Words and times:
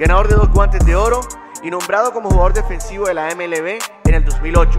ganador 0.00 0.28
de 0.28 0.34
dos 0.34 0.50
guantes 0.50 0.82
de 0.86 0.96
oro 0.96 1.20
y 1.62 1.70
nombrado 1.70 2.10
como 2.10 2.30
jugador 2.30 2.54
defensivo 2.54 3.04
de 3.04 3.12
la 3.12 3.34
MLB 3.34 3.78
en 4.06 4.14
el 4.14 4.24
2008, 4.24 4.78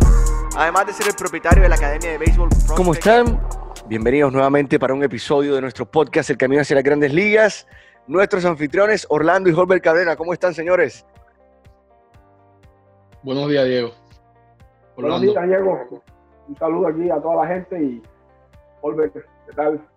además 0.58 0.88
de 0.88 0.94
ser 0.94 1.10
el 1.10 1.14
propietario 1.14 1.62
de 1.62 1.70
la 1.70 1.76
Academia 1.76 2.10
de 2.10 2.18
Béisbol. 2.18 2.50
¿Cómo 2.76 2.94
están? 2.94 3.40
Bienvenidos 3.86 4.34
nuevamente 4.34 4.80
para 4.80 4.96
un 4.96 5.04
episodio 5.04 5.54
de 5.54 5.62
nuestro 5.62 5.86
podcast 5.86 6.32
El 6.32 6.38
Camino 6.38 6.64
hacia 6.64 6.74
las 6.76 6.84
Grandes 6.84 7.14
Ligas. 7.14 7.68
Nuestros 8.08 8.46
anfitriones 8.46 9.06
Orlando 9.12 9.48
y 9.48 9.54
Holbert 9.54 9.84
Cabrera, 9.84 10.16
¿cómo 10.16 10.34
están 10.34 10.56
señores? 10.56 11.06
Buenos 13.22 13.48
días, 13.48 13.66
Diego. 13.66 13.92
Buenos 14.96 15.22
días, 15.22 15.46
Diego. 15.46 16.02
Un 16.48 16.58
saludo 16.58 16.88
aquí 16.88 17.12
a 17.12 17.22
toda 17.22 17.46
la 17.46 17.48
gente 17.48 17.80
y 17.80 18.02
Holbert, 18.82 19.14
¿qué 19.14 19.54
tal? 19.56 19.88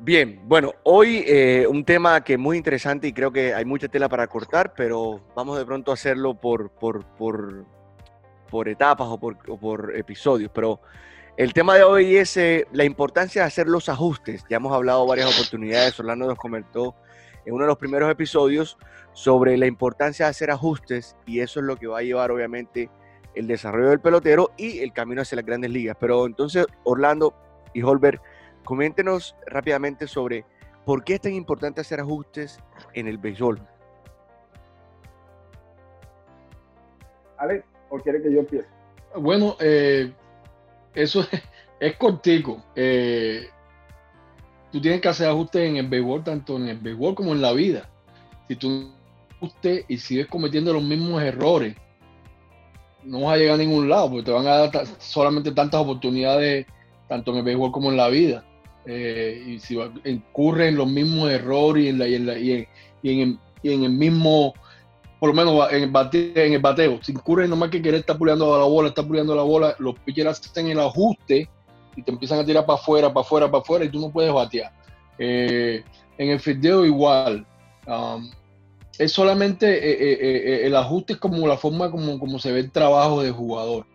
Bien, 0.00 0.40
bueno, 0.44 0.74
hoy 0.82 1.24
eh, 1.26 1.66
un 1.68 1.84
tema 1.84 2.22
que 2.24 2.34
es 2.34 2.38
muy 2.38 2.56
interesante 2.56 3.06
y 3.06 3.12
creo 3.12 3.32
que 3.32 3.54
hay 3.54 3.64
mucha 3.64 3.88
tela 3.88 4.08
para 4.08 4.26
cortar, 4.26 4.74
pero 4.74 5.20
vamos 5.36 5.56
de 5.56 5.64
pronto 5.64 5.92
a 5.92 5.94
hacerlo 5.94 6.34
por, 6.34 6.70
por, 6.70 7.04
por, 7.16 7.64
por 8.50 8.68
etapas 8.68 9.06
o 9.08 9.18
por, 9.18 9.38
por, 9.38 9.96
episodios. 9.96 10.50
Pero 10.52 10.80
el 11.36 11.52
tema 11.52 11.76
de 11.76 11.84
hoy 11.84 12.16
es 12.16 12.36
eh, 12.36 12.66
la 12.72 12.84
importancia 12.84 13.42
de 13.42 13.48
hacer 13.48 13.68
los 13.68 13.88
ajustes. 13.88 14.44
Ya 14.50 14.56
hemos 14.56 14.72
hablado 14.72 15.06
varias 15.06 15.32
oportunidades, 15.32 15.98
Orlando 15.98 16.26
nos 16.26 16.38
comentó 16.38 16.96
en 17.46 17.54
uno 17.54 17.64
de 17.64 17.68
los 17.68 17.78
primeros 17.78 18.10
episodios 18.10 18.76
sobre 19.12 19.56
la 19.56 19.66
importancia 19.66 20.26
de 20.26 20.30
hacer 20.30 20.50
ajustes 20.50 21.16
y 21.24 21.38
eso 21.38 21.60
es 21.60 21.66
lo 21.66 21.76
que 21.76 21.86
va 21.86 22.00
a 22.00 22.02
llevar 22.02 22.32
obviamente 22.32 22.90
el 23.34 23.46
desarrollo 23.46 23.90
del 23.90 24.00
pelotero 24.00 24.50
y 24.56 24.80
el 24.80 24.92
camino 24.92 25.22
hacia 25.22 25.36
las 25.36 25.46
grandes 25.46 25.70
ligas. 25.70 25.96
Pero 26.00 26.26
entonces, 26.26 26.66
Orlando 26.82 27.34
y 27.72 27.82
Holbert, 27.82 28.20
Coméntenos 28.64 29.36
rápidamente 29.46 30.06
sobre 30.06 30.44
por 30.84 31.04
qué 31.04 31.14
es 31.14 31.20
tan 31.20 31.32
importante 31.32 31.80
hacer 31.80 32.00
ajustes 32.00 32.58
en 32.94 33.08
el 33.08 33.18
béisbol. 33.18 33.60
Ale, 37.38 37.64
¿o 37.90 37.98
quiere 37.98 38.22
que 38.22 38.32
yo 38.32 38.40
empiece? 38.40 38.68
Bueno, 39.16 39.56
eh, 39.60 40.12
eso 40.94 41.26
es, 41.80 41.96
cortico. 41.96 42.62
Eh, 42.74 43.48
tú 44.72 44.80
tienes 44.80 45.00
que 45.00 45.08
hacer 45.08 45.28
ajustes 45.28 45.68
en 45.68 45.76
el 45.76 45.88
béisbol, 45.88 46.24
tanto 46.24 46.56
en 46.56 46.68
el 46.68 46.78
béisbol 46.78 47.14
como 47.14 47.32
en 47.32 47.42
la 47.42 47.52
vida. 47.52 47.88
Si 48.48 48.56
tú 48.56 48.90
ajustes 49.36 49.84
y 49.88 49.98
sigues 49.98 50.26
cometiendo 50.26 50.72
los 50.72 50.82
mismos 50.82 51.22
errores, 51.22 51.76
no 53.02 53.22
vas 53.22 53.34
a 53.34 53.36
llegar 53.36 53.54
a 53.54 53.58
ningún 53.58 53.88
lado, 53.88 54.10
porque 54.10 54.24
te 54.24 54.32
van 54.32 54.46
a 54.46 54.56
dar 54.56 54.86
solamente 54.98 55.52
tantas 55.52 55.80
oportunidades, 55.80 56.66
tanto 57.08 57.32
en 57.32 57.38
el 57.38 57.44
béisbol 57.44 57.72
como 57.72 57.90
en 57.90 57.96
la 57.96 58.08
vida. 58.08 58.44
Eh, 58.86 59.42
y 59.46 59.58
si 59.60 59.78
incurre 60.04 60.68
en 60.68 60.76
los 60.76 60.86
mismos 60.86 61.30
errores 61.30 61.84
y 61.84 61.88
en, 61.88 61.98
la, 61.98 62.08
y, 62.08 62.14
en 62.14 62.26
la, 62.26 62.38
y, 62.38 62.52
en, 62.52 63.38
y, 63.62 63.72
en, 63.72 63.84
el 63.84 63.90
mismo, 63.90 64.52
por 65.18 65.30
lo 65.30 65.34
menos 65.34 65.72
en 65.72 65.84
el, 65.84 65.90
bateo, 65.90 66.32
en 66.34 66.52
el 66.52 66.58
bateo, 66.60 66.98
si 67.02 67.12
incurre 67.12 67.48
nomás 67.48 67.70
que 67.70 67.80
querer 67.80 68.00
estar 68.00 68.18
puliendo 68.18 68.58
la 68.58 68.64
bola, 68.64 68.88
estar 68.88 69.06
puliendo 69.06 69.34
la 69.34 69.42
bola, 69.42 69.74
los 69.78 69.98
pitchers 70.00 70.40
hacen 70.40 70.68
el 70.68 70.80
ajuste 70.80 71.48
y 71.96 72.02
te 72.02 72.10
empiezan 72.10 72.40
a 72.40 72.44
tirar 72.44 72.66
para 72.66 72.78
afuera, 72.78 73.12
para 73.12 73.24
afuera, 73.24 73.50
para 73.50 73.62
afuera 73.62 73.84
y 73.86 73.88
tú 73.88 74.00
no 74.00 74.10
puedes 74.10 74.32
batear. 74.32 74.72
Eh, 75.18 75.82
en 76.18 76.30
el 76.30 76.40
fildeo 76.40 76.84
igual. 76.84 77.46
Um, 77.86 78.30
es 78.98 79.12
solamente 79.12 79.66
eh, 79.66 80.66
el 80.66 80.76
ajuste 80.76 81.14
es 81.14 81.18
como 81.18 81.46
la 81.48 81.56
forma 81.56 81.90
como, 81.90 82.18
como 82.18 82.38
se 82.38 82.52
ve 82.52 82.60
el 82.60 82.70
trabajo 82.70 83.22
de 83.22 83.30
jugador, 83.30 83.86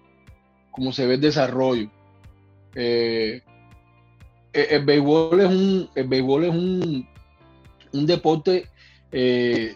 como 0.71 0.91
se 0.91 1.05
ve 1.05 1.15
el 1.15 1.21
desarrollo. 1.21 1.89
El 4.53 4.85
béisbol 4.85 5.39
es 5.39 5.47
un, 5.47 5.89
el 5.95 6.07
béisbol 6.07 6.43
es 6.45 6.49
un, 6.49 7.07
un 7.93 8.05
deporte 8.05 8.67
eh, 9.11 9.75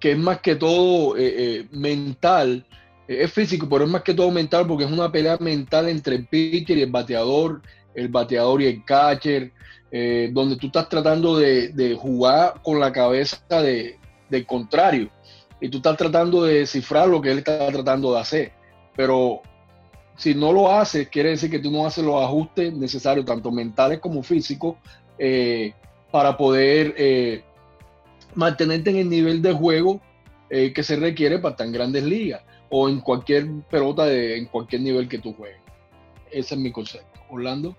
que 0.00 0.12
es 0.12 0.18
más 0.18 0.40
que 0.40 0.56
todo 0.56 1.16
eh, 1.16 1.66
mental, 1.70 2.66
es 3.08 3.32
físico, 3.32 3.68
pero 3.68 3.84
es 3.84 3.90
más 3.90 4.02
que 4.02 4.14
todo 4.14 4.30
mental 4.30 4.66
porque 4.66 4.84
es 4.84 4.90
una 4.90 5.10
pelea 5.10 5.36
mental 5.40 5.88
entre 5.88 6.16
el 6.16 6.26
pitcher 6.26 6.76
y 6.76 6.82
el 6.82 6.90
bateador, 6.90 7.62
el 7.94 8.08
bateador 8.08 8.62
y 8.62 8.66
el 8.66 8.84
catcher, 8.84 9.52
donde 10.32 10.56
tú 10.56 10.66
estás 10.66 10.88
tratando 10.88 11.38
de, 11.38 11.96
jugar 11.98 12.60
con 12.62 12.78
la 12.78 12.92
cabeza 12.92 13.38
de, 13.48 13.96
del 14.28 14.44
contrario 14.44 15.08
y 15.60 15.68
tú 15.68 15.78
estás 15.78 15.96
tratando 15.96 16.44
de 16.44 16.60
descifrar 16.60 17.08
lo 17.08 17.20
que 17.20 17.30
él 17.30 17.38
está 17.38 17.66
tratando 17.68 18.12
de 18.12 18.20
hacer. 18.20 18.52
Pero 18.94 19.42
si 20.16 20.34
no 20.34 20.52
lo 20.52 20.70
haces, 20.70 21.08
quiere 21.08 21.30
decir 21.30 21.50
que 21.50 21.58
tú 21.58 21.70
no 21.70 21.86
haces 21.86 22.04
los 22.04 22.22
ajustes 22.22 22.72
necesarios, 22.72 23.26
tanto 23.26 23.50
mentales 23.50 24.00
como 24.00 24.22
físicos, 24.22 24.76
eh, 25.18 25.72
para 26.10 26.36
poder 26.36 26.94
eh, 26.96 27.42
mantenerte 28.34 28.90
en 28.90 28.96
el 28.96 29.10
nivel 29.10 29.42
de 29.42 29.52
juego 29.52 30.00
eh, 30.48 30.72
que 30.72 30.82
se 30.82 30.96
requiere 30.96 31.38
para 31.38 31.56
tan 31.56 31.72
grandes 31.72 32.04
ligas 32.04 32.42
o 32.70 32.88
en 32.88 33.00
cualquier 33.00 33.46
pelota 33.70 34.06
de, 34.06 34.38
en 34.38 34.46
cualquier 34.46 34.82
nivel 34.82 35.08
que 35.08 35.18
tú 35.18 35.34
juegues. 35.34 35.60
Ese 36.30 36.54
es 36.54 36.60
mi 36.60 36.72
concepto. 36.72 37.20
Orlando. 37.28 37.76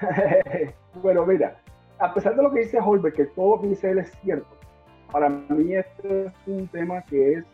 bueno, 1.02 1.24
mira, 1.24 1.60
a 1.98 2.12
pesar 2.12 2.36
de 2.36 2.42
lo 2.42 2.52
que 2.52 2.60
dice 2.60 2.78
Holberg, 2.78 3.14
que 3.14 3.24
todo 3.26 3.56
lo 3.56 3.62
que 3.62 3.68
dice 3.68 3.90
él 3.90 3.98
es 3.98 4.12
cierto, 4.22 4.48
para 5.10 5.28
mí 5.28 5.74
este 5.74 6.26
es 6.26 6.32
un 6.46 6.66
tema 6.68 7.02
que 7.02 7.34
es 7.34 7.44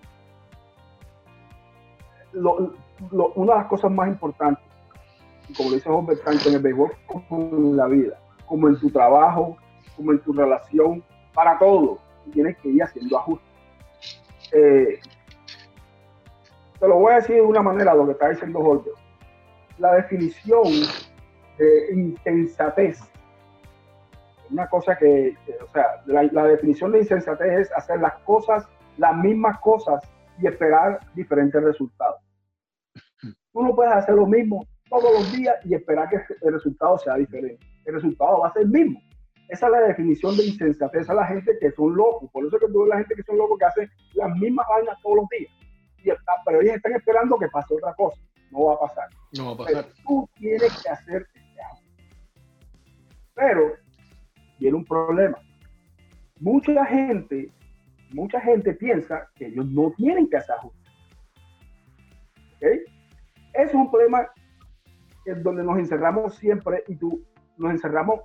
una 3.10 3.52
de 3.52 3.58
las 3.58 3.66
cosas 3.66 3.90
más 3.90 4.08
importantes, 4.08 4.64
como 5.56 5.70
lo 5.70 5.76
dice 5.76 5.88
Jorge, 5.88 6.16
tanto 6.16 6.48
en 6.48 6.54
el 6.56 6.62
béisbol 6.62 6.92
como 7.06 7.56
en 7.56 7.76
la 7.76 7.86
vida, 7.86 8.18
como 8.46 8.68
en 8.68 8.78
tu 8.78 8.90
trabajo, 8.90 9.56
como 9.96 10.12
en 10.12 10.20
tu 10.20 10.32
relación, 10.32 11.02
para 11.34 11.58
todo, 11.58 11.98
tienes 12.32 12.56
que 12.58 12.68
ir 12.68 12.82
haciendo 12.82 13.18
ajustes. 13.18 13.48
Eh, 14.52 14.98
te 16.78 16.88
lo 16.88 16.96
voy 16.96 17.12
a 17.12 17.16
decir 17.16 17.36
de 17.36 17.42
una 17.42 17.62
manera, 17.62 17.94
lo 17.94 18.06
que 18.06 18.12
está 18.12 18.30
diciendo 18.30 18.60
Jorge. 18.62 18.90
La 19.78 19.94
definición 19.94 20.64
de 21.58 21.92
insensatez, 21.92 23.00
una 24.50 24.66
cosa 24.68 24.96
que, 24.96 25.36
o 25.62 25.72
sea, 25.72 26.02
la, 26.06 26.22
la 26.24 26.44
definición 26.44 26.92
de 26.92 27.00
insensatez 27.00 27.60
es 27.60 27.72
hacer 27.72 28.00
las 28.00 28.14
cosas, 28.20 28.66
las 28.96 29.16
mismas 29.16 29.58
cosas 29.60 30.02
y 30.40 30.46
esperar 30.46 31.00
diferentes 31.14 31.62
resultados. 31.62 32.20
Tú 33.52 33.62
no 33.62 33.74
puedes 33.74 33.92
hacer 33.92 34.14
lo 34.14 34.26
mismo 34.26 34.66
todos 34.88 35.12
los 35.12 35.32
días 35.32 35.56
y 35.64 35.74
esperar 35.74 36.08
que 36.08 36.16
el 36.42 36.52
resultado 36.52 36.98
sea 36.98 37.14
diferente. 37.14 37.64
El 37.84 37.94
resultado 37.94 38.40
va 38.40 38.48
a 38.48 38.52
ser 38.52 38.62
el 38.62 38.68
mismo. 38.68 39.00
Esa 39.48 39.66
es 39.66 39.72
la 39.72 39.80
definición 39.80 40.36
de 40.36 40.46
insensatez 40.46 41.10
a 41.10 41.14
la 41.14 41.26
gente 41.26 41.58
que 41.60 41.72
son 41.72 41.96
locos. 41.96 42.30
Por 42.32 42.46
eso 42.46 42.58
que 42.58 42.68
tú 42.68 42.82
ves 42.82 42.88
la 42.88 42.98
gente 42.98 43.14
que 43.16 43.22
son 43.24 43.38
locos 43.38 43.58
que 43.58 43.64
hacen 43.64 43.90
las 44.14 44.36
mismas 44.36 44.66
vainas 44.68 44.96
todos 45.02 45.16
los 45.16 45.28
días. 45.28 45.52
Y 46.04 46.10
pero 46.46 46.60
ellos 46.60 46.76
están 46.76 46.92
esperando 46.92 47.36
que 47.36 47.48
pase 47.48 47.74
otra 47.74 47.92
cosa. 47.94 48.20
No 48.50 48.66
va 48.66 48.74
a 48.74 48.78
pasar. 48.78 49.08
No 49.36 49.46
va 49.46 49.52
a 49.52 49.66
pasar. 49.66 49.86
tú 50.06 50.28
tienes 50.36 50.82
que 50.82 50.88
hacer 50.88 51.26
este 51.34 51.60
Pero 53.34 53.72
tiene 54.58 54.76
un 54.76 54.84
problema. 54.84 55.38
Mucha 56.38 56.84
gente, 56.86 57.52
mucha 58.12 58.40
gente 58.40 58.72
piensa 58.74 59.28
que 59.34 59.46
ellos 59.46 59.66
no 59.66 59.92
tienen 59.96 60.28
que 60.28 60.36
hacer 60.36 60.54
ajustes. 60.56 60.92
¿Okay? 62.56 62.84
Es 63.54 63.74
un 63.74 63.90
problema 63.90 64.28
donde 65.42 65.62
nos 65.62 65.78
encerramos 65.78 66.34
siempre 66.36 66.84
y 66.88 66.96
tú 66.96 67.22
nos 67.58 67.72
encerramos 67.72 68.20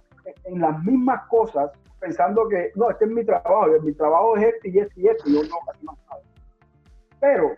en, 0.45 0.60
las 0.60 0.81
mismas 0.83 1.27
cosas 1.27 1.72
pensando 2.00 2.48
que 2.48 2.72
no, 2.75 2.89
este 2.89 3.06
es 3.06 3.12
mi 3.12 3.24
trabajo, 3.24 3.68
mi 3.81 3.94
trabajo 3.94 4.38
es 4.38 4.54
este 4.54 4.69
y 4.69 4.80
este 4.80 5.01
y 5.01 5.07
este, 5.07 5.31
yo 5.31 5.42
no, 5.44 5.57
casi 5.66 5.86
no 5.86 5.98
Pero 7.19 7.51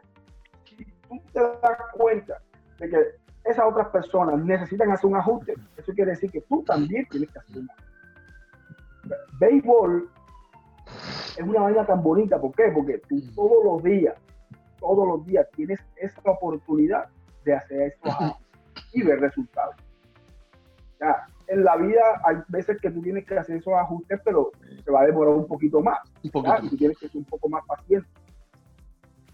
si 0.65 0.85
tú 0.85 1.21
te 1.33 1.39
das 1.39 1.77
cuenta 1.93 2.41
de 2.79 2.89
que 2.89 2.97
esas 3.45 3.65
otras 3.65 3.87
personas 3.89 4.43
necesitan 4.43 4.91
hacer 4.91 5.09
un 5.09 5.15
ajuste, 5.15 5.53
eso 5.77 5.93
quiere 5.93 6.11
decir 6.11 6.31
que 6.31 6.41
tú 6.41 6.63
también 6.63 7.05
tienes 7.09 7.31
que 7.31 7.39
hacer 7.39 7.57
un 7.59 7.69
ajuste. 7.69 7.87
Béisbol 9.39 10.09
es 11.37 11.43
una 11.43 11.61
vaina 11.61 11.85
tan 11.85 12.01
bonita, 12.01 12.39
¿por 12.39 12.53
qué? 12.53 12.71
Porque 12.73 12.99
tú 13.07 13.21
todos 13.35 13.63
los 13.63 13.83
días, 13.83 14.15
todos 14.79 15.07
los 15.07 15.25
días 15.25 15.47
tienes 15.55 15.79
esa 15.95 16.19
oportunidad 16.25 17.09
de 17.47 17.55
hacer 17.55 17.81
esto 17.93 18.37
y 18.93 19.03
ver 19.03 19.19
resultados. 19.19 19.75
Ya, 20.99 21.25
en 21.47 21.63
la 21.63 21.77
vida 21.77 22.01
hay 22.23 22.37
veces 22.49 22.77
que 22.81 22.91
tú 22.91 23.01
tienes 23.01 23.25
que 23.25 23.37
hacer 23.37 23.57
esos 23.57 23.73
ajustes, 23.73 24.19
pero 24.23 24.51
se 24.83 24.91
va 24.91 25.01
a 25.01 25.05
demorar 25.05 25.33
un 25.33 25.47
poquito 25.47 25.81
más. 25.81 25.99
Y 26.21 26.29
tú 26.29 26.77
tienes 26.77 26.97
que 26.97 27.07
ser 27.07 27.17
un 27.17 27.25
poco 27.25 27.49
más 27.49 27.65
paciente. 27.65 28.07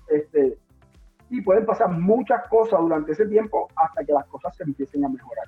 Este, 0.10 0.58
y 1.30 1.42
pueden 1.42 1.66
pasar 1.66 1.90
muchas 1.90 2.48
cosas 2.48 2.80
durante 2.80 3.14
ese 3.14 3.26
tiempo 3.26 3.68
hasta 3.76 4.04
que 4.04 4.14
las 4.14 4.26
cosas 4.28 4.56
se 4.56 4.64
empiecen 4.64 5.04
a 5.06 5.10
mejorar. 5.10 5.48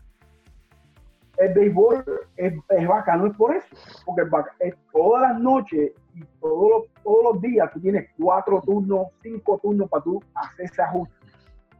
El 1.38 1.54
béisbol 1.54 2.04
es, 2.38 2.54
es 2.70 2.88
bacano, 2.88 3.28
es 3.28 3.36
por 3.36 3.54
eso, 3.54 3.76
porque 4.06 4.24
es 4.60 4.74
todas 4.92 5.22
las 5.22 5.40
noches 5.40 5.92
y 6.16 6.24
todos 6.40 6.70
los, 6.70 7.04
todos 7.04 7.34
los 7.34 7.42
días 7.42 7.70
tú 7.74 7.82
tienes 7.82 8.10
cuatro 8.18 8.62
turnos, 8.62 9.08
cinco 9.22 9.60
turnos 9.62 9.90
para 9.90 10.04
tú 10.04 10.24
hacer 10.34 10.66
ese 10.66 10.82
ajuste. 10.82 11.15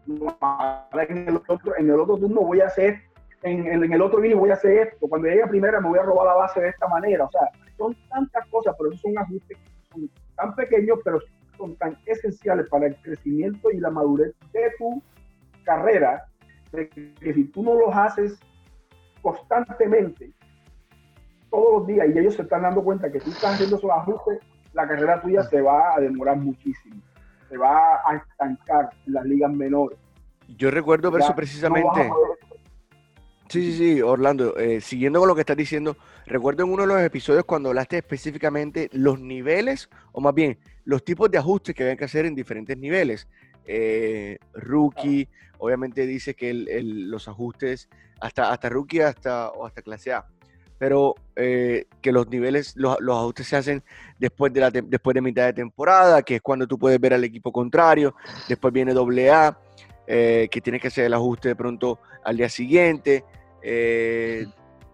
En 0.08 1.28
el 1.28 1.38
otro, 1.48 1.78
en 1.78 1.90
el 1.90 2.00
otro 2.00 2.18
turno 2.18 2.42
voy 2.42 2.62
a 2.62 2.68
hacer, 2.68 3.02
en, 3.44 3.68
en, 3.68 3.92
el 3.92 4.02
otro 4.02 4.24
inning 4.24 4.38
voy 4.38 4.52
a 4.52 4.54
hacer 4.54 4.88
esto, 4.88 5.08
cuando 5.08 5.28
llegue 5.28 5.44
a 5.44 5.48
primera 5.48 5.80
me 5.80 5.90
voy 5.90 6.00
a 6.00 6.04
robar 6.04 6.28
la 6.28 6.34
base 6.36 6.62
de 6.62 6.70
esta 6.70 6.88
manera. 6.88 7.26
O 7.26 7.32
sea, 7.32 7.42
son 7.78 7.96
tantas 8.10 8.48
cosas, 8.48 8.76
pero 8.78 8.90
esos 8.90 9.02
son 9.02 9.18
ajustes 9.18 9.58
tan 10.36 10.56
pequeños, 10.56 11.00
pero 11.04 11.20
son 11.58 11.76
tan 11.78 11.98
esenciales 12.06 12.68
para 12.70 12.88
el 12.88 12.96
crecimiento 12.98 13.72
y 13.72 13.80
la 13.80 13.90
madurez 13.90 14.34
de 14.52 14.72
tu 14.78 15.02
carrera, 15.64 16.26
que 16.72 17.34
si 17.34 17.46
tú 17.46 17.64
no 17.64 17.74
los 17.76 17.96
haces 17.96 18.38
constantemente, 19.22 20.32
todos 21.50 21.80
los 21.80 21.88
días, 21.88 22.08
y 22.14 22.20
ellos 22.20 22.36
se 22.36 22.42
están 22.42 22.64
dando 22.64 22.84
cuenta 22.84 23.12
que 23.12 23.20
tú 23.20 23.30
estás 23.30 23.54
haciendo 23.54 23.78
esos 23.78 23.90
ajustes, 23.90 24.40
la 24.74 24.88
carrera 24.88 25.22
tuya 25.22 25.42
se 25.44 25.62
va 25.62 25.96
a 25.96 26.00
demorar 26.02 26.38
muchísimo, 26.38 27.02
se 27.50 27.58
va 27.58 28.02
a 28.06 28.16
estancar 28.16 28.90
en 29.06 29.14
las 29.14 29.26
ligas 29.26 29.52
menores. 29.52 29.98
Yo 30.58 30.72
recuerdo 30.72 31.12
ver 31.12 31.24
eso 31.24 31.36
precisamente. 31.36 32.10
Sí, 33.50 33.72
sí, 33.72 33.78
sí, 33.78 34.02
Orlando, 34.02 34.58
eh, 34.58 34.82
siguiendo 34.82 35.20
con 35.20 35.28
lo 35.28 35.36
que 35.36 35.42
estás 35.42 35.58
diciendo, 35.58 35.98
recuerdo 36.26 36.64
en 36.64 36.72
uno 36.72 36.82
de 36.82 36.88
los 36.88 37.02
episodios 37.02 37.46
cuando 37.46 37.70
hablaste 37.70 37.98
específicamente 37.98 38.90
los 38.92 39.20
niveles, 39.20 39.90
o 40.14 40.22
más 40.22 40.34
bien, 40.34 40.58
los 40.84 41.04
tipos 41.04 41.30
de 41.30 41.38
ajustes 41.38 41.76
que 41.76 41.84
había 41.84 41.96
que 41.96 42.06
hacer 42.06 42.26
en 42.26 42.34
diferentes 42.34 42.78
niveles. 42.78 43.28
Eh, 43.68 44.38
rookie, 44.54 45.28
obviamente 45.60 46.06
dice 46.06 46.36
que 46.36 46.54
los 46.54 47.28
ajustes 47.28 47.90
hasta, 48.20 48.52
hasta 48.52 48.70
rookie 48.70 49.02
hasta, 49.02 49.50
o 49.50 49.66
hasta 49.66 49.82
clase 49.82 50.14
A, 50.14 50.26
pero 50.78 51.16
eh, 51.36 51.86
que 52.02 52.12
los 52.12 52.28
niveles, 52.28 52.76
los, 52.76 52.98
ajustes 53.02 53.48
se 53.48 53.56
hacen 53.56 53.84
después 54.20 54.52
de, 54.54 54.60
la, 54.62 54.72
después 54.72 55.14
de 55.14 55.22
mitad 55.22 55.46
de 55.46 55.54
temporada, 55.54 56.22
que 56.22 56.36
es 56.36 56.42
cuando 56.42 56.68
tú 56.68 56.78
puedes 56.78 57.00
ver 57.00 57.14
al 57.14 57.24
equipo 57.24 57.52
contrario, 57.52 58.16
después 58.48 58.74
viene 58.74 58.94
doble 58.94 59.32
A, 59.32 59.58
que 60.08 60.62
tienes 60.64 60.82
que 60.82 60.90
hacer 60.90 61.06
el 61.06 61.14
ajuste 61.14 61.50
de 61.50 61.56
pronto 61.56 62.00
al 62.24 62.38
día 62.38 62.50
siguiente, 62.50 63.24
eh, 63.68 64.46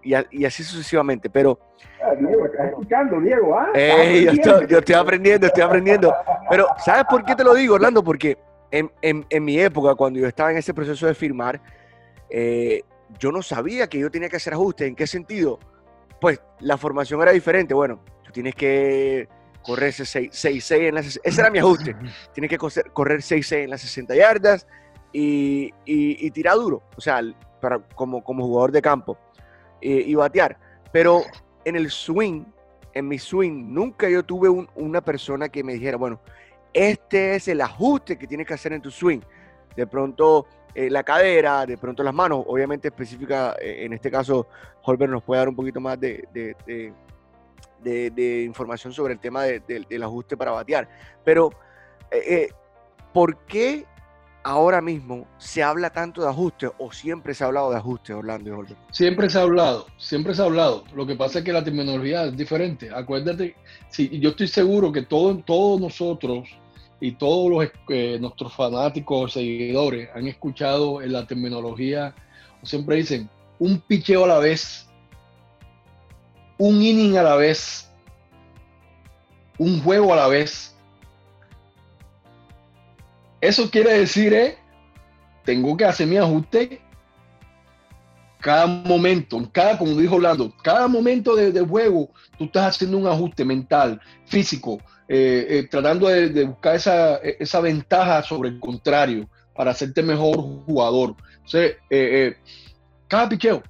y, 0.03 0.45
así 0.45 0.63
sucesivamente. 0.63 1.29
Pero. 1.29 1.59
Ah, 2.03 2.15
Diego, 2.17 2.45
estás 2.45 2.67
escuchando, 2.69 3.19
Diego. 3.19 3.57
¿ah? 3.57 3.67
yo, 3.75 4.77
estoy, 4.77 4.95
aprendiendo, 4.95 5.47
estoy 5.47 5.63
aprendiendo. 5.63 6.13
Pero, 6.49 6.67
¿sabes 6.83 7.03
por 7.09 7.23
qué 7.23 7.35
te 7.35 7.43
lo 7.43 7.53
digo, 7.53 7.75
Orlando? 7.75 8.03
Porque 8.03 8.37
en, 8.71 8.89
en, 9.01 9.43
mi 9.43 9.59
época, 9.59 9.95
cuando 9.95 10.19
yo 10.19 10.27
estaba 10.27 10.51
en 10.51 10.57
ese 10.57 10.73
proceso 10.73 11.05
de 11.05 11.13
firmar, 11.13 11.61
eh, 12.29 12.81
yo 13.19 13.31
no 13.31 13.41
sabía 13.41 13.87
que 13.87 13.99
yo 13.99 14.09
tenía 14.11 14.29
que 14.29 14.37
hacer 14.37 14.53
ajustes. 14.53 14.87
¿En 14.87 14.95
qué 14.95 15.07
sentido? 15.07 15.59
Pues 16.19 16.41
la 16.59 16.77
formación 16.77 17.21
era 17.21 17.31
diferente. 17.31 17.73
Bueno, 17.73 18.03
tú 18.23 18.31
tienes 18.31 18.55
que 18.55 19.27
correr 19.63 19.89
ese 19.89 20.03
6-6 20.03 20.87
en 20.87 20.95
las... 20.95 21.19
Ese 21.23 21.41
era 21.41 21.49
mi 21.49 21.59
ajuste. 21.59 21.95
Tienes 22.33 22.49
que 22.49 22.57
correr 22.57 23.19
6-6 23.19 23.63
en 23.63 23.69
las 23.69 23.81
60 23.81 24.15
yardas 24.15 24.67
y, 25.13 25.73
y, 25.85 26.25
y 26.25 26.31
tirar 26.31 26.55
duro. 26.55 26.83
O 26.95 27.01
sea, 27.01 27.21
para, 27.59 27.79
como, 27.95 28.23
como 28.23 28.45
jugador 28.45 28.71
de 28.71 28.81
campo 28.81 29.17
eh, 29.81 30.03
y 30.05 30.15
batear. 30.15 30.57
Pero 30.91 31.23
en 31.65 31.75
el 31.75 31.89
swing, 31.89 32.43
en 32.93 33.07
mi 33.07 33.17
swing, 33.17 33.73
nunca 33.73 34.09
yo 34.09 34.23
tuve 34.23 34.49
una 34.49 35.01
persona 35.01 35.49
que 35.49 35.63
me 35.63 35.73
dijera, 35.73 35.97
bueno, 35.97 36.19
este 36.73 37.35
es 37.35 37.47
el 37.47 37.61
ajuste 37.61 38.17
que 38.17 38.27
tienes 38.27 38.47
que 38.47 38.53
hacer 38.53 38.73
en 38.73 38.81
tu 38.81 38.91
swing. 38.91 39.21
De 39.75 39.87
pronto 39.87 40.47
eh, 40.75 40.89
la 40.89 41.03
cadera, 41.03 41.65
de 41.65 41.77
pronto 41.77 42.03
las 42.03 42.13
manos, 42.13 42.43
obviamente 42.47 42.87
específica, 42.87 43.55
eh, 43.61 43.85
en 43.85 43.93
este 43.93 44.09
caso, 44.09 44.47
Holber 44.83 45.09
nos 45.09 45.23
puede 45.23 45.39
dar 45.39 45.49
un 45.49 45.55
poquito 45.55 45.79
más 45.79 45.99
de, 45.99 46.27
de, 46.33 48.11
de, 48.11 48.43
información 48.43 48.93
sobre 48.93 49.13
el 49.13 49.19
tema 49.19 49.43
del 49.43 50.03
ajuste 50.03 50.37
para 50.37 50.51
batear. 50.51 50.87
Pero, 51.23 51.51
¿por 53.13 53.37
qué 53.45 53.85
ahora 54.43 54.81
mismo 54.81 55.27
se 55.37 55.61
habla 55.61 55.91
tanto 55.91 56.21
de 56.21 56.29
ajuste 56.29 56.69
o 56.77 56.91
siempre 56.91 57.33
se 57.33 57.43
ha 57.43 57.47
hablado 57.47 57.71
de 57.71 57.77
ajuste, 57.77 58.13
Orlando 58.13 58.63
y 58.63 58.75
Siempre 58.93 59.29
se 59.29 59.39
ha 59.39 59.43
hablado, 59.43 59.85
siempre 59.97 60.33
se 60.33 60.41
ha 60.41 60.45
hablado. 60.45 60.83
Lo 60.95 61.05
que 61.05 61.15
pasa 61.15 61.39
es 61.39 61.45
que 61.45 61.53
la 61.53 61.63
terminología 61.63 62.25
es 62.25 62.35
diferente. 62.35 62.89
Acuérdate, 62.93 63.55
sí, 63.89 64.19
yo 64.19 64.29
estoy 64.29 64.47
seguro 64.47 64.91
que 64.91 65.03
todos 65.03 65.79
nosotros 65.79 66.49
y 67.01 67.13
todos 67.13 67.49
los, 67.49 67.71
eh, 67.89 68.17
nuestros 68.21 68.53
fanáticos, 68.53 69.33
seguidores 69.33 70.09
han 70.15 70.27
escuchado 70.27 71.01
en 71.01 71.11
la 71.11 71.25
terminología, 71.25 72.13
siempre 72.61 72.97
dicen, 72.97 73.27
un 73.57 73.79
picheo 73.79 74.23
a 74.23 74.27
la 74.27 74.39
vez, 74.39 74.87
un 76.59 76.81
inning 76.81 77.17
a 77.17 77.23
la 77.23 77.35
vez, 77.35 77.91
un 79.57 79.81
juego 79.81 80.13
a 80.13 80.15
la 80.15 80.27
vez. 80.27 80.75
Eso 83.41 83.69
quiere 83.71 83.93
decir, 83.93 84.33
eh, 84.33 84.57
tengo 85.43 85.75
que 85.75 85.85
hacer 85.85 86.07
mi 86.07 86.17
ajuste 86.17 86.81
cada 88.41 88.65
momento, 88.65 89.39
cada, 89.51 89.77
como 89.77 89.95
dijo 89.95 90.15
Orlando, 90.15 90.51
cada 90.63 90.87
momento 90.87 91.35
de, 91.35 91.61
juego, 91.61 92.09
tú 92.37 92.45
estás 92.45 92.75
haciendo 92.75 92.97
un 92.97 93.07
ajuste 93.07 93.45
mental, 93.45 94.01
físico, 94.25 94.79
eh, 95.13 95.47
eh, 95.49 95.67
tratando 95.69 96.07
de, 96.07 96.45
buscar 96.45 96.75
esa, 96.75 97.17
esa, 97.17 97.59
ventaja 97.59 98.23
sobre 98.23 98.49
el 98.49 98.59
contrario 98.59 99.27
para 99.53 99.71
hacerte 99.71 100.01
mejor 100.01 100.37
jugador. 100.65 101.11
O 101.11 101.57
cada 103.07 103.27
picheo. 103.27 103.61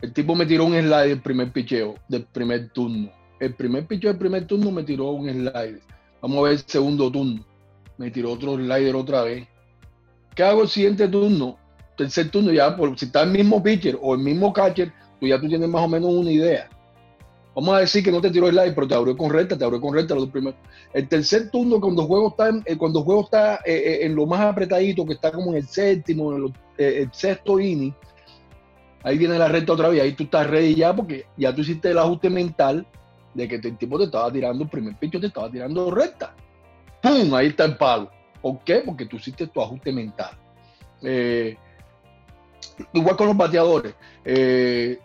El 0.00 0.12
tipo 0.12 0.34
me 0.36 0.46
tiró 0.46 0.64
un 0.66 0.74
slide 0.74 1.08
del 1.08 1.20
primer 1.20 1.50
picheo, 1.52 1.96
del 2.08 2.24
primer 2.26 2.68
turno. 2.70 3.10
El 3.40 3.54
primer 3.54 3.86
picheo 3.86 4.10
del 4.10 4.18
primer 4.18 4.46
turno 4.46 4.70
me 4.70 4.84
tiró 4.84 5.10
un 5.10 5.28
slide. 5.28 5.80
Vamos 6.22 6.38
a 6.38 6.42
ver 6.42 6.52
el 6.52 6.58
segundo 6.60 7.10
turno 7.10 7.44
me 7.98 8.10
tiró 8.10 8.32
otro 8.32 8.56
slider 8.56 8.96
otra 8.96 9.22
vez. 9.22 9.46
¿Qué 10.34 10.42
hago 10.42 10.62
el 10.62 10.68
siguiente 10.68 11.08
turno? 11.08 11.58
Tercer 11.96 12.30
turno, 12.30 12.52
ya 12.52 12.74
por 12.76 12.96
si 12.96 13.06
está 13.06 13.22
el 13.22 13.30
mismo 13.30 13.62
pitcher 13.62 13.98
o 14.00 14.14
el 14.14 14.20
mismo 14.20 14.52
catcher, 14.52 14.92
tú 15.20 15.26
ya 15.26 15.38
tú 15.40 15.48
tienes 15.48 15.68
más 15.68 15.82
o 15.82 15.88
menos 15.88 16.10
una 16.10 16.30
idea. 16.30 16.68
Vamos 17.60 17.74
a 17.74 17.80
decir 17.80 18.04
que 18.04 18.12
no 18.12 18.20
te 18.20 18.30
tiró 18.30 18.46
el 18.46 18.52
slider, 18.52 18.72
pero 18.72 18.86
te 18.86 18.94
abrió 18.94 19.16
con 19.16 19.30
recta, 19.30 19.58
te 19.58 19.64
abrió 19.64 19.80
con 19.80 19.92
recta 19.92 20.14
los 20.14 20.28
primeros. 20.28 20.60
El 20.92 21.08
tercer 21.08 21.50
turno, 21.50 21.80
cuando 21.80 22.02
el 22.02 22.06
juego 22.06 22.28
está, 22.28 22.50
en, 22.50 22.62
eh, 22.64 22.76
cuando 22.76 23.00
el 23.00 23.04
juego 23.04 23.24
está 23.24 23.56
eh, 23.56 23.74
eh, 23.74 24.06
en 24.06 24.14
lo 24.14 24.26
más 24.26 24.42
apretadito, 24.42 25.04
que 25.04 25.14
está 25.14 25.32
como 25.32 25.50
en 25.50 25.56
el 25.56 25.66
séptimo, 25.66 26.36
en 26.36 26.54
el, 26.76 27.12
sexto 27.12 27.58
inning, 27.58 27.92
ahí 29.02 29.18
viene 29.18 29.36
la 29.36 29.48
recta 29.48 29.72
otra 29.72 29.88
vez, 29.88 30.00
ahí 30.00 30.12
tú 30.12 30.22
estás 30.22 30.48
ready 30.48 30.76
ya, 30.76 30.94
porque 30.94 31.26
ya 31.36 31.52
tú 31.52 31.62
hiciste 31.62 31.90
el 31.90 31.98
ajuste 31.98 32.30
mental 32.30 32.86
de 33.34 33.48
que 33.48 33.56
el 33.56 33.76
tipo 33.76 33.98
te 33.98 34.04
estaba 34.04 34.30
tirando, 34.30 34.62
el 34.62 34.70
primer 34.70 34.94
pitcher 34.94 35.20
te 35.20 35.26
estaba 35.26 35.50
tirando 35.50 35.90
recta. 35.90 36.36
¡pum! 37.02 37.34
Ahí 37.34 37.48
está 37.48 37.64
el 37.64 37.76
palo. 37.76 38.08
¿Por 38.40 38.60
qué? 38.60 38.82
Porque 38.86 39.06
tú 39.06 39.16
hiciste 39.16 39.48
tu 39.48 39.60
ajuste 39.60 39.90
mental. 39.90 40.30
Eh, 41.02 41.56
igual 42.92 43.16
con 43.16 43.26
los 43.26 43.36
bateadores. 43.36 43.96
Eh, 44.24 45.00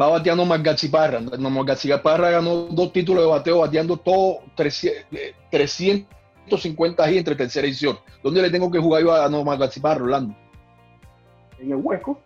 va 0.00 0.08
bateando 0.08 0.44
Margachi 0.44 0.88
Parra. 0.88 1.20
Margachi 1.20 1.90
Parra 2.02 2.30
ganó 2.30 2.68
dos 2.70 2.92
títulos 2.92 3.24
de 3.24 3.30
bateo 3.30 3.58
bateando 3.60 3.96
todo 3.96 4.40
350 4.54 7.10
y 7.10 7.18
entre 7.18 7.34
tercera 7.34 7.66
edición. 7.66 7.98
¿Dónde 8.22 8.42
le 8.42 8.50
tengo 8.50 8.70
que 8.70 8.78
jugar 8.78 9.02
yo 9.02 9.14
a 9.14 9.28
no, 9.28 9.44
Margachi 9.44 9.80
Parra, 9.80 10.00
Rolando? 10.00 10.36
En 11.58 11.70
el 11.70 11.76
hueco. 11.76 12.20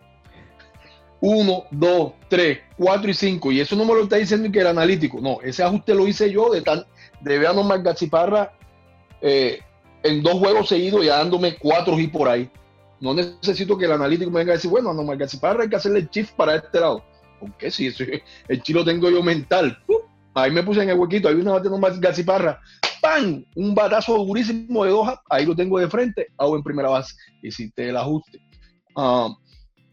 Uno, 1.21 1.65
dos, 1.69 2.13
tres, 2.27 2.59
cuatro 2.75 3.09
y 3.09 3.13
cinco. 3.13 3.51
Y 3.51 3.59
eso 3.59 3.75
no 3.75 3.85
me 3.85 3.93
lo 3.93 4.03
está 4.03 4.15
diciendo 4.15 4.51
que 4.51 4.59
el 4.59 4.67
analítico. 4.67 5.21
No, 5.21 5.39
ese 5.41 5.63
ajuste 5.63 5.93
lo 5.93 6.07
hice 6.07 6.31
yo 6.31 6.49
de 6.49 6.61
tan 6.61 6.83
de 7.21 7.37
ver 7.37 7.47
a 7.47 7.53
Parra 8.09 8.53
eh, 9.21 9.59
en 10.01 10.23
dos 10.23 10.33
juegos 10.33 10.67
seguidos 10.67 11.05
ya 11.05 11.17
dándome 11.17 11.57
cuatro 11.57 11.97
y 11.99 12.07
por 12.07 12.27
ahí. 12.27 12.49
No 12.99 13.13
necesito 13.13 13.77
que 13.77 13.85
el 13.85 13.91
analítico 13.91 14.31
me 14.31 14.39
venga 14.39 14.53
a 14.53 14.55
decir, 14.55 14.69
bueno, 14.69 14.93
no, 14.93 15.05
Parra 15.39 15.63
hay 15.63 15.69
que 15.69 15.75
hacerle 15.75 15.99
el 15.99 16.09
shift 16.09 16.35
para 16.35 16.55
este 16.55 16.79
lado. 16.79 17.03
Porque 17.41 17.71
si 17.71 17.87
eso, 17.87 18.03
el 18.47 18.61
chilo 18.61 18.85
tengo 18.85 19.09
yo 19.09 19.23
mental. 19.23 19.77
ahí 20.35 20.51
me 20.51 20.63
puse 20.63 20.83
en 20.83 20.91
el 20.91 20.97
huequito, 20.97 21.27
ahí 21.27 21.35
una 21.35 21.59
más 21.77 21.99
Parra. 22.25 22.61
¡Pam! 23.01 23.43
Un 23.55 23.73
batazo 23.73 24.15
durísimo 24.23 24.85
de 24.85 24.91
dos, 24.91 25.09
ahí 25.29 25.45
lo 25.45 25.55
tengo 25.55 25.79
de 25.79 25.89
frente, 25.89 26.27
hago 26.37 26.55
en 26.55 26.63
primera 26.63 26.89
base. 26.89 27.15
Hiciste 27.41 27.89
el 27.89 27.97
ajuste. 27.97 28.39
Ah, 28.95 29.35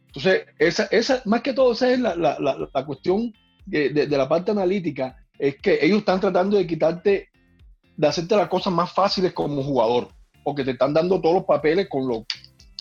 entonces, 0.08 0.46
esa, 0.58 0.84
esa, 0.90 1.22
más 1.24 1.40
que 1.40 1.54
todo, 1.54 1.72
esa 1.72 1.90
es 1.90 1.98
la, 2.00 2.14
la, 2.14 2.38
la, 2.38 2.86
cuestión 2.86 3.32
de, 3.64 3.90
de, 3.90 4.06
la 4.06 4.28
parte 4.28 4.50
analítica, 4.50 5.16
es 5.38 5.56
que 5.56 5.78
ellos 5.80 5.98
están 5.98 6.20
tratando 6.20 6.56
de 6.56 6.66
quitarte 6.66 7.28
de 7.96 8.06
hacerte 8.06 8.36
las 8.36 8.48
cosas 8.48 8.72
más 8.72 8.92
fáciles 8.92 9.32
como 9.32 9.62
jugador, 9.62 10.08
porque 10.44 10.64
te 10.64 10.72
están 10.72 10.92
dando 10.92 11.20
todos 11.20 11.36
los 11.36 11.44
papeles 11.44 11.88
con, 11.88 12.06
lo, 12.08 12.26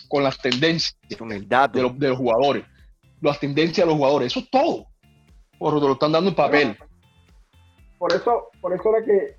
con 0.07 0.23
las 0.23 0.37
tendencias 0.39 0.95
con 1.17 1.31
el 1.31 1.47
dato. 1.47 1.77
De, 1.77 1.83
los, 1.83 1.99
de 1.99 2.09
los 2.09 2.17
jugadores, 2.17 2.65
las 3.21 3.39
tendencias 3.39 3.85
de 3.85 3.91
los 3.91 3.97
jugadores, 3.97 4.27
eso 4.27 4.39
es 4.39 4.49
todo, 4.49 4.87
porque 5.57 5.79
te 5.79 5.87
lo 5.87 5.93
están 5.93 6.11
dando 6.11 6.29
en 6.29 6.35
papel. 6.35 6.77
Por 7.97 8.13
eso, 8.13 8.49
por 8.61 8.73
eso 8.73 8.95
era 8.95 9.05
que, 9.05 9.37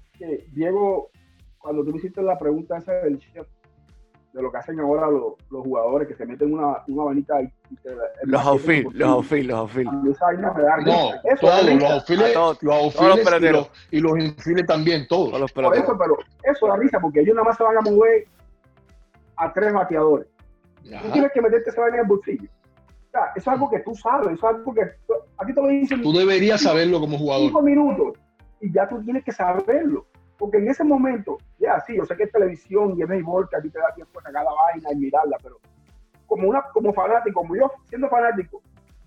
Diego 0.53 1.11
cuando 1.59 1.85
tú 1.85 1.91
me 1.91 1.99
hiciste 1.99 2.23
la 2.23 2.39
pregunta 2.39 2.79
esa 2.79 2.93
del 2.93 3.19
chef, 3.19 3.47
de 4.33 4.43
lo 4.43 4.51
que 4.51 4.59
hacen 4.59 4.79
ahora 4.81 5.11
los, 5.11 5.35
los 5.51 5.63
jugadores 5.65 6.07
que 6.07 6.15
se 6.15 6.25
meten 6.27 6.53
una, 6.53 6.83
una 6.87 7.05
vanita 7.05 7.41
y, 7.43 7.53
y 7.71 7.77
te, 7.77 7.91
Los 8.23 8.47
outfield, 8.47 8.93
los 8.95 9.09
outfield, 9.09 9.51
los 9.51 10.19
da 10.19 10.77
No. 10.85 11.11
Eso 11.25 11.41
todos, 11.41 11.65
los 11.65 12.05
todos, 12.33 12.63
los 12.63 12.95
los 12.95 13.41
y 13.41 13.49
los, 13.49 13.71
y 13.91 14.01
los 14.01 14.19
infielders 14.19 14.67
también, 14.67 15.07
todos. 15.09 15.29
Todos 15.31 15.41
los 15.41 15.53
Por 15.53 15.77
eso, 15.77 15.97
pero 15.99 16.17
eso 16.45 16.67
da 16.67 16.77
risa 16.77 17.01
porque 17.01 17.21
ellos 17.21 17.35
nada 17.35 17.49
más 17.49 17.57
se 17.57 17.65
van 17.65 17.79
a 17.79 17.81
mover 17.81 18.27
a 19.37 19.53
tres 19.53 19.73
bateadores. 19.73 20.29
Tú 20.83 20.95
Ajá. 20.95 21.13
tienes 21.13 21.33
que 21.33 21.43
meterte 21.43 21.71
esa 21.71 21.81
vaina 21.81 21.97
en 21.97 22.03
el 22.03 22.09
bolsillo. 22.09 22.49
Sea, 23.19 23.33
eso 23.37 23.51
es 23.51 23.55
algo 23.55 23.71
que 23.71 23.81
tú 23.81 23.95
sabes, 23.95 24.29
eso 24.33 24.49
es 24.51 24.57
algo 24.57 24.75
que 24.75 24.83
a 24.83 25.47
ti 25.47 25.55
te 25.55 25.61
lo 25.61 25.69
dicen 25.69 26.03
Tú 26.03 26.13
deberías 26.13 26.63
saberlo 26.63 27.01
como 27.01 27.19
jugador. 27.19 27.47
cinco 27.47 27.63
minutos 27.63 28.19
y 28.61 28.73
ya 28.73 28.89
tú 28.89 29.03
tienes 29.03 29.25
que 29.25 29.33
saberlo. 29.33 30.07
Porque 30.39 30.59
en 30.59 30.69
ese 30.69 30.85
momento, 30.85 31.39
ya 31.59 31.81
sí, 31.81 31.97
yo 31.97 32.05
sé 32.05 32.17
que 32.17 32.25
es 32.25 32.33
televisión 32.33 32.95
y 32.97 33.03
es 33.03 33.09
béisbol, 33.09 33.49
que 33.49 33.57
a 33.57 33.61
ti 33.61 33.71
te 33.71 33.79
da 33.81 33.93
tiempo 33.95 34.21
de 34.25 34.31
la 34.33 34.45
vaina 34.45 34.93
y 34.93 34.97
mirarla, 34.97 35.37
pero 35.43 35.59
como 36.27 36.49
una 36.49 36.63
como 36.73 36.93
fanático, 36.93 37.41
como 37.41 37.57
yo 37.57 37.71
siendo 37.89 38.09
fanático, 38.09 38.63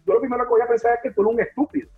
yo 0.05 0.13
lo 0.13 0.19
primero 0.19 0.43
que 0.43 0.49
voy 0.49 0.61
a 0.61 0.67
pensar 0.67 0.95
es 0.95 0.99
que 1.03 1.11
tú 1.11 1.21
eres 1.21 1.33
un 1.35 1.39
estúpido. 1.41 1.89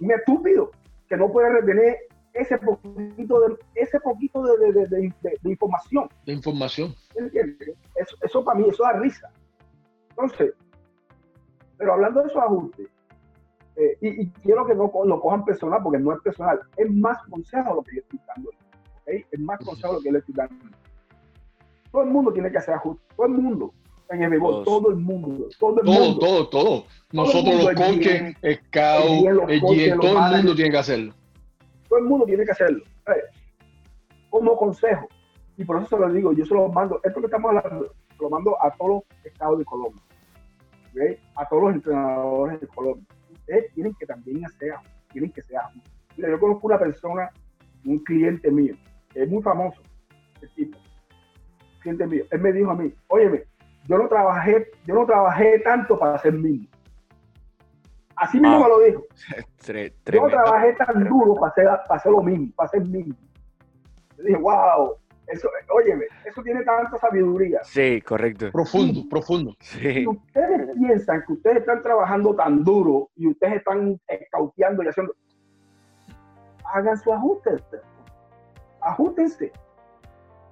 Un 0.00 0.10
estúpido 0.10 0.70
que 1.08 1.16
no 1.16 1.30
puede 1.30 1.50
retener 1.50 1.96
ese 2.32 2.58
poquito 2.58 3.40
de, 3.40 3.56
ese 3.76 4.00
poquito 4.00 4.42
de, 4.42 4.58
de- 4.58 4.72
de- 4.72 4.86
de- 4.88 5.12
de- 5.22 5.38
de 5.40 5.50
información. 5.50 6.08
de 6.26 6.32
información. 6.32 6.94
¿Entiendes? 7.14 7.76
Eso, 7.94 8.16
eso 8.22 8.44
para 8.44 8.58
mí, 8.58 8.66
eso 8.68 8.82
da 8.82 8.94
risa. 8.94 9.30
Entonces, 10.10 10.54
pero 11.78 11.94
hablando 11.94 12.20
de 12.20 12.28
esos 12.28 12.42
ajustes, 12.42 12.88
eh, 13.76 13.98
y, 14.00 14.22
y 14.22 14.30
quiero 14.42 14.64
que 14.66 14.74
no 14.74 14.90
lo 15.04 15.20
cojan 15.20 15.44
personal, 15.44 15.80
porque 15.82 15.98
no 15.98 16.12
es 16.12 16.20
personal, 16.22 16.60
es 16.76 16.90
más 16.92 17.18
consejo 17.28 17.74
lo 17.74 17.82
que 17.82 17.96
yo 17.96 18.02
estoy 18.02 18.20
dando. 18.26 18.50
Es 19.06 19.40
más 19.40 19.58
consejo 19.64 19.94
lo 19.94 19.98
que 20.00 20.06
yo 20.06 20.12
le 20.12 20.18
estoy 20.20 20.34
dando. 20.34 20.54
Todo 21.90 22.02
el 22.02 22.10
mundo 22.10 22.32
tiene 22.32 22.50
que 22.50 22.58
hacer 22.58 22.74
ajustes, 22.74 23.06
todo 23.16 23.26
el 23.26 23.32
mundo. 23.32 23.72
En 24.10 24.22
el 24.22 24.30
béisbol, 24.30 24.64
todo 24.64 24.90
el 24.90 24.96
mundo, 24.96 25.48
todo 25.58 25.80
el 25.80 25.86
Todo, 25.86 25.94
mundo. 26.04 26.18
todo, 26.20 26.48
todo. 26.48 26.84
Nosotros 27.12 27.54
mundo, 27.54 27.62
los 27.62 27.68
el 27.70 27.76
coaches, 27.76 28.36
el 28.42 28.56
scout, 28.56 29.60
coaches, 29.60 29.94
todo 29.98 30.10
el 30.12 30.34
mundo 30.36 30.54
tiene 30.54 30.70
que 30.70 30.78
hacerlo. 30.78 31.14
todo 31.88 31.98
el 31.98 32.04
mundo 32.04 32.26
tiene 32.26 32.44
que 32.44 32.50
hacerlo. 32.52 32.84
¿sabes? 33.04 33.24
Como 34.30 34.56
consejo. 34.56 35.08
Y 35.56 35.64
por 35.64 35.78
eso 35.78 35.88
se 35.88 35.96
lo 35.98 36.12
digo, 36.12 36.32
yo 36.32 36.44
se 36.44 36.54
lo 36.54 36.68
mando, 36.68 37.00
esto 37.02 37.20
que 37.20 37.26
estamos 37.26 37.48
hablando, 37.56 37.86
se 38.16 38.22
lo 38.22 38.30
mando 38.30 38.62
a 38.62 38.70
todos 38.76 38.90
los 38.90 39.24
estados 39.24 39.58
de 39.58 39.64
Colombia. 39.64 40.02
A 41.36 41.46
todos 41.48 41.62
los 41.64 41.74
entrenadores 41.74 42.60
de 42.60 42.66
Colombia. 42.68 43.06
Ustedes 43.32 43.72
tienen 43.74 43.94
que 43.98 44.06
también 44.06 44.44
hacer, 44.44 44.74
tienen 45.12 45.32
que 45.32 45.42
ser. 45.42 45.58
Mira, 46.16 46.30
yo 46.30 46.38
conozco 46.40 46.66
una 46.66 46.78
persona, 46.78 47.30
un 47.84 47.98
cliente 47.98 48.50
mío, 48.50 48.76
es 49.14 49.28
muy 49.28 49.42
famoso, 49.42 49.82
el 50.40 50.48
tipo, 50.54 50.78
cliente 51.80 52.06
mío. 52.06 52.24
Él 52.30 52.40
me 52.40 52.52
dijo 52.52 52.70
a 52.70 52.74
mí, 52.76 52.94
óyeme, 53.08 53.44
yo 53.88 53.98
no 53.98 54.08
trabajé, 54.08 54.70
yo 54.86 54.94
no 54.94 55.04
trabajé 55.04 55.58
tanto 55.60 55.98
para 55.98 56.16
ser 56.18 56.32
mismo. 56.32 56.68
Así 58.16 58.38
mismo 58.38 58.56
Ah. 58.56 58.60
me 58.60 58.68
lo 58.68 58.80
dijo. 58.80 59.04
Yo 60.12 60.20
no 60.22 60.28
trabajé 60.28 60.74
tan 60.74 61.04
duro 61.04 61.34
para 61.34 61.50
hacer, 61.50 61.64
para 61.88 61.96
hacer 61.98 62.12
lo 62.12 62.22
mismo, 62.22 62.52
para 62.54 62.68
ser 62.68 62.84
mismo. 62.84 63.14
Yo 64.16 64.22
dije, 64.24 64.36
wow, 64.36 64.96
eso, 65.26 65.48
óyeme, 65.70 66.04
eso 66.24 66.42
tiene 66.42 66.62
tanta 66.64 66.98
sabiduría. 66.98 67.60
Sí, 67.64 68.00
correcto. 68.02 68.50
Profundo, 68.52 69.02
profundo. 69.08 69.54
Si 69.60 70.06
ustedes 70.06 70.76
piensan 70.76 71.24
que 71.26 71.32
ustedes 71.32 71.58
están 71.58 71.82
trabajando 71.82 72.34
tan 72.34 72.62
duro 72.62 73.10
y 73.16 73.28
ustedes 73.28 73.56
están 73.56 74.00
escauteando 74.06 74.82
y 74.82 74.88
haciendo, 74.88 75.14
hagan 76.72 76.98
su 76.98 77.12
ajuste. 77.12 77.56
Ajustense. 78.80 79.52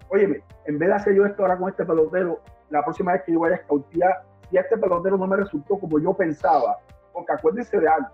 Óyeme, 0.09 0.43
en 0.67 0.79
vez 0.79 0.89
de 0.89 0.95
hacer 0.95 1.15
yo 1.15 1.27
esto 1.27 1.43
ahora 1.43 1.59
con 1.59 1.71
este 1.71 1.85
pelotero, 1.85 2.41
la 2.71 2.83
próxima 2.83 3.13
vez 3.13 3.23
que 3.23 3.33
yo 3.33 3.41
vaya 3.41 3.57
a 3.57 3.59
escautear, 3.59 4.25
si 4.51 4.57
este 4.57 4.77
pelotero 4.77 5.17
no 5.17 5.27
me 5.27 5.37
resultó 5.37 5.79
como 5.79 5.99
yo 5.99 6.15
pensaba, 6.15 6.79
porque 7.13 7.33
acuérdense 7.33 7.79
de 7.79 7.89
algo, 7.89 8.09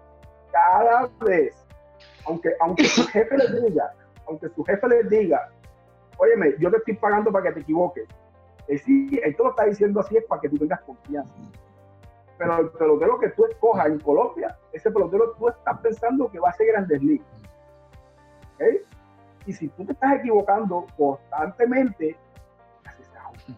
cada 0.53 1.09
vez, 1.25 1.55
aunque, 2.27 2.53
aunque 2.61 2.85
su 2.85 3.07
jefe 3.09 3.37
les 3.37 3.63
diga, 3.65 3.93
aunque 4.27 4.49
su 4.49 4.65
jefe 4.65 4.89
les 4.89 5.09
diga, 5.09 5.49
óyeme, 6.19 6.55
yo 6.59 6.71
te 6.71 6.77
estoy 6.77 6.95
pagando 6.95 7.33
para 7.33 7.47
que 7.47 7.53
te 7.53 7.61
equivoques, 7.61 8.07
eh, 8.69 8.79
sí, 8.79 9.19
esto 9.25 9.45
lo 9.45 9.51
está 9.51 9.65
diciendo 9.65 10.01
así 10.01 10.17
es 10.17 10.25
para 10.25 10.43
que 10.43 10.51
tú 10.51 10.59
tengas 10.59 10.81
confianza. 10.83 11.35
Pero 12.37 12.59
el 12.59 12.71
pelotero 12.71 13.19
que 13.19 13.31
tú 13.31 13.47
escojas 13.47 13.87
en 13.87 13.99
Colombia, 13.99 14.57
ese 14.73 14.91
pelotero 14.91 15.33
tú 15.39 15.49
estás 15.49 15.79
pensando 15.81 16.31
que 16.31 16.39
va 16.39 16.51
a 16.51 16.53
ser 16.53 16.69
grandes 16.69 17.03
ligas. 17.03 17.27
¿Ok? 18.55 18.63
Y 19.47 19.53
si 19.53 19.69
tú 19.69 19.85
te 19.87 19.93
estás 19.93 20.17
equivocando 20.17 20.87
constantemente, 20.97 22.17
haces 22.85 23.09
ese 23.09 23.17
ajuste. 23.17 23.55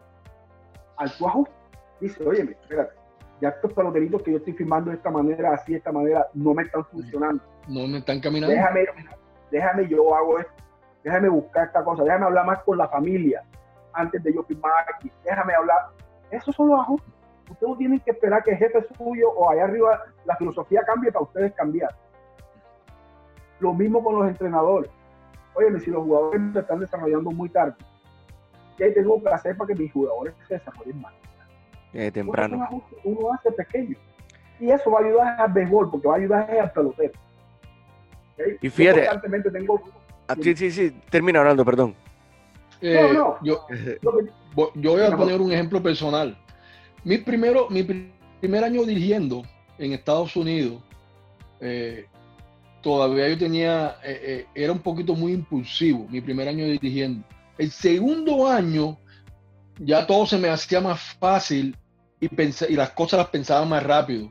Al 0.97 1.13
tu 1.13 1.27
ajuste, 1.27 1.55
dice, 2.01 2.25
oye, 2.27 2.43
espérate, 2.43 2.95
ya 3.41 3.49
estos 3.49 3.73
peloteritos 3.73 4.23
que 4.23 4.31
yo 4.31 4.37
estoy 4.37 4.53
firmando 4.53 4.91
de 4.91 4.97
esta 4.97 5.11
manera, 5.11 5.55
así, 5.55 5.73
de 5.73 5.79
esta 5.79 5.91
manera, 5.93 6.27
no 6.35 6.55
me 6.55 6.63
están 6.63 6.85
funcionando. 6.85 7.43
No 7.69 7.89
me 7.89 7.99
están 7.99 8.21
caminando. 8.21 8.55
Déjame, 8.55 8.87
déjame 9.51 9.89
yo 9.89 10.15
hago 10.15 10.39
esto, 10.39 10.53
déjame 11.05 11.29
buscar 11.29 11.67
esta 11.67 11.83
cosa, 11.85 12.03
déjame 12.05 12.27
hablar 12.27 12.47
más 12.47 12.63
con 12.63 12.79
la 12.79 12.89
familia 12.89 13.43
antes 13.93 14.23
de 14.23 14.33
yo 14.35 14.43
firmar 14.45 14.73
aquí, 14.95 15.11
déjame 15.25 15.55
hablar. 15.55 15.89
Esos 16.31 16.55
son 16.55 16.69
los 16.69 16.81
ajustes. 16.81 17.13
Ustedes 17.51 17.71
no 17.71 17.77
tienen 17.77 18.01
que 18.01 18.13
esperar 18.13 18.45
que 18.45 18.53
el 18.53 18.59
jefe 18.59 18.87
suyo 18.97 19.31
o 19.33 19.51
allá 19.51 19.65
arriba 19.65 20.01
la 20.25 20.37
filosofía 20.37 20.83
cambie 20.85 21.11
para 21.11 21.25
ustedes 21.25 21.53
cambiar. 21.55 21.91
Lo 23.59 23.75
mismo 23.75 24.03
con 24.03 24.19
los 24.19 24.29
entrenadores. 24.29 24.91
Oye, 25.55 25.81
si 25.81 25.91
los 25.91 26.05
jugadores 26.05 26.41
se 26.53 26.61
están 26.61 26.79
desarrollando 26.79 27.31
muy 27.33 27.49
tarde, 27.49 27.75
¿qué 28.79 28.91
tengo 28.93 29.21
que 29.23 29.29
hacer 29.29 29.57
para 29.57 29.69
que 29.69 29.75
mis 29.75 29.93
jugadores 29.93 30.35
se 30.47 30.55
desarrollen 30.55 31.01
más? 31.01 31.13
Eh, 31.93 32.13
temprano. 32.13 32.69
uno 33.03 33.33
hace 33.33 33.51
pequeño. 33.51 33.97
Y 34.61 34.71
eso 34.71 34.91
va 34.93 35.01
a 35.01 35.03
ayudar 35.05 35.41
al 35.41 35.53
béisbol, 35.53 35.91
porque 35.91 36.07
va 36.07 36.15
a 36.15 36.19
ayudar 36.19 36.51
al 36.51 36.71
pelotero. 36.71 37.19
¿Ok? 38.35 38.47
Y 38.63 38.69
Yo 38.69 38.71
fíjate- 38.71 39.01
constantemente 39.01 39.51
tengo 39.51 39.81
Ah, 40.31 40.37
sí, 40.41 40.55
sí, 40.57 40.71
sí. 40.71 40.93
Termina 41.11 41.41
hablando, 41.41 41.65
perdón. 41.65 41.95
Eh, 42.81 43.11
No, 43.13 43.13
no. 43.13 43.39
Yo, 43.43 43.67
Yo 44.77 44.93
voy 44.93 45.03
a 45.03 45.17
poner 45.17 45.41
un 45.41 45.53
ejemplo 45.53 45.83
personal. 45.83 46.37
Mi, 47.05 47.19
primero, 47.19 47.69
mi 47.71 47.83
pri- 47.83 48.13
primer 48.41 48.63
año 48.65 48.85
dirigiendo 48.85 49.43
en 49.79 49.93
Estados 49.93 50.37
Unidos, 50.37 50.81
eh, 51.61 52.07
todavía 52.83 53.29
yo 53.29 53.39
tenía, 53.39 53.97
eh, 54.05 54.21
eh, 54.23 54.47
era 54.55 54.73
un 54.73 54.79
poquito 54.79 55.15
muy 55.15 55.33
impulsivo, 55.33 56.07
mi 56.09 56.21
primer 56.21 56.49
año 56.49 56.65
dirigiendo. 56.65 57.27
El 57.59 57.71
segundo 57.71 58.47
año, 58.49 58.99
ya 59.79 60.07
todo 60.07 60.27
se 60.27 60.39
me 60.39 60.49
hacía 60.49 60.81
más 60.81 61.01
fácil 61.19 61.77
y, 62.21 62.29
pensé- 62.29 62.69
y 62.71 62.75
las 62.75 62.91
cosas 62.91 63.19
las 63.19 63.29
pensaba 63.29 63.65
más 63.65 63.83
rápido. 63.83 64.31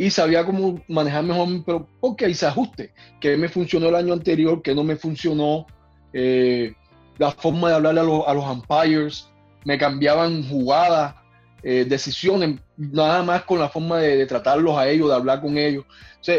Y 0.00 0.10
sabía 0.10 0.46
cómo 0.46 0.80
manejar 0.88 1.24
mejor, 1.24 1.48
pero 1.66 1.86
porque 2.00 2.28
hice 2.28 2.46
ajuste. 2.46 2.94
Que 3.20 3.36
me 3.36 3.50
funcionó 3.50 3.88
el 3.88 3.94
año 3.94 4.14
anterior, 4.14 4.62
que 4.62 4.74
no 4.74 4.82
me 4.82 4.96
funcionó. 4.96 5.66
eh, 6.14 6.72
la 7.18 7.30
forma 7.32 7.68
de 7.68 7.74
hablarle 7.74 8.00
a 8.00 8.04
los, 8.04 8.26
a 8.26 8.32
los 8.32 8.44
umpires, 8.46 9.28
me 9.66 9.76
cambiaban 9.76 10.42
jugadas, 10.48 11.14
eh, 11.62 11.84
decisiones, 11.86 12.58
nada 12.78 13.22
más 13.22 13.42
con 13.42 13.58
la 13.58 13.68
forma 13.68 13.98
de, 13.98 14.24
tratarlos 14.24 14.78
a 14.78 14.88
ellos, 14.88 15.10
de 15.10 15.16
hablar 15.16 15.42
con 15.42 15.58
ellos. 15.58 15.84
O 15.86 16.32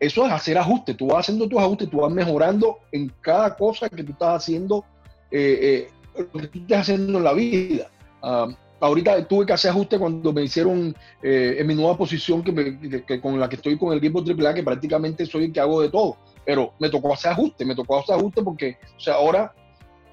eso 0.00 0.26
es 0.26 0.32
hacer 0.32 0.58
ajustes, 0.58 0.96
tú 0.96 1.06
vas 1.06 1.20
haciendo 1.20 1.48
tus 1.48 1.60
ajustes, 1.60 1.88
tú 1.88 1.98
vas 1.98 2.12
mejorando 2.12 2.80
en 2.90 3.12
cada 3.20 3.54
cosa 3.54 3.88
que 3.88 4.02
tú 4.02 4.10
estás 4.10 4.42
haciendo, 4.42 4.84
eh, 5.30 5.88
eh, 6.16 6.24
lo 6.32 6.40
que 6.40 6.48
tú 6.48 6.58
estás 6.58 6.80
haciendo 6.80 7.18
en 7.18 7.24
la 7.24 7.32
vida. 7.32 7.88
Ah, 8.20 8.48
ahorita 8.84 9.26
tuve 9.26 9.46
que 9.46 9.52
hacer 9.54 9.70
ajustes 9.70 9.98
cuando 9.98 10.32
me 10.32 10.42
hicieron 10.42 10.94
eh, 11.22 11.56
en 11.58 11.66
mi 11.66 11.74
nueva 11.74 11.96
posición 11.96 12.42
que, 12.42 13.20
con 13.20 13.40
la 13.40 13.48
que 13.48 13.56
estoy 13.56 13.78
con 13.78 13.92
el 13.92 13.98
equipo 13.98 14.22
AAA, 14.22 14.54
que 14.54 14.62
prácticamente 14.62 15.24
soy 15.24 15.44
el 15.44 15.52
que 15.52 15.60
hago 15.60 15.80
de 15.80 15.88
todo. 15.88 16.18
Pero 16.44 16.74
me 16.78 16.90
tocó 16.90 17.14
hacer 17.14 17.32
ajustes, 17.32 17.66
me 17.66 17.74
tocó 17.74 17.98
hacer 17.98 18.16
ajustes 18.16 18.44
porque, 18.44 18.76
o 18.96 19.00
sea, 19.00 19.14
ahora 19.14 19.54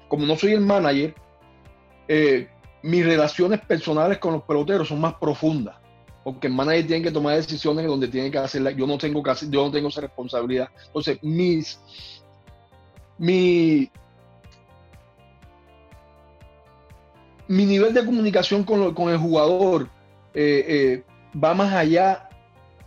como 0.08 0.26
no 0.26 0.36
soy 0.36 0.52
el 0.52 0.60
manager, 0.60 1.14
eh, 2.08 2.48
mis 2.82 3.04
relaciones 3.04 3.60
personales 3.60 4.18
con 4.18 4.32
los 4.32 4.42
peloteros 4.42 4.88
son 4.88 5.00
más 5.00 5.14
profundas. 5.14 5.76
Porque 6.24 6.46
el 6.46 6.54
manager 6.54 6.86
tiene 6.86 7.02
que 7.02 7.10
tomar 7.10 7.36
decisiones 7.36 7.86
donde 7.86 8.08
tiene 8.08 8.30
que 8.30 8.38
hacerlas. 8.38 8.74
Yo 8.76 8.86
no 8.86 8.96
tengo 8.96 9.22
que 9.22 9.32
yo 9.50 9.64
no 9.64 9.70
tengo 9.70 9.88
esa 9.88 10.00
responsabilidad. 10.00 10.68
Entonces, 10.86 11.18
mis, 11.22 11.78
mi, 13.18 13.90
mi 17.48 17.64
nivel 17.66 17.92
de 17.94 18.04
comunicación 18.04 18.64
con, 18.64 18.80
lo- 18.80 18.94
con 18.94 19.10
el 19.10 19.18
jugador 19.18 19.88
eh, 20.34 20.64
eh, 20.68 21.38
va 21.38 21.54
más 21.54 21.72
allá, 21.72 22.28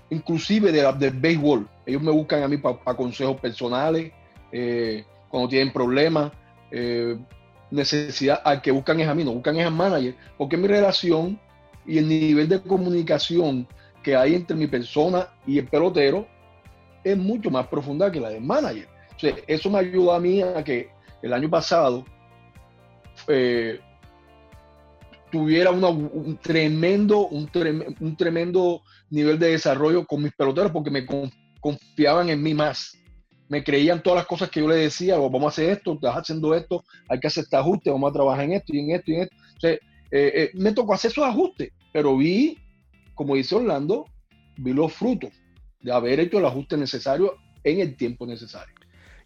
inclusive 0.10 0.72
de 0.72 0.82
la- 0.84 0.94
del 0.94 1.12
béisbol. 1.12 1.68
Ellos 1.86 2.02
me 2.02 2.12
buscan 2.12 2.42
a 2.44 2.48
mí 2.48 2.58
para 2.58 2.96
consejos 2.96 3.40
personales, 3.40 4.12
eh, 4.52 5.04
cuando 5.30 5.50
tienen 5.50 5.72
problemas 5.74 6.32
necesidad, 7.72 8.42
al 8.44 8.62
que 8.62 8.72
buscan 8.72 9.00
es 9.00 9.08
a 9.08 9.16
mí, 9.16 9.24
no 9.24 9.32
buscan 9.34 9.56
es 9.58 9.66
al 9.66 9.74
manager, 9.74 10.16
porque 10.38 10.58
mi 10.58 10.68
relación 10.68 11.40
y 11.86 11.98
el 11.98 12.08
nivel 12.08 12.50
de 12.50 12.62
comunicación 12.62 13.68
que 14.04 14.16
hay 14.16 14.36
entre 14.36 14.56
mi 14.58 14.68
persona 14.68 15.28
y 15.48 15.60
el 15.60 15.68
pelotero 15.68 16.28
es 17.04 17.18
mucho 17.18 17.50
más 17.52 17.68
profunda 17.68 18.12
que 18.12 18.20
la 18.20 18.30
del 18.30 18.42
manager. 18.44 18.88
Eso 19.48 19.70
me 19.70 19.80
ayuda 19.80 20.16
a 20.16 20.20
mí 20.20 20.42
a 20.42 20.64
que 20.64 20.90
el 21.22 21.34
año 21.34 21.50
pasado 21.50 22.04
tuviera 25.36 25.70
un 25.70 26.40
tremendo, 26.42 27.28
un, 27.28 27.50
un, 28.00 28.16
tremendo 28.16 28.82
nivel 29.10 29.38
de 29.38 29.52
desarrollo 29.52 30.06
con 30.06 30.24
mis 30.24 30.34
peloteros 30.34 30.72
porque 30.72 30.90
me 30.90 31.06
confiaban 31.60 32.30
en 32.30 32.42
mí 32.42 32.54
más. 32.54 32.98
Me 33.50 33.62
creían 33.62 34.02
todas 34.02 34.20
las 34.20 34.28
cosas 34.28 34.50
que 34.50 34.62
yo 34.62 34.68
le 34.70 34.78
decía, 34.78 35.18
vamos 35.18 35.44
a 35.44 35.48
hacer 35.50 35.72
esto, 35.72 35.96
estás 35.96 36.16
haciendo 36.16 36.56
esto, 36.56 36.86
hay 37.10 37.20
que 37.20 37.28
hacer 37.28 37.44
este 37.44 37.58
ajuste, 37.58 37.92
vamos 37.92 38.12
a 38.12 38.14
trabajar 38.14 38.46
en 38.46 38.54
esto 38.54 38.74
y 38.74 38.80
en 38.80 38.92
esto 38.92 39.12
y 39.12 39.16
en 39.16 39.22
esto. 39.24 39.36
Eh, 39.68 39.80
eh, 40.12 40.52
me 40.54 40.72
tocó 40.72 40.94
hacer 40.94 41.12
esos 41.12 41.26
ajustes, 41.26 41.74
pero 41.92 42.16
vi, 42.16 42.58
como 43.14 43.36
dice 43.36 43.56
Orlando, 43.56 44.06
vi 44.56 44.72
los 44.72 44.94
frutos 44.94 45.32
de 45.82 45.92
haber 45.92 46.22
hecho 46.22 46.40
el 46.40 46.46
ajuste 46.46 46.78
necesario 46.78 47.36
en 47.66 47.82
el 47.82 47.98
tiempo 47.98 48.26
necesario. 48.26 48.74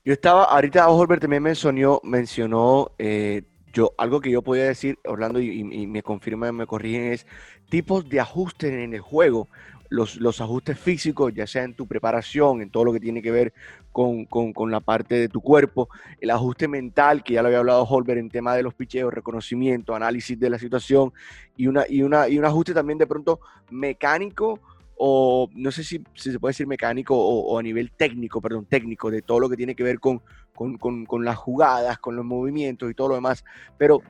Yo 0.04 0.14
estaba, 0.14 0.46
ahorita 0.46 0.90
Holbert 0.90 1.22
también 1.22 1.44
mencionó, 1.44 2.02
mencionó 2.04 2.94
eh, 2.98 3.44
yo, 3.74 3.94
algo 3.98 4.22
que 4.22 4.32
yo 4.32 4.42
podía 4.42 4.66
decir, 4.66 4.98
Orlando, 5.06 5.40
y, 5.40 5.64
me 5.64 6.04
confirman, 6.04 6.56
me 6.56 6.66
corrigen, 6.66 7.14
es 7.14 7.26
tipos 7.70 8.08
de 8.10 8.20
ajustes 8.20 8.72
en 8.72 8.94
el 8.94 9.02
juego. 9.02 9.48
Los, 9.92 10.18
los, 10.18 10.40
ajustes 10.40 10.80
físicos, 10.80 11.34
ya 11.34 11.48
sea 11.48 11.64
en 11.64 11.74
tu 11.74 11.88
preparación, 11.88 12.62
en 12.62 12.70
todo 12.70 12.86
lo 12.86 12.94
que 12.94 13.00
tiene 13.00 13.24
que 13.24 13.32
ver 13.32 13.54
con, 13.92 14.26
con, 14.26 14.70
la 14.70 14.82
parte 14.82 15.16
de 15.16 15.30
tu 15.30 15.42
cuerpo, 15.42 15.90
el 16.22 16.30
ajuste 16.30 16.68
mental, 16.68 17.24
que 17.24 17.34
ya 17.34 17.42
lo 17.42 17.48
había 17.48 17.58
hablado 17.58 17.86
Holbert 17.86 18.20
en 18.20 18.30
tema 18.30 18.56
de 18.56 18.62
los 18.62 18.76
picheos, 18.76 19.12
reconocimiento, 19.12 19.96
análisis 19.96 20.40
de 20.40 20.50
la 20.52 20.60
situación, 20.60 21.12
y, 21.58 21.66
una, 21.66 21.86
y, 21.90 22.04
una, 22.04 22.30
y 22.30 22.38
un 22.38 22.46
ajuste 22.46 22.76
también 22.76 23.00
de 23.00 23.08
pronto 23.08 23.40
mecánico 23.72 24.60
o 25.02 25.50
no 25.56 25.72
sé 25.72 25.86
si, 25.86 26.04
se 26.14 26.38
puede 26.40 26.50
decir 26.52 26.68
mecánico 26.68 27.16
o, 27.18 27.58
a 27.58 27.64
nivel 27.64 27.90
técnico, 27.92 28.42
perdón, 28.42 28.66
técnico, 28.66 29.10
de 29.10 29.22
todo 29.22 29.40
lo 29.40 29.50
que 29.50 29.56
tiene 29.56 29.74
que 29.74 29.84
ver 29.84 29.98
con, 29.98 30.22
con, 30.60 31.26
las 31.26 31.38
jugadas, 31.38 31.98
con 32.00 32.16
los 32.16 32.26
movimientos 32.26 32.92
y 32.92 32.94
todo 32.94 33.10
lo 33.10 33.16
demás. 33.16 33.46
Pero, 33.78 34.02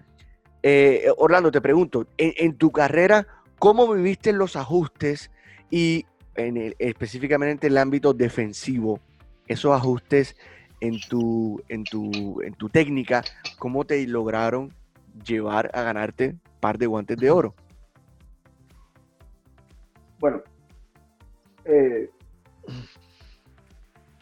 eh, 0.64 1.08
Orlando, 1.18 1.52
te 1.52 1.62
pregunto, 1.62 2.08
en, 2.18 2.56
tu 2.56 2.72
carrera, 2.72 3.28
¿cómo 3.60 3.92
viviste 3.94 4.34
los 4.34 4.56
ajustes 4.56 5.32
y 5.70 6.06
específicamente 6.36 7.68
en 7.68 7.74
el 7.74 7.78
ámbito 7.78 8.14
defensivo, 8.14 9.00
esos 9.48 9.76
ajustes 9.76 10.38
en 10.80 11.00
tu, 11.10 11.62
en 11.68 11.84
tu, 11.84 12.42
en 12.42 12.54
tu 12.54 12.70
técnica, 12.70 13.24
cómo 13.58 13.86
te 13.86 14.06
lograron 14.08 14.74
llevar 15.26 15.70
a 15.74 15.84
ganarte 15.84 16.36
par 16.60 16.78
de 16.78 16.88
guantes 16.88 17.18
de 17.18 17.30
oro? 17.30 17.54
Bueno, 20.20 20.42
eh, 21.66 22.10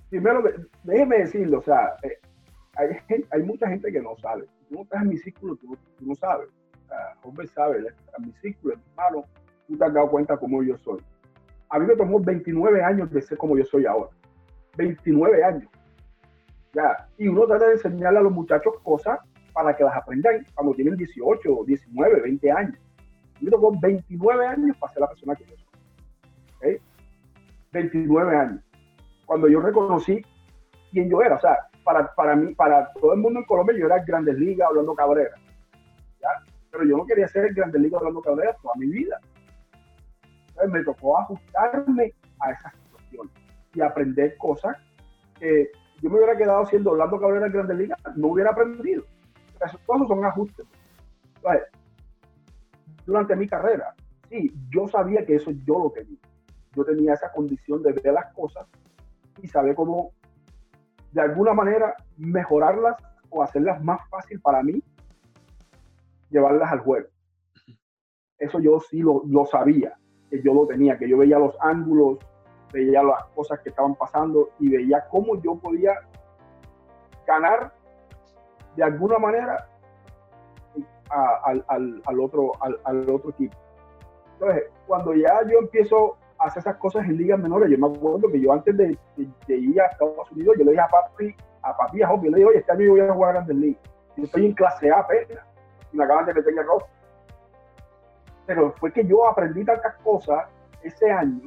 primero, 0.09 0.43
déjeme 0.87 1.19
decirlo, 1.19 1.59
o 1.59 1.61
sea, 1.61 1.95
eh, 2.03 2.17
hay, 3.31 3.43
mucha 3.43 3.67
gente 3.67 3.91
que 3.91 4.01
no 4.01 4.15
sabe. 4.17 4.43
Si 4.43 4.65
tú 4.65 4.75
no 4.75 4.81
estás 4.83 5.01
en 5.01 5.09
mi 5.09 5.17
círculo, 5.17 5.55
tú, 5.57 5.77
no 5.99 6.15
sabes. 6.15 6.47
O 7.23 7.33
sea, 7.35 7.47
sabe, 7.53 7.79
en 7.79 8.25
mi 8.25 8.31
círculo, 8.41 8.75
en 8.75 8.79
mi 8.79 8.95
mano, 8.95 9.25
tú 9.67 9.77
te 9.77 9.85
has 9.85 9.93
dado 9.93 10.09
cuenta 10.09 10.37
cómo 10.37 10.63
yo 10.63 10.77
soy. 10.77 11.01
A 11.69 11.79
mí 11.79 11.85
me 11.85 11.95
tomó 11.95 12.19
29 12.19 12.81
años 12.81 13.11
de 13.11 13.21
ser 13.21 13.37
como 13.37 13.57
yo 13.57 13.65
soy 13.65 13.85
ahora. 13.85 14.09
29 14.77 15.43
años. 15.43 15.69
Ya. 16.73 17.09
Y 17.17 17.27
uno 17.27 17.45
trata 17.45 17.67
de 17.67 17.73
enseñarle 17.73 18.19
a 18.19 18.21
los 18.21 18.31
muchachos 18.31 18.73
cosas 18.83 19.19
para 19.51 19.75
que 19.75 19.83
las 19.83 19.95
aprendan 19.95 20.45
cuando 20.53 20.73
tienen 20.75 20.95
18, 20.95 21.63
19, 21.65 22.21
20 22.21 22.51
años. 22.51 22.77
A 23.35 23.39
mí 23.39 23.45
me 23.45 23.51
tomó 23.51 23.77
29 23.81 24.47
años 24.47 24.77
para 24.77 24.93
ser 24.93 25.01
la 25.01 25.09
persona 25.09 25.35
que 25.35 25.45
yo 25.45 25.55
soy. 25.57 25.67
29 27.73 28.35
años, 28.35 28.63
cuando 29.25 29.47
yo 29.49 29.59
reconocí 29.59 30.23
quién 30.97 31.09
yo 31.09 31.21
era. 31.21 31.35
O 31.35 31.39
sea, 31.39 31.57
para, 31.83 32.13
para 32.15 32.35
mí, 32.35 32.55
para 32.55 32.91
todo 32.93 33.13
el 33.13 33.19
mundo 33.19 33.39
en 33.39 33.45
Colombia, 33.45 33.77
yo 33.77 33.85
era 33.85 34.03
Grandes 34.03 34.37
Ligas 34.37 34.67
hablando 34.67 34.95
Cabrera. 34.95 35.35
Pero 36.71 36.83
yo 36.83 36.97
no 36.97 37.05
quería 37.05 37.27
ser 37.27 37.45
el 37.45 37.53
Grandes 37.53 37.81
Ligas 37.81 37.99
hablando 37.99 38.21
Cabrera 38.21 38.55
toda 38.61 38.73
mi 38.75 38.87
vida. 38.87 39.19
Entonces 40.49 40.73
me 40.73 40.83
tocó 40.83 41.19
ajustarme 41.19 42.13
a 42.39 42.51
esas 42.51 42.73
situaciones 42.75 43.33
y 43.73 43.81
aprender 43.81 44.37
cosas 44.37 44.75
que 45.39 45.69
yo 46.01 46.09
me 46.09 46.17
hubiera 46.17 46.35
quedado 46.35 46.65
siendo 46.65 46.91
Orlando 46.91 47.19
Cabrera 47.19 47.45
en 47.45 47.53
Grandes 47.53 47.77
Ligas, 47.77 47.99
no 48.15 48.27
hubiera 48.27 48.51
aprendido. 48.51 49.03
Esos, 49.63 49.79
todos 49.85 50.07
son 50.07 50.25
ajustes. 50.25 50.65
Entonces, 51.35 51.63
durante 53.05 53.35
mi 53.35 53.47
carrera, 53.47 53.93
sí, 54.29 54.51
yo 54.69 54.87
sabía 54.87 55.25
que 55.25 55.35
eso 55.35 55.51
yo 55.65 55.79
lo 55.79 55.91
tenía 55.91 56.19
yo 56.75 56.85
tenía 56.85 57.13
esa 57.13 57.31
condición 57.31 57.81
de 57.81 57.91
ver 57.91 58.13
las 58.13 58.31
cosas 58.35 58.67
y 59.41 59.47
saber 59.47 59.73
cómo 59.73 60.11
de 61.17 61.23
alguna 61.23 61.51
manera 61.51 61.95
mejorarlas 62.17 62.95
o 63.31 63.41
hacerlas 63.41 63.83
más 63.83 64.07
fácil 64.07 64.39
para 64.39 64.61
mí, 64.61 64.83
llevarlas 66.29 66.71
al 66.71 66.81
juego. 66.81 67.07
Eso 68.37 68.59
yo 68.59 68.79
sí 68.79 68.99
lo, 68.99 69.23
sabía, 69.47 69.97
que 70.29 70.43
yo 70.43 70.53
lo 70.53 70.67
tenía, 70.67 70.95
que 70.95 71.09
yo 71.09 71.17
veía 71.17 71.39
los 71.39 71.57
ángulos, 71.59 72.19
veía 72.71 73.01
las 73.01 73.25
cosas 73.33 73.59
que 73.61 73.69
estaban 73.69 73.95
pasando 73.95 74.51
y 74.59 74.69
veía 74.69 75.07
cómo 75.09 75.41
yo 75.41 75.55
podía 75.55 75.95
ganar 77.25 77.73
de 78.75 78.83
alguna 78.83 79.17
manera 79.17 79.67
al, 81.09 82.19
otro, 82.19 82.51
al, 82.61 82.79
al, 82.83 83.09
otro 83.09 83.31
equipo. 83.31 83.57
Entonces, 84.33 84.65
cuando 84.85 85.15
ya 85.15 85.41
yo 85.49 85.57
empiezo 85.57 86.16
hace 86.39 86.59
esas 86.59 86.77
cosas 86.77 87.05
en 87.05 87.17
ligas 87.17 87.39
menores. 87.39 87.69
Yo 87.69 87.77
me 87.77 87.87
acuerdo 87.87 88.31
que 88.31 88.39
yo 88.39 88.53
antes 88.53 88.75
de, 88.77 88.97
ir 89.47 89.81
a 89.81 89.85
Estados 89.87 90.31
Unidos, 90.31 90.55
yo 90.57 90.65
le 90.65 90.71
dije 90.71 90.83
a 90.83 90.87
papi, 90.87 91.35
a 91.61 91.75
papi, 91.75 92.03
a 92.03 92.09
yo 92.09 92.21
le 92.21 92.37
dije, 92.37 92.45
oye, 92.45 92.59
este 92.59 92.71
año 92.71 92.81
yo 92.81 92.91
voy 92.91 93.01
a 93.01 93.13
jugar 93.13 93.29
a 93.29 93.33
Grandes 93.33 93.57
Ligas. 93.57 93.81
Yo 94.15 94.23
estoy 94.23 94.45
en 94.47 94.53
clase 94.53 94.89
A 94.89 94.99
apenas 94.99 95.45
y 95.91 95.97
me 95.97 96.03
acaban 96.03 96.25
de 96.25 96.33
meter 96.33 96.53
en 96.53 96.59
el 96.59 96.65
roster. 96.65 96.89
Pero 98.45 98.73
fue 98.79 98.91
que 98.91 99.05
yo 99.05 99.27
aprendí 99.27 99.63
tantas 99.63 99.95
cosas 99.97 100.45
ese 100.81 101.11
año. 101.11 101.41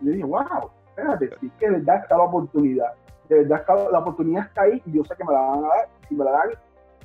Y 0.00 0.06
yo 0.06 0.12
dije, 0.12 0.24
wow, 0.24 0.70
espérate, 0.88 1.30
sí 1.40 1.50
que 1.58 1.66
de 1.66 1.78
verdad 1.78 1.96
está 2.02 2.16
la 2.16 2.24
oportunidad. 2.24 2.94
De 3.28 3.44
verdad 3.44 3.64
la 3.90 3.98
oportunidad 3.98 4.46
está 4.46 4.62
ahí 4.62 4.82
y 4.86 4.92
yo 4.92 5.04
sé 5.04 5.14
que 5.16 5.24
me 5.24 5.32
la 5.32 5.40
van 5.40 5.64
a 5.64 5.68
dar. 5.68 5.88
Si 6.08 6.14
me 6.14 6.24
la 6.24 6.30
dan, 6.32 6.50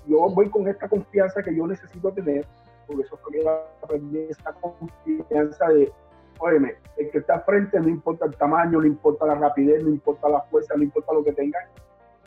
yo 0.07 0.29
voy 0.29 0.49
con 0.49 0.67
esta 0.67 0.87
confianza 0.87 1.41
que 1.41 1.55
yo 1.55 1.67
necesito 1.67 2.11
tener, 2.11 2.45
porque 2.87 3.03
eso 3.03 3.17
fue 3.17 3.33
que 3.33 3.49
aprendí, 3.83 4.19
esta 4.29 4.53
confianza 4.53 5.67
de 5.69 5.91
óyeme, 6.39 6.75
el 6.97 7.09
que 7.11 7.19
está 7.19 7.39
frente 7.41 7.79
no 7.79 7.89
importa 7.89 8.25
el 8.25 8.35
tamaño, 8.35 8.79
no 8.79 8.85
importa 8.85 9.25
la 9.25 9.35
rapidez, 9.35 9.83
no 9.83 9.89
importa 9.89 10.29
la 10.29 10.41
fuerza, 10.41 10.75
no 10.75 10.83
importa 10.83 11.13
lo 11.13 11.23
que 11.23 11.33
tengan. 11.33 11.63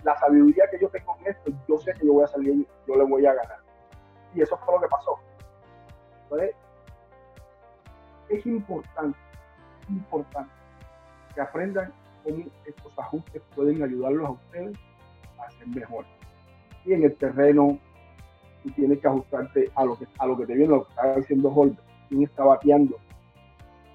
La 0.04 0.16
sabiduría 0.16 0.64
que 0.70 0.78
yo 0.80 0.88
tengo 0.88 1.16
en 1.20 1.32
esto, 1.32 1.50
yo 1.68 1.78
sé 1.78 1.92
que 1.94 2.06
yo 2.06 2.14
voy 2.14 2.24
a 2.24 2.28
salir, 2.28 2.66
yo 2.86 2.94
le 2.94 3.04
voy 3.04 3.26
a 3.26 3.34
ganar. 3.34 3.58
Y 4.34 4.42
eso 4.42 4.56
fue 4.58 4.74
lo 4.74 4.80
que 4.80 4.88
pasó. 4.88 5.18
Entonces, 6.24 6.54
es 8.28 8.46
importante, 8.46 9.18
importante 9.88 10.52
que 11.34 11.40
aprendan 11.40 11.92
cómo 12.24 12.44
estos 12.64 12.98
ajustes 12.98 13.42
pueden 13.54 13.82
ayudarlos 13.82 14.26
a 14.26 14.30
ustedes 14.32 14.78
a 15.38 15.50
ser 15.52 15.68
mejor. 15.68 16.04
Y 16.84 16.92
en 16.92 17.04
el 17.04 17.16
terreno, 17.16 17.78
tú 18.62 18.70
tienes 18.72 19.00
que 19.00 19.08
ajustarte 19.08 19.70
a 19.74 19.84
lo 19.84 19.98
que, 19.98 20.06
a 20.18 20.26
lo 20.26 20.36
que 20.36 20.46
te 20.46 20.54
viene, 20.54 20.70
lo 20.70 20.84
que 20.84 20.90
está 20.90 21.16
diciendo 21.16 21.52
Holder, 21.54 21.84
quién 22.08 22.22
está 22.22 22.44
bateando, 22.44 22.96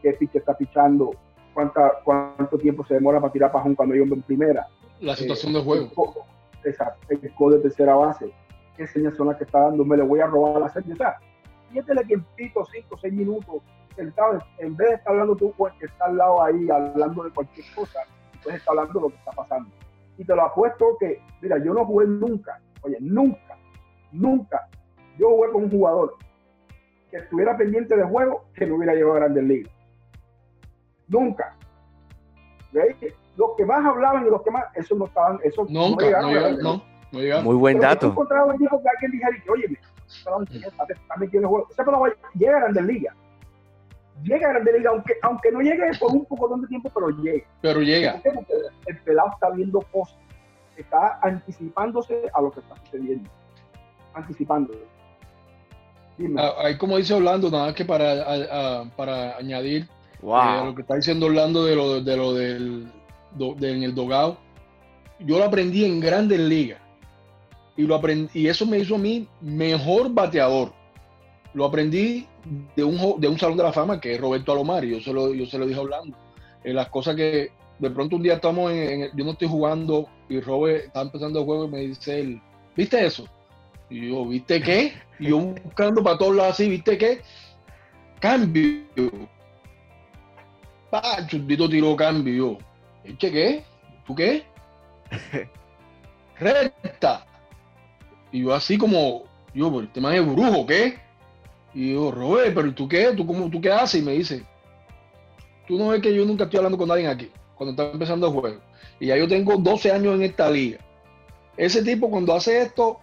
qué 0.03 0.13
pitch 0.13 0.35
está 0.35 0.55
pichando, 0.55 1.11
cuánta, 1.53 1.93
cuánto 2.03 2.57
tiempo 2.57 2.85
se 2.85 2.95
demora 2.95 3.19
para 3.19 3.33
tirar 3.33 3.51
pajón 3.51 3.73
cuando 3.73 3.95
hay 3.95 4.01
hombre 4.01 4.17
en 4.17 4.23
primera. 4.23 4.67
La 4.99 5.15
situación 5.15 5.53
de 5.53 5.63
juego. 5.63 5.89
exacto, 6.63 7.07
el 7.09 7.33
code 7.35 7.57
de 7.57 7.63
tercera 7.63 7.95
base. 7.95 8.31
¿Qué 8.77 8.85
señas 8.87 9.15
son 9.15 9.27
las 9.27 9.37
que 9.37 9.45
está 9.45 9.61
dando? 9.61 9.85
Me 9.85 9.97
le 9.97 10.03
voy 10.03 10.19
a 10.19 10.27
robar 10.27 10.61
la 10.61 10.69
serie. 10.69 10.93
O 10.93 10.97
sea, 10.97 11.17
siéntele 11.71 12.03
tiempito, 12.03 12.65
5 12.65 12.87
o 12.95 12.97
6 12.97 13.13
minutos, 13.13 13.61
sentado, 13.95 14.39
en 14.57 14.75
vez 14.75 14.89
de 14.89 14.95
estar 14.95 15.13
hablando 15.13 15.35
tú 15.35 15.53
con 15.53 15.71
el 15.71 15.79
que 15.79 15.85
está 15.85 16.05
al 16.05 16.17
lado 16.17 16.43
ahí, 16.43 16.69
hablando 16.69 17.23
de 17.23 17.31
cualquier 17.31 17.65
cosa, 17.75 17.99
entonces 18.33 18.55
está 18.59 18.71
hablando 18.71 18.93
de 18.93 19.01
lo 19.01 19.09
que 19.09 19.17
está 19.17 19.31
pasando. 19.31 19.69
Y 20.17 20.25
te 20.25 20.35
lo 20.35 20.43
apuesto 20.43 20.97
que, 20.99 21.21
mira, 21.41 21.57
yo 21.63 21.73
no 21.73 21.85
jugué 21.85 22.07
nunca, 22.07 22.59
oye, 22.81 22.97
nunca, 22.99 23.57
nunca. 24.11 24.67
Yo 25.17 25.29
jugué 25.29 25.51
con 25.51 25.63
un 25.65 25.71
jugador 25.71 26.15
que 27.11 27.17
estuviera 27.17 27.55
pendiente 27.55 27.95
de 27.95 28.03
juego 28.03 28.45
que 28.55 28.65
no 28.65 28.75
hubiera 28.75 28.95
llevado 28.95 29.17
a 29.17 29.19
Grandes 29.19 29.43
Ligas. 29.43 29.73
Nunca. 31.07 31.55
Los 33.35 33.49
que 33.57 33.65
más 33.65 33.85
hablaban 33.85 34.25
y 34.25 34.29
los 34.29 34.41
que 34.41 34.51
más, 34.51 34.65
eso 34.75 34.95
no 34.95 35.05
estaban, 35.05 35.39
eso 35.43 35.65
Nunca, 35.69 36.21
no 36.21 36.27
llegaron. 36.27 36.59
No, 36.59 36.83
no, 37.11 37.19
llegaron. 37.19 37.45
Muy 37.45 37.55
buen 37.55 37.79
dato. 37.79 38.07
encontraba 38.07 38.45
un 38.45 38.55
equipo 38.55 38.81
que 38.81 38.89
alguien 38.89 39.11
dijera, 39.11 39.51
oye, 39.51 39.79
también 41.07 41.31
tiene 41.31 41.47
juego. 41.47 41.67
O 41.69 41.73
sea, 41.73 41.85
pero 41.85 42.03
llega 42.35 42.57
a 42.57 42.59
Grandes 42.61 42.85
Ligas. 42.85 43.15
Llega 44.23 44.47
a 44.47 44.51
Grandes 44.51 44.73
Ligas, 44.75 44.93
aunque, 44.93 45.13
aunque 45.21 45.51
no 45.51 45.61
llegue 45.61 45.91
por 45.99 46.11
un 46.11 46.25
poco 46.25 46.55
de 46.57 46.67
tiempo, 46.67 46.91
pero 46.93 47.09
llega. 47.09 47.45
Pero 47.61 47.81
llega. 47.81 48.21
Porque 48.23 48.53
el 48.85 48.97
pelado 48.99 49.29
está 49.33 49.49
viendo 49.49 49.81
cosas, 49.91 50.17
está 50.77 51.19
anticipándose 51.21 52.29
a 52.33 52.41
lo 52.41 52.51
que 52.51 52.59
está 52.59 52.75
sucediendo. 52.77 53.29
Anticipándose. 54.13 54.93
Ah, 56.37 56.53
ahí 56.59 56.77
como 56.77 56.97
dice 56.97 57.15
Orlando, 57.15 57.49
nada 57.49 57.73
que 57.73 57.83
para, 57.83 58.85
para 58.95 59.35
añadir 59.37 59.87
eh, 60.23 60.65
lo 60.65 60.75
que 60.75 60.81
está 60.81 60.95
diciendo 60.95 61.25
Orlando 61.25 61.65
de 61.65 61.75
lo, 61.75 62.01
de 62.01 62.17
lo 62.17 62.33
del 62.33 62.87
en 63.39 63.83
el 63.83 63.95
dogado, 63.95 64.37
yo 65.19 65.37
lo 65.37 65.45
aprendí 65.45 65.85
en 65.85 65.99
grandes 65.99 66.39
ligas. 66.39 66.79
y, 67.75 67.83
lo 67.83 67.95
aprendí, 67.95 68.41
y 68.41 68.47
eso 68.47 68.65
me 68.65 68.77
hizo 68.77 68.95
a 68.95 68.99
mí 68.99 69.27
mejor 69.41 70.11
bateador. 70.11 70.71
Lo 71.53 71.65
aprendí 71.65 72.27
de 72.75 72.83
un, 72.83 73.19
de 73.19 73.27
un 73.27 73.39
salón 73.39 73.57
de 73.57 73.63
la 73.63 73.73
fama 73.73 73.99
que 73.99 74.13
es 74.13 74.21
Roberto 74.21 74.51
Alomar, 74.51 74.83
yo 74.83 74.99
se 74.99 75.13
lo, 75.13 75.33
yo 75.33 75.45
se 75.45 75.57
lo 75.57 75.65
dije 75.65 75.79
hablando. 75.79 76.17
En 76.63 76.75
las 76.75 76.89
cosas 76.89 77.15
que 77.15 77.51
de 77.79 77.89
pronto 77.89 78.15
un 78.15 78.23
día 78.23 78.35
estamos 78.35 78.71
en, 78.71 79.09
yo 79.15 79.25
no 79.25 79.31
estoy 79.31 79.47
jugando 79.47 80.07
y 80.29 80.39
Robert 80.39 80.85
está 80.85 81.01
empezando 81.01 81.39
el 81.39 81.45
juego 81.45 81.65
y 81.65 81.69
me 81.69 81.79
dice 81.79 82.19
él, 82.19 82.41
¿viste 82.75 83.05
eso? 83.05 83.27
Y 83.89 84.09
yo, 84.09 84.25
¿viste 84.25 84.61
qué? 84.61 84.93
Y 85.19 85.29
yo 85.29 85.39
buscando 85.39 86.03
para 86.03 86.17
todos 86.17 86.35
lados 86.35 86.53
así, 86.53 86.69
¿viste 86.69 86.97
qué? 86.97 87.21
Cambio. 88.19 88.83
Pa, 90.93 91.25
chutito 91.25 91.67
tiró 91.67 91.95
cambio. 91.95 92.59
Yo, 93.03 93.17
qué? 93.17 93.63
¿Tú 94.05 94.13
qué? 94.13 94.43
Recta. 96.39 97.25
Y 98.31 98.43
yo 98.43 98.53
así 98.53 98.77
como, 98.77 99.23
yo, 99.55 99.71
pero 99.71 99.85
este 99.85 99.99
man 99.99 100.13
es 100.13 100.23
brujo, 100.23 100.67
¿qué? 100.67 100.99
Y 101.73 101.93
yo, 101.93 102.11
Robert, 102.11 102.53
pero 102.53 102.71
¿tú 102.75 102.87
qué? 102.87 103.11
¿Tú, 103.17 103.25
cómo, 103.25 103.49
¿Tú 103.49 103.59
qué 103.59 103.71
haces? 103.71 104.03
Y 104.03 104.05
me 104.05 104.11
dice, 104.11 104.43
tú 105.67 105.79
no 105.79 105.87
ves 105.87 105.99
que 105.99 106.13
yo 106.13 106.25
nunca 106.25 106.43
estoy 106.43 106.57
hablando 106.57 106.77
con 106.77 106.89
nadie 106.89 107.07
aquí, 107.07 107.31
cuando 107.55 107.71
está 107.71 107.91
empezando 107.91 108.27
el 108.27 108.33
juego. 108.33 108.61
Y 108.99 109.07
ya 109.07 109.17
yo 109.17 109.27
tengo 109.27 109.57
12 109.57 109.91
años 109.91 110.13
en 110.13 110.21
esta 110.21 110.47
liga. 110.47 110.77
Ese 111.57 111.81
tipo 111.81 112.07
cuando 112.11 112.35
hace 112.35 112.61
esto, 112.61 112.99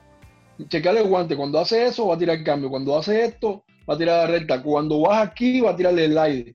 chequeale 0.69 1.01
el 1.01 1.09
guante, 1.09 1.35
cuando 1.35 1.59
hace 1.59 1.87
eso 1.87 2.07
va 2.07 2.15
a 2.15 2.19
tirar 2.19 2.37
el 2.37 2.45
cambio, 2.45 2.71
cuando 2.71 2.97
hace 2.97 3.25
esto 3.25 3.65
va 3.89 3.95
a 3.95 3.99
tirar 3.99 4.29
la 4.29 4.39
recta, 4.39 4.63
cuando 4.63 5.01
vas 5.01 5.27
aquí 5.27 5.61
va 5.61 5.73
a 5.73 5.77
tirarle 5.77 6.05
el 6.05 6.17
aire. 6.17 6.55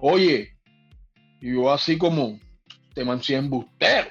Oye, 0.00 0.48
yo 1.40 1.70
así 1.72 1.98
como, 1.98 2.38
te 2.94 3.04
manché 3.04 3.36
embustero. 3.36 4.08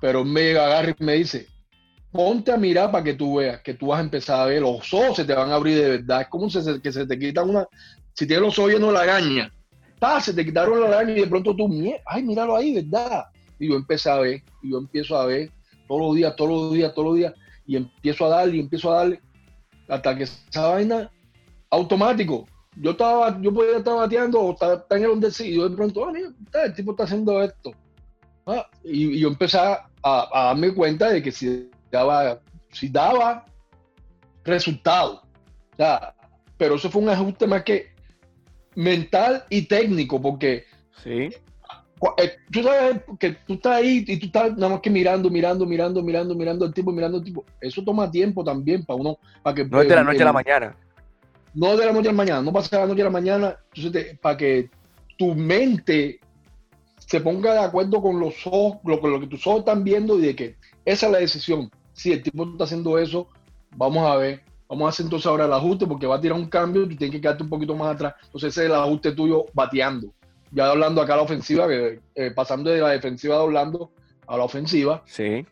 Pero 0.00 0.24
me 0.24 0.50
agarra 0.50 0.94
y 0.98 1.04
me 1.04 1.14
dice, 1.14 1.46
ponte 2.10 2.52
a 2.52 2.56
mirar 2.56 2.90
para 2.90 3.04
que 3.04 3.14
tú 3.14 3.36
veas, 3.36 3.60
que 3.62 3.74
tú 3.74 3.88
vas 3.88 3.98
a 3.98 4.02
empezar 4.02 4.40
a 4.40 4.46
ver, 4.46 4.62
los 4.62 4.92
ojos 4.92 5.16
se 5.16 5.24
te 5.24 5.34
van 5.34 5.50
a 5.50 5.54
abrir 5.54 5.78
de 5.78 5.88
verdad. 5.90 6.22
Es 6.22 6.28
como 6.28 6.48
que 6.82 6.92
se 6.92 7.06
te 7.06 7.18
quita 7.18 7.42
una, 7.42 7.66
si 8.14 8.26
tienes 8.26 8.44
los 8.46 8.58
ojos 8.58 8.72
llenos 8.72 8.88
de 8.88 8.94
la 8.94 9.00
araña, 9.00 9.52
se 10.20 10.34
te 10.34 10.44
quitaron 10.44 10.80
la 10.80 10.88
araña 10.88 11.12
y 11.12 11.20
de 11.20 11.26
pronto 11.26 11.54
tú, 11.54 11.68
ay, 12.06 12.22
míralo 12.22 12.56
ahí, 12.56 12.74
¿verdad? 12.74 13.24
Y 13.58 13.68
yo 13.68 13.76
empecé 13.76 14.10
a 14.10 14.16
ver, 14.16 14.42
y 14.62 14.70
yo 14.70 14.78
empiezo 14.78 15.16
a 15.16 15.26
ver 15.26 15.50
todos 15.88 16.00
los 16.00 16.16
días, 16.16 16.36
todos 16.36 16.50
los 16.50 16.72
días, 16.74 16.94
todos 16.94 17.08
los 17.08 17.16
días, 17.16 17.34
y 17.66 17.76
empiezo 17.76 18.26
a 18.26 18.28
darle, 18.28 18.56
y 18.56 18.60
empiezo 18.60 18.92
a 18.92 18.98
darle, 18.98 19.20
hasta 19.88 20.16
que 20.16 20.24
esa 20.24 20.68
vaina 20.68 21.10
automático. 21.70 22.46
Yo 22.76 22.90
estaba, 22.90 23.40
yo 23.40 23.52
podía 23.52 23.78
estar 23.78 23.94
bateando 23.94 24.40
o 24.40 24.52
estar 24.52 24.84
en 24.90 25.04
el 25.04 25.32
sí, 25.32 25.48
y 25.48 25.56
yo 25.56 25.68
de 25.68 25.76
pronto, 25.76 26.06
ah, 26.06 26.12
mira, 26.12 26.28
el 26.64 26.74
tipo 26.74 26.90
está 26.90 27.04
haciendo 27.04 27.42
esto. 27.42 27.72
Ah, 28.46 28.68
y, 28.84 29.18
yo 29.18 29.28
empecé 29.28 29.58
a, 29.58 29.88
darme 30.02 30.74
cuenta 30.74 31.10
de 31.10 31.22
que 31.22 31.32
si 31.32 31.70
daba, 31.90 32.40
si 32.70 32.88
daba 32.88 33.46
resultado. 34.44 35.22
pero 36.56 36.74
eso 36.74 36.90
fue 36.90 37.02
un 37.02 37.08
ajuste 37.08 37.46
más 37.46 37.62
que 37.64 37.92
mental 38.74 39.44
y 39.48 39.62
técnico, 39.62 40.20
porque 40.20 40.64
sí. 41.02 41.30
Eh, 42.18 42.36
tú 42.52 42.62
sabes 42.62 43.00
que 43.18 43.30
tú 43.46 43.54
estás 43.54 43.76
ahí 43.76 44.04
y 44.06 44.18
tú 44.18 44.26
estás 44.26 44.54
nada 44.54 44.74
más 44.74 44.80
que 44.80 44.90
mirando, 44.90 45.30
mirando, 45.30 45.64
mirando, 45.64 46.02
mirando, 46.02 46.34
mirando 46.34 46.64
al 46.66 46.74
tipo, 46.74 46.92
mirando 46.92 47.16
al 47.18 47.24
tipo. 47.24 47.44
Eso 47.58 47.82
toma 47.82 48.10
tiempo 48.10 48.44
también 48.44 48.84
para 48.84 49.00
uno, 49.00 49.18
para 49.42 49.54
que... 49.54 49.64
No 49.64 49.80
es 49.80 49.88
de 49.88 49.94
la 49.94 50.04
noche 50.04 50.22
a 50.22 50.26
la 50.26 50.32
mañana. 50.32 50.76
No 51.56 51.76
de 51.76 51.86
la 51.86 51.92
noche 51.92 52.08
a 52.08 52.12
la 52.12 52.16
mañana, 52.16 52.42
no 52.42 52.52
pasa 52.52 52.76
de 52.76 52.82
la 52.82 52.88
noche 52.88 53.02
a 53.02 53.06
la 53.06 53.10
mañana, 53.10 53.56
entonces 53.74 54.18
para 54.20 54.36
que 54.36 54.70
tu 55.18 55.34
mente 55.34 56.20
se 56.98 57.20
ponga 57.20 57.54
de 57.54 57.60
acuerdo 57.60 58.00
con 58.00 58.20
los 58.20 58.46
ojos, 58.46 58.78
lo, 58.84 59.00
con 59.00 59.10
lo 59.10 59.20
que 59.20 59.26
tus 59.26 59.44
ojos 59.46 59.60
están 59.60 59.82
viendo 59.82 60.18
y 60.18 60.22
de 60.22 60.36
que 60.36 60.56
esa 60.84 61.06
es 61.06 61.12
la 61.12 61.18
decisión. 61.18 61.70
Si 61.92 62.12
el 62.12 62.22
tipo 62.22 62.44
está 62.44 62.64
haciendo 62.64 62.98
eso, 62.98 63.28
vamos 63.74 64.06
a 64.06 64.16
ver, 64.16 64.42
vamos 64.68 64.86
a 64.86 64.88
hacer 64.90 65.06
entonces 65.06 65.26
ahora 65.26 65.46
el 65.46 65.52
ajuste 65.52 65.86
porque 65.86 66.06
va 66.06 66.16
a 66.16 66.20
tirar 66.20 66.38
un 66.38 66.48
cambio 66.48 66.82
y 66.84 66.94
tienes 66.94 67.16
que 67.16 67.20
quedarte 67.20 67.42
un 67.42 67.48
poquito 67.48 67.74
más 67.74 67.94
atrás. 67.94 68.14
Entonces 68.24 68.50
ese 68.50 68.64
es 68.64 68.66
el 68.66 68.74
ajuste 68.74 69.12
tuyo 69.12 69.46
bateando 69.52 70.12
ya 70.50 70.70
hablando 70.70 71.02
acá 71.02 71.14
a 71.14 71.16
la 71.18 71.22
ofensiva, 71.22 71.66
eh, 71.70 72.30
pasando 72.34 72.70
de 72.70 72.80
la 72.80 72.90
defensiva 72.90 73.36
de 73.36 73.42
Orlando 73.42 73.90
a 74.26 74.36
la 74.36 74.44
ofensiva. 74.44 75.02
Sí. 75.06 75.46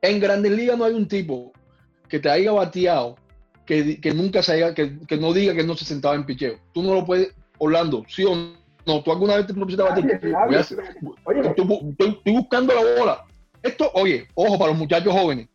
En 0.00 0.20
Grandes 0.20 0.52
Ligas 0.52 0.78
no 0.78 0.84
hay 0.84 0.94
un 0.94 1.08
tipo 1.08 1.52
que 2.08 2.18
te 2.18 2.30
haya 2.30 2.52
bateado 2.52 3.16
que, 3.68 4.12
nunca 4.14 4.42
se 4.42 4.52
haya, 4.52 4.74
que, 4.74 5.16
no 5.18 5.32
diga 5.32 5.54
que 5.54 5.64
no 5.64 5.76
se 5.76 5.84
sentaba 5.84 6.14
en 6.14 6.26
picheo. 6.26 6.58
Tú 6.72 6.82
no 6.82 6.94
lo 6.94 7.04
puedes, 7.04 7.34
Orlando, 7.58 8.04
sí 8.08 8.24
o 8.24 8.34
no. 8.34 9.02
Tú 9.02 9.12
alguna 9.12 9.36
vez 9.36 9.46
te 9.46 9.54
pusiste 9.54 9.82
a 9.82 9.90
batir. 9.90 10.20
estoy, 11.44 12.32
buscando 12.32 12.74
la 12.74 12.80
bola. 12.98 13.24
Esto, 13.62 13.90
oye, 13.94 14.26
ojo 14.34 14.58
para 14.58 14.70
los 14.70 14.78
muchachos 14.78 15.12
jóvenes. 15.12 15.48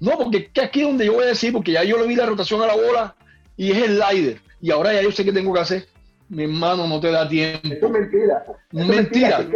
No, 0.00 0.18
porque 0.18 0.50
aquí 0.62 0.80
es 0.80 0.86
donde 0.86 1.06
yo 1.06 1.14
voy 1.14 1.24
a 1.24 1.28
decir, 1.28 1.52
porque 1.52 1.72
ya 1.72 1.84
yo 1.84 1.98
le 1.98 2.06
vi 2.06 2.14
la 2.14 2.26
rotación 2.26 2.60
a 2.62 2.66
la 2.66 2.74
bola 2.74 3.16
y 3.56 3.70
es 3.70 3.78
el 3.78 3.96
slider. 3.96 4.40
Y 4.60 4.70
ahora 4.70 4.92
ya 4.92 5.02
yo 5.02 5.12
sé 5.12 5.24
qué 5.24 5.32
tengo 5.32 5.52
que 5.52 5.60
hacer 5.60 5.86
mi 6.28 6.44
hermano, 6.44 6.86
no 6.86 7.00
te 7.00 7.10
da 7.10 7.28
tiempo. 7.28 7.68
Eso 7.68 7.86
es 7.86 7.92
mentira. 7.92 8.44
mentira. 8.72 9.46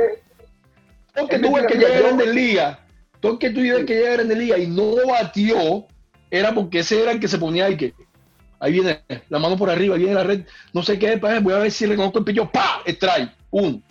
Porque 1.14 1.38
tú 1.38 1.54
ves 1.54 1.66
que 1.66 1.78
llega 1.78 1.98
Grandes 1.98 2.34
Ligas, 2.34 2.78
tú 3.20 3.38
que 3.38 3.50
tú 3.50 3.60
ves 3.60 3.84
que 3.84 3.94
llega 3.94 4.12
Grandes 4.12 4.38
Ligas 4.38 4.58
y 4.60 4.66
no 4.68 4.94
batió, 5.06 5.86
era 6.30 6.54
porque 6.54 6.80
ese 6.80 7.02
era 7.02 7.12
el 7.12 7.20
que 7.20 7.28
se 7.28 7.38
ponía 7.38 7.66
ahí 7.66 7.76
que 7.76 7.94
ahí 8.60 8.72
viene 8.72 9.02
la 9.28 9.38
mano 9.38 9.56
por 9.56 9.70
arriba, 9.70 9.96
viene 9.96 10.14
la 10.14 10.24
red, 10.24 10.44
no 10.72 10.82
sé 10.82 10.98
qué, 10.98 11.16
voy 11.16 11.52
a 11.52 11.58
ver 11.58 11.70
si 11.70 11.86
reconozco 11.86 12.18
el 12.18 12.24
pillo, 12.24 12.50
pa, 12.50 12.82
strike, 12.86 13.32
uno. 13.50 13.82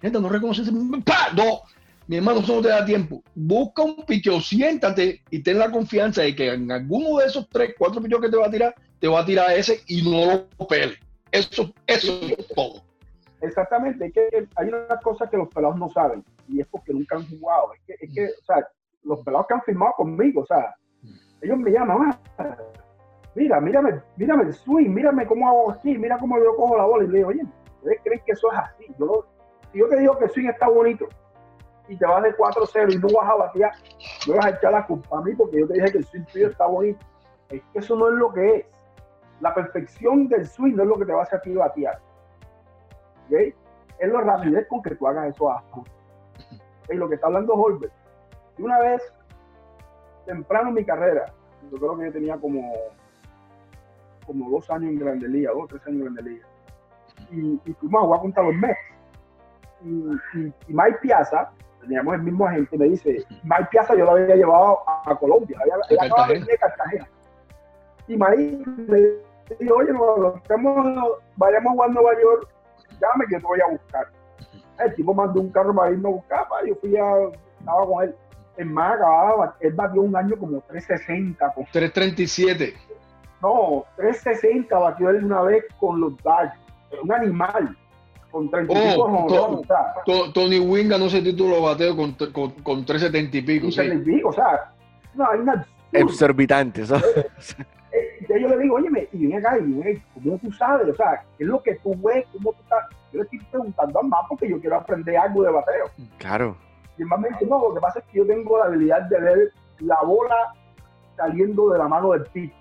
Gente, 0.00 0.20
no 0.20 0.28
reconoce 0.28 0.62
ese, 0.62 0.72
pa, 1.04 1.30
dos. 1.34 1.60
Mi 2.06 2.16
hermano, 2.16 2.40
eso 2.40 2.56
no 2.56 2.62
te 2.62 2.68
da 2.68 2.84
tiempo. 2.84 3.22
Busca 3.34 3.82
un 3.82 4.04
picho, 4.04 4.40
siéntate 4.40 5.22
y 5.30 5.42
ten 5.42 5.58
la 5.58 5.70
confianza 5.70 6.22
de 6.22 6.34
que 6.34 6.52
en 6.52 6.72
alguno 6.72 7.18
de 7.18 7.26
esos 7.26 7.48
tres, 7.48 7.74
cuatro 7.78 8.02
pichos 8.02 8.20
que 8.20 8.28
te 8.28 8.36
va 8.36 8.46
a 8.46 8.50
tirar, 8.50 8.74
te 8.98 9.06
va 9.06 9.20
a 9.20 9.24
tirar 9.24 9.52
ese 9.52 9.82
y 9.86 10.02
no 10.02 10.48
lo 10.58 10.66
pele. 10.66 10.98
Eso, 11.30 11.72
eso 11.86 12.20
es 12.36 12.48
todo. 12.48 12.82
Exactamente, 13.42 14.06
es 14.06 14.12
que 14.12 14.48
hay 14.56 14.68
una 14.68 14.98
cosa 15.02 15.30
que 15.30 15.36
los 15.36 15.48
pelados 15.48 15.78
no 15.78 15.88
saben, 15.88 16.22
y 16.48 16.60
es 16.60 16.66
porque 16.66 16.92
nunca 16.92 17.16
han 17.16 17.26
jugado. 17.28 17.72
Es 17.74 17.80
que, 17.86 18.04
es 18.04 18.12
que 18.12 18.24
o 18.26 18.44
sea, 18.44 18.66
los 19.04 19.20
pelados 19.20 19.46
que 19.46 19.54
han 19.54 19.62
firmado 19.62 19.92
conmigo, 19.96 20.42
o 20.42 20.46
sea, 20.46 20.74
ellos 21.42 21.58
me 21.58 21.70
llaman, 21.70 22.18
ah, 22.38 22.56
mira, 23.34 23.60
mírame, 23.60 24.00
mírame 24.16 24.44
el 24.44 24.54
swing, 24.54 24.90
mírame 24.90 25.26
cómo 25.26 25.48
hago 25.48 25.70
aquí, 25.72 25.96
mira 25.96 26.18
cómo 26.18 26.38
yo 26.38 26.56
cojo 26.56 26.76
la 26.76 26.84
bola, 26.84 27.04
y 27.04 27.08
le 27.08 27.18
digo, 27.18 27.28
oye, 27.30 27.42
¿ustedes 27.78 28.00
creen 28.02 28.22
que 28.26 28.32
eso 28.32 28.52
es 28.52 28.58
así? 28.58 28.86
Yo 28.98 29.26
si 29.72 29.78
yo 29.78 29.88
te 29.88 29.98
digo 29.98 30.18
que 30.18 30.24
el 30.24 30.30
swing 30.30 30.48
está 30.48 30.68
bonito, 30.68 31.06
y 31.90 31.96
te 31.96 32.06
vas 32.06 32.22
de 32.22 32.36
4-0 32.36 32.94
y 32.94 32.98
no 32.98 33.08
vas 33.08 33.28
a 33.28 33.34
batear, 33.34 33.72
no 34.28 34.34
vas 34.36 34.46
a 34.46 34.50
echar 34.50 34.72
la 34.72 34.86
culpa 34.86 35.18
a 35.18 35.22
mí 35.22 35.34
porque 35.34 35.58
yo 35.58 35.66
te 35.66 35.74
dije 35.74 35.90
que 35.90 35.98
el 35.98 36.04
swing 36.04 36.24
tuyo 36.32 36.48
está 36.48 36.66
bonito. 36.66 37.04
Es 37.48 37.60
que 37.72 37.78
eso 37.80 37.96
no 37.96 38.08
es 38.08 38.14
lo 38.14 38.32
que 38.32 38.56
es 38.56 38.66
la 39.40 39.52
perfección 39.52 40.28
del 40.28 40.46
swing 40.46 40.74
no 40.76 40.84
es 40.84 40.88
lo 40.88 40.98
que 40.98 41.06
te 41.06 41.12
va 41.12 41.20
a 41.20 41.22
hacer 41.24 41.40
a 41.44 41.58
batear. 41.58 41.98
Es 43.30 44.12
la 44.12 44.20
rapidez 44.20 44.68
con 44.68 44.82
que 44.82 44.94
tú 44.94 45.06
hagas 45.08 45.34
eso 45.34 45.50
ajustes. 45.50 45.92
Y 46.88 46.94
lo 46.94 47.08
que 47.08 47.16
está 47.16 47.26
hablando 47.26 47.54
Holbert. 47.54 47.92
Y 48.56 48.62
una 48.62 48.78
vez, 48.78 49.02
temprano 50.24 50.68
en 50.68 50.74
mi 50.74 50.84
carrera, 50.84 51.26
yo 51.70 51.78
creo 51.78 51.96
que 51.96 52.06
yo 52.06 52.12
tenía 52.12 52.36
como, 52.36 52.72
como 54.26 54.50
dos 54.50 54.70
años 54.70 54.90
en 54.90 54.98
Grande 54.98 55.28
Liga, 55.28 55.52
dos 55.52 55.64
o 55.64 55.66
tres 55.66 55.86
años 55.86 55.98
en 55.98 56.14
Grande 56.14 56.30
Liga. 56.30 56.46
Y, 57.30 57.60
y 57.64 57.72
fuimos 57.74 58.02
a 58.02 58.06
jugar 58.06 58.20
contra 58.20 58.42
los 58.42 58.54
Mets. 58.54 58.78
Y, 59.84 60.52
Mike 60.68 60.98
Piazza, 61.00 61.50
teníamos 61.80 62.14
el 62.14 62.22
mismo 62.22 62.46
agente, 62.46 62.76
me 62.76 62.86
dice, 62.86 63.24
Mike 63.44 63.68
Piazza 63.70 63.94
yo 63.94 64.04
lo 64.04 64.12
había 64.12 64.36
llevado 64.36 64.80
a, 64.86 65.16
Colombia, 65.16 65.58
había, 65.60 65.74
acabado 66.04 66.28
de 66.28 66.34
venir 66.34 66.48
de 66.48 66.58
Cartagena. 66.58 67.08
Y 68.06 68.16
Mike 68.16 68.64
me 68.88 69.56
dijo, 69.58 69.74
oye, 69.74 69.92
nos 69.92 70.36
estamos, 70.36 71.20
vayamos 71.36 71.70
a 71.70 71.72
jugar 71.72 71.90
a 71.90 71.92
Nueva 71.92 72.20
York, 72.20 72.48
llame 73.00 73.26
que 73.28 73.38
te 73.38 73.46
voy 73.46 73.60
a 73.60 73.70
buscar. 73.70 74.06
El 74.78 74.94
tipo 74.94 75.14
mandó 75.14 75.40
un 75.40 75.50
carro 75.50 75.74
para 75.74 75.90
irme 75.90 76.08
a 76.08 76.12
buscar, 76.12 76.46
yo 76.66 76.74
fui 76.76 76.96
a, 76.96 77.30
estaba 77.58 77.86
con 77.86 78.04
él. 78.04 78.14
Es 78.60 78.66
más, 78.66 78.96
acababa, 78.96 79.56
él 79.60 79.72
batió 79.72 80.02
un 80.02 80.14
año 80.14 80.36
como 80.36 80.60
360. 80.60 81.52
Con, 81.54 81.64
337. 81.72 82.74
No, 83.40 83.86
360 83.96 84.78
batió 84.78 85.08
él 85.08 85.24
una 85.24 85.40
vez 85.40 85.64
con 85.78 85.98
los 85.98 86.14
Dodgers. 86.18 86.52
Un 87.02 87.10
animal. 87.10 87.74
Con 88.30 88.50
35 88.50 89.02
oh, 89.02 89.62
to, 90.04 90.32
Tony 90.32 90.60
Wynn 90.60 90.90
ganó 90.90 91.06
ese 91.06 91.22
título 91.22 91.62
bateo 91.62 91.96
con, 91.96 92.12
con, 92.12 92.50
con 92.50 92.84
370 92.84 93.38
y 93.38 93.42
pico. 93.42 93.70
Sí. 93.70 93.80
Y 93.80 93.98
pico, 93.98 94.28
o 94.28 94.32
sea, 94.34 94.72
no, 95.14 95.28
hay 95.30 95.40
una 95.40 95.66
exorbitante. 95.92 96.84
yo 96.84 96.98
le 98.28 98.58
digo, 98.58 98.76
oye, 98.76 99.08
y 99.10 99.18
viene 99.18 99.38
acá 99.38 99.58
y 99.58 99.62
viene, 99.62 100.02
¿cómo 100.12 100.36
tú 100.36 100.52
sabes? 100.52 100.86
O 100.88 100.94
sea, 100.96 101.24
¿qué 101.38 101.44
es 101.44 101.48
lo 101.48 101.62
que 101.62 101.76
tú 101.76 101.94
ves? 102.02 102.26
¿Cómo 102.34 102.52
tú 102.52 102.58
estás? 102.62 102.84
Yo 103.10 103.20
le 103.20 103.22
estoy 103.22 103.38
preguntando 103.50 104.00
a 104.00 104.02
más 104.02 104.20
porque 104.28 104.50
yo 104.50 104.60
quiero 104.60 104.76
aprender 104.76 105.16
algo 105.16 105.42
de 105.44 105.50
bateo. 105.50 105.86
Claro. 106.18 106.56
Y 106.98 107.04
más 107.04 107.18
me 107.20 107.28
dice, 107.30 107.46
no, 107.46 107.68
lo 107.68 107.74
que 107.74 107.80
pasa 107.80 107.98
es 108.00 108.04
que 108.06 108.18
yo 108.18 108.26
tengo 108.26 108.58
la 108.58 108.66
habilidad 108.66 109.02
de 109.02 109.20
ver 109.20 109.52
la 109.78 110.00
bola 110.02 110.52
saliendo 111.16 111.70
de 111.70 111.78
la 111.78 111.88
mano 111.88 112.12
del 112.12 112.24
pitch. 112.24 112.52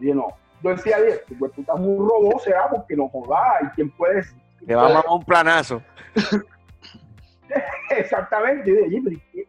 Y 0.00 0.12
no. 0.12 0.28
Yo 0.62 0.70
decía, 0.70 0.96
pues 1.38 1.52
tú 1.52 1.60
estás 1.60 1.78
un 1.78 1.98
robot, 1.98 2.40
será 2.40 2.68
porque 2.68 2.96
no 2.96 3.08
jodas. 3.08 3.62
¿Y 3.62 3.66
quién 3.70 3.90
puedes? 3.90 4.34
Te 4.66 4.74
vamos 4.74 5.04
a 5.06 5.12
un 5.12 5.24
planazo. 5.24 5.82
Exactamente. 7.90 8.70
Y 8.70 9.00
dije, 9.00 9.48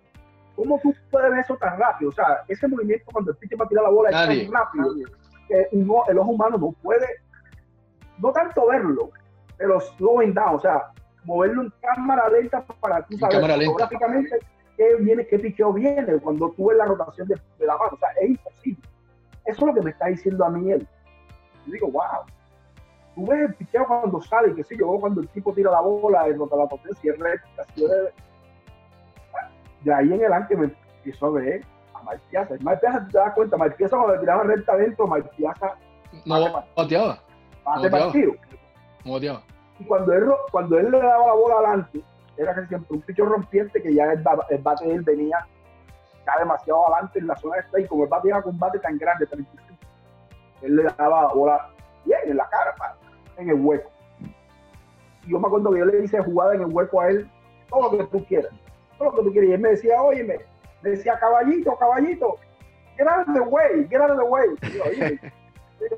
¿cómo 0.56 0.80
tú 0.82 0.94
puedes 1.10 1.32
ver 1.32 1.40
eso 1.40 1.56
tan 1.58 1.80
rápido? 1.80 2.10
O 2.10 2.14
sea, 2.14 2.44
ese 2.48 2.68
movimiento 2.68 3.06
cuando 3.12 3.32
el 3.32 3.38
pitcher 3.38 3.60
va 3.60 3.66
a 3.66 3.68
tirar 3.68 3.84
la 3.86 3.90
bola 3.90 4.10
es 4.10 4.16
tan 4.16 4.52
rápido 4.54 4.94
que 5.48 5.68
el 5.72 6.20
ojo 6.20 6.32
humano 6.32 6.58
no 6.58 6.72
puede, 6.84 7.08
no 8.20 8.32
tanto 8.32 8.68
verlo, 8.68 9.10
pero 9.58 9.80
slowing 9.80 10.34
down, 10.34 10.56
o 10.56 10.60
sea, 10.60 10.92
moverlo 11.24 11.64
en 11.64 11.74
cámara 11.82 12.30
lenta 12.30 12.64
para 12.80 13.06
tú 13.06 13.18
saber 13.18 13.66
fotográficamente 13.66 14.40
qué 14.78 14.96
viene, 14.96 15.28
qué 15.28 15.38
picheo 15.38 15.74
viene 15.74 16.18
cuando 16.20 16.52
tú 16.52 16.68
ves 16.68 16.78
la 16.78 16.86
rotación 16.86 17.28
de, 17.28 17.36
la 17.60 17.78
mano. 17.78 17.92
O 17.94 17.98
sea, 17.98 18.10
es 18.22 18.30
imposible. 18.30 18.82
Eso 19.46 19.60
es 19.62 19.68
lo 19.68 19.74
que 19.74 19.82
me 19.82 19.92
está 19.92 20.08
diciendo 20.08 20.46
a 20.46 20.50
mí 20.50 20.72
él. 20.72 20.88
Yo 21.66 21.74
digo, 21.74 21.92
wow. 21.92 22.26
Tú 23.16 23.28
ves 23.28 23.42
el 23.42 23.54
picheo 23.56 23.86
cuando 23.86 24.22
sale, 24.22 24.56
que 24.56 24.64
sí, 24.64 24.78
yo 24.78 24.90
veo 24.90 25.02
cuando 25.02 25.22
el 25.22 25.28
tipo 25.30 25.54
tira 25.54 25.72
la 25.72 25.82
bola, 25.82 26.28
el 26.28 26.38
rota 26.38 26.56
la 26.56 26.68
potencia, 26.68 27.12
es 27.12 27.20
recta, 27.20 27.66
de... 27.76 28.14
de 29.82 29.94
ahí 29.94 30.14
en 30.14 30.20
adelante 30.22 30.56
me 30.56 30.66
empiezo 30.66 31.26
a 31.26 31.32
ver 31.32 31.66
a 31.94 32.16
Piazza, 32.30 32.56
te 32.58 33.18
das 33.18 33.34
cuenta, 33.34 33.58
Mike 33.58 33.76
Piazza 33.76 33.98
cuando 33.98 34.16
le 34.16 34.22
tiraba 34.22 34.44
recta 34.44 34.74
adentro, 34.74 35.08
Mike 35.08 35.30
Piazza... 35.36 35.76
No 36.26 36.64
bateaba. 36.76 37.20
Partido. 37.66 38.34
No 39.04 39.14
bateaba. 39.14 39.44
Y 39.80 39.86
cuando 39.86 40.14
él, 40.14 40.26
cuando 40.52 40.78
él 40.78 40.92
le 40.92 41.00
daba 41.00 41.28
la 41.28 41.34
bola 41.34 41.56
adelante, 41.56 42.04
era 42.38 42.54
que 42.56 42.68
siempre 42.68 42.96
un 42.96 43.02
picho 43.02 43.26
rompiente 43.26 43.82
que 43.82 43.94
ya 43.94 44.12
el, 44.12 44.22
bate 44.22 44.86
de 44.86 44.94
él 44.94 45.02
venía 45.02 45.46
ya 46.26 46.40
demasiado 46.40 46.88
adelante 46.88 47.20
en 47.20 47.28
la 47.28 47.36
zona 47.38 47.58
de 47.58 47.62
strike. 47.64 47.88
Como 47.88 48.04
el 48.04 48.10
bate 48.10 48.28
iba 48.28 48.42
con 48.42 48.58
bate 48.60 48.80
tan 48.80 48.98
grande, 48.98 49.26
35, 49.26 49.74
él 50.62 50.76
le 50.76 50.84
daba 50.84 51.24
la 51.24 51.34
bola 51.34 51.70
bien 52.06 52.20
en 52.26 52.38
la 52.38 52.48
cara, 52.50 52.76
en 53.38 53.50
el 53.50 53.56
hueco. 53.56 53.90
Y 55.26 55.32
yo 55.32 55.40
me 55.40 55.48
acuerdo 55.48 55.72
que 55.72 55.80
yo 55.80 55.86
le 55.86 56.04
hice 56.04 56.22
jugada 56.22 56.56
en 56.56 56.62
el 56.62 56.68
hueco 56.74 57.02
a 57.02 57.10
él, 57.10 57.30
todo 57.70 57.92
lo 57.92 57.98
que 57.98 58.04
tú 58.06 58.26
quieras, 58.26 58.52
todo 58.98 59.12
lo 59.12 59.18
que 59.18 59.24
tú 59.24 59.32
quieras. 59.32 59.50
Y 59.50 59.54
él 59.54 59.60
me 59.60 59.70
decía, 59.70 60.02
oye, 60.02 60.24
me, 60.24 60.38
decía, 60.90 61.18
caballito, 61.20 61.78
caballito, 61.78 62.38
get 62.98 63.08
out 63.08 63.28
of 63.28 63.34
the 63.34 63.42
way, 63.42 63.88
get 63.90 64.02
out 64.02 64.12
of 64.12 64.18
the 64.18 64.24
way. 64.24 65.20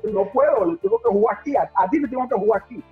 no 0.12 0.24
puedo, 0.26 0.76
tengo 0.76 0.98
que 0.98 1.08
jugar 1.08 1.38
aquí, 1.38 1.56
a, 1.56 1.70
a 1.74 1.88
ti 1.88 2.00
te 2.00 2.08
tengo 2.08 2.28
que 2.28 2.34
jugar 2.34 2.62
aquí. 2.62 2.82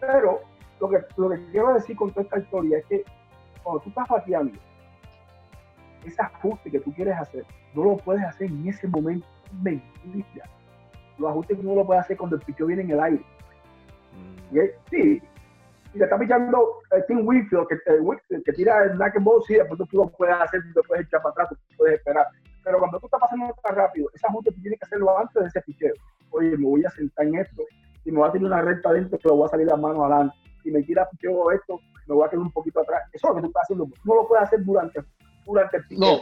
Pero 0.00 0.40
lo 0.80 0.88
que, 0.90 0.98
lo 1.16 1.30
que 1.30 1.44
quiero 1.50 1.74
decir 1.74 1.96
con 1.96 2.10
toda 2.10 2.22
esta 2.22 2.38
historia 2.38 2.78
es 2.78 2.86
que 2.86 3.04
cuando 3.62 3.80
tú 3.82 3.88
estás 3.88 4.08
bateando, 4.08 4.58
ese 6.04 6.20
ajuste 6.20 6.70
que 6.70 6.80
tú 6.80 6.92
quieres 6.92 7.16
hacer, 7.16 7.44
no 7.74 7.84
lo 7.84 7.96
puedes 7.96 8.22
hacer 8.24 8.48
en 8.48 8.68
ese 8.68 8.86
momento. 8.88 9.26
Mentira. 9.62 10.44
Los 11.18 11.30
ajustes 11.30 11.58
que 11.58 11.66
uno 11.66 11.76
lo 11.76 11.86
puede 11.86 12.00
hacer 12.00 12.16
cuando 12.16 12.36
el 12.36 12.42
picho 12.42 12.66
viene 12.66 12.82
en 12.82 12.90
el 12.90 13.00
aire. 13.00 13.24
Mm. 14.12 14.58
Sí. 14.90 15.22
Si 15.92 15.98
te 15.98 16.04
está 16.04 16.18
pichando 16.18 16.80
el 16.90 17.06
Team 17.06 17.20
Winfield, 17.24 17.68
que, 17.68 17.74
eh, 17.76 18.42
que 18.44 18.52
tira 18.52 18.82
el 18.82 19.00
and 19.00 19.24
ball, 19.24 19.42
sí, 19.46 19.54
después 19.54 19.78
tú 19.88 19.96
lo 19.96 20.08
puedes 20.08 20.34
hacer, 20.34 20.60
tú 20.74 20.80
puedes 20.88 21.06
echar 21.06 21.22
para 21.22 21.30
atrás, 21.30 21.48
tú 21.50 21.76
puedes 21.76 21.98
esperar. 21.98 22.26
Pero 22.64 22.78
cuando 22.80 22.98
tú 22.98 23.06
estás 23.06 23.20
pasando 23.20 23.54
tan 23.62 23.76
rápido, 23.76 24.10
ese 24.12 24.26
ajuste 24.26 24.50
tú 24.50 24.60
tienes 24.60 24.80
que 24.80 24.86
hacerlo 24.86 25.16
antes 25.16 25.40
de 25.40 25.48
ese 25.48 25.60
picheo. 25.60 25.94
Oye, 26.30 26.56
me 26.56 26.66
voy 26.66 26.84
a 26.84 26.90
sentar 26.90 27.26
en 27.26 27.36
esto, 27.36 27.62
si 28.04 28.12
me 28.12 28.20
va 28.20 28.28
a 28.28 28.32
tirar 28.32 28.46
una 28.46 28.60
recta 28.60 28.90
adentro, 28.90 29.18
que 29.18 29.28
lo 29.28 29.36
voy 29.36 29.46
a 29.46 29.50
salir 29.50 29.66
las 29.66 29.80
manos 29.80 30.00
adelante. 30.00 30.36
Si 30.62 30.70
me 30.70 30.82
tira 30.82 31.08
yo 31.20 31.50
esto, 31.50 31.80
me 32.06 32.14
voy 32.14 32.26
a 32.26 32.30
quedar 32.30 32.42
un 32.42 32.52
poquito 32.52 32.80
atrás. 32.80 33.02
Eso 33.12 33.28
es 33.28 33.30
lo 33.30 33.36
que 33.36 33.40
tú 33.42 33.46
estás 33.48 33.62
haciendo. 33.62 33.88
No 34.04 34.14
lo 34.14 34.28
puedes 34.28 34.44
hacer 34.44 34.64
durante, 34.64 35.00
durante 35.46 35.76
el 35.78 35.98
No. 35.98 36.18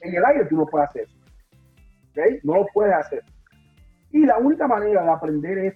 En 0.00 0.14
el 0.14 0.24
aire 0.24 0.46
tú 0.46 0.56
no 0.56 0.66
puedes 0.66 0.88
hacer 0.88 1.02
eso. 1.02 1.16
¿Okay? 2.10 2.40
No 2.42 2.54
lo 2.54 2.66
puedes 2.72 2.94
hacer. 2.94 3.22
Y 4.12 4.24
la 4.24 4.38
única 4.38 4.66
manera 4.66 5.02
de 5.02 5.10
aprender 5.10 5.58
es, 5.58 5.74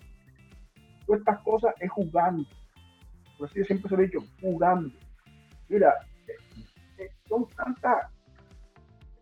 todas 1.07 1.21
estas 1.21 1.39
cosas 1.41 1.75
es 1.79 1.91
jugando. 1.91 2.45
Por 3.37 3.49
eso 3.49 3.59
yo 3.59 3.65
siempre 3.65 3.89
se 3.89 3.97
lo 3.97 4.03
he 4.03 4.07
dicho, 4.07 4.21
jugando. 4.41 4.91
Mira, 5.69 5.95
eh, 6.27 6.33
eh, 6.99 7.11
son 7.29 7.47
tantas 7.49 8.07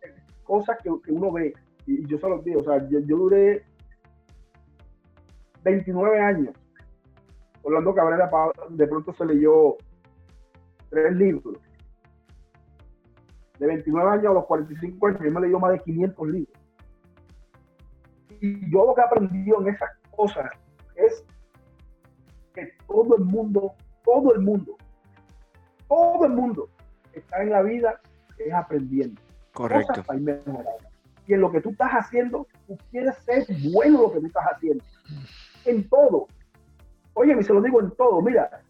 eh, 0.03 0.14
cosas 0.44 0.79
que, 0.83 0.90
uno 1.11 1.33
ve, 1.33 1.53
y 1.87 2.07
yo 2.07 2.18
se 2.18 2.29
los 2.29 2.44
digo, 2.44 2.61
o 2.61 2.64
sea, 2.64 2.88
yo 2.88 3.01
duré 3.01 3.64
29 5.64 6.21
años. 6.21 6.55
Orlando 7.62 7.94
Cabrera 7.94 8.31
de 8.71 8.87
pronto 8.87 9.12
se 9.12 9.25
leyó 9.27 9.77
tres 10.90 11.12
libros. 11.14 11.59
De 13.59 13.66
29 13.66 14.11
años 14.11 14.27
a 14.27 14.35
los 14.35 14.47
45 14.47 15.07
años, 15.07 15.21
yo 15.23 15.31
me 15.33 15.40
leyó 15.40 15.59
más 15.59 15.73
de 15.73 15.81
500 15.81 16.29
libros. 16.29 16.59
Y 18.40 18.71
yo 18.71 18.87
lo 18.87 18.94
que 18.94 19.01
he 19.01 19.05
aprendido 19.05 19.61
en 19.61 19.75
esas 19.75 19.90
cosas 20.16 20.51
es 20.94 21.25
que 22.55 22.73
todo 22.87 23.16
el 23.16 23.25
mundo, 23.25 23.73
todo 24.05 24.33
el 24.35 24.40
mundo, 24.40 24.77
todo 25.88 26.25
el 26.25 26.33
mundo 26.33 26.68
está 27.12 27.42
en 27.42 27.51
la 27.51 27.62
vida 27.62 28.01
es 28.38 28.55
aprendiendo. 28.55 29.21
Correcto. 29.53 30.05
Y 31.27 31.35
en 31.35 31.40
lo 31.40 31.51
que 31.51 31.61
tú 31.61 31.71
estás 31.71 31.90
haciendo, 31.92 32.47
tú 32.66 32.79
quieres 32.90 33.16
ser 33.18 33.44
bueno 33.73 34.03
lo 34.03 34.12
que 34.12 34.21
tú 34.21 34.27
estás 34.27 34.44
haciendo 34.55 34.85
en 35.64 35.88
todo. 35.88 36.27
Oye, 37.14 37.37
y 37.38 37.42
se 37.42 37.53
lo 37.53 37.61
digo 37.61 37.81
en 37.81 37.90
todo. 37.92 38.21
Mira, 38.23 38.62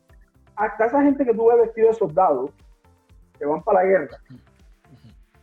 hasta 0.57 0.87
esa 0.87 1.03
gente 1.03 1.25
que 1.25 1.35
tú 1.35 1.47
ves 1.49 1.59
vestido 1.59 1.89
de 1.89 1.95
soldados, 1.95 2.51
que 3.39 3.47
van 3.47 3.63
para 3.63 3.83
la 3.83 3.89
guerra, 3.89 4.19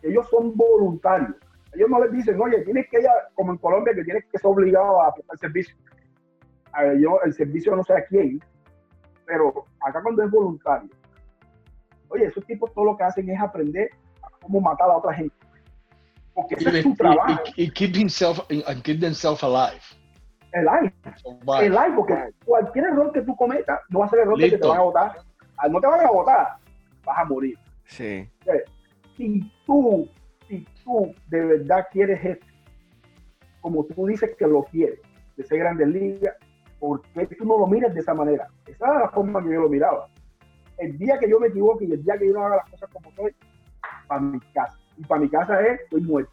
ellos 0.01 0.27
son 0.29 0.55
voluntarios. 0.55 1.35
Ellos 1.73 1.89
no 1.89 2.03
les 2.03 2.11
dicen, 2.11 2.39
oye, 2.39 2.61
tienes 2.61 2.87
que 2.89 2.99
ir, 2.99 3.07
como 3.33 3.51
en 3.51 3.57
Colombia, 3.57 3.93
que 3.93 4.03
tienes 4.03 4.23
que 4.31 4.37
ser 4.37 4.47
obligado 4.47 5.01
a 5.01 5.13
prestar 5.13 5.37
servicio. 5.37 5.75
A 6.71 6.83
ver, 6.83 6.99
yo, 6.99 7.19
el 7.23 7.33
servicio 7.33 7.75
no 7.75 7.83
sé 7.83 7.93
a 7.93 8.05
quién, 8.05 8.41
pero 9.25 9.65
acá 9.81 10.01
cuando 10.01 10.23
es 10.23 10.31
voluntario, 10.31 10.89
oye, 12.09 12.25
esos 12.25 12.45
tipos 12.45 12.73
todo 12.73 12.85
lo 12.85 12.97
que 12.97 13.03
hacen 13.03 13.29
es 13.29 13.39
aprender 13.39 13.89
a 14.21 14.29
cómo 14.41 14.61
matar 14.61 14.89
a 14.89 14.97
otra 14.97 15.13
gente. 15.13 15.35
Porque 16.33 16.55
ese 16.55 16.79
es 16.79 16.83
su 16.83 16.95
trabajo. 16.95 17.43
Y, 17.55 17.69
keep 17.71 17.95
himself, 17.95 18.39
and 18.49 18.83
keep 18.83 18.99
themselves 18.99 19.41
alive 19.43 19.81
el 20.55 20.65
live. 20.65 20.93
El 21.61 21.71
live, 21.71 21.93
porque 21.95 22.29
cualquier 22.45 22.85
error 22.85 23.11
que 23.11 23.21
tú 23.21 23.35
cometas 23.35 23.79
no 23.89 23.99
va 23.99 24.05
a 24.05 24.09
ser 24.09 24.19
error 24.19 24.37
que 24.37 24.57
te 24.57 24.67
van 24.67 24.77
a 24.77 24.83
votar. 24.83 25.17
No 25.69 25.79
te 25.79 25.87
van 25.87 26.05
a 26.05 26.11
votar, 26.11 26.47
vas 27.03 27.19
a 27.19 27.25
morir. 27.25 27.57
Sí. 27.85 28.29
Si 29.17 29.51
tú, 29.65 30.09
si 30.47 30.65
tú 30.83 31.13
de 31.27 31.45
verdad 31.45 31.87
quieres 31.91 32.23
esto, 32.23 32.45
como 33.61 33.83
tú 33.85 34.05
dices 34.07 34.35
que 34.37 34.47
lo 34.47 34.63
quieres, 34.63 34.99
de 35.35 35.43
ser 35.43 35.59
grandes 35.59 35.87
ligas, 35.87 36.35
¿por 36.79 37.01
qué 37.01 37.27
tú 37.27 37.45
no 37.45 37.57
lo 37.59 37.67
miras 37.67 37.93
de 37.93 37.99
esa 37.99 38.13
manera? 38.13 38.47
Esa 38.65 38.85
era 38.85 38.99
la 38.99 39.09
forma 39.09 39.43
que 39.43 39.53
yo 39.53 39.61
lo 39.61 39.69
miraba. 39.69 40.07
El 40.77 40.97
día 40.97 41.17
que 41.19 41.29
yo 41.29 41.39
me 41.39 41.47
equivoque 41.47 41.85
y 41.85 41.91
el 41.91 42.03
día 42.03 42.17
que 42.17 42.27
yo 42.27 42.33
no 42.33 42.45
haga 42.45 42.57
las 42.57 42.69
cosas 42.69 42.89
como 42.91 43.11
soy, 43.11 43.35
para 44.07 44.21
mi 44.21 44.39
casa. 44.53 44.77
Y 44.97 45.03
para 45.03 45.21
mi 45.21 45.29
casa 45.29 45.61
es, 45.65 45.81
estoy 45.81 46.01
muerto. 46.01 46.31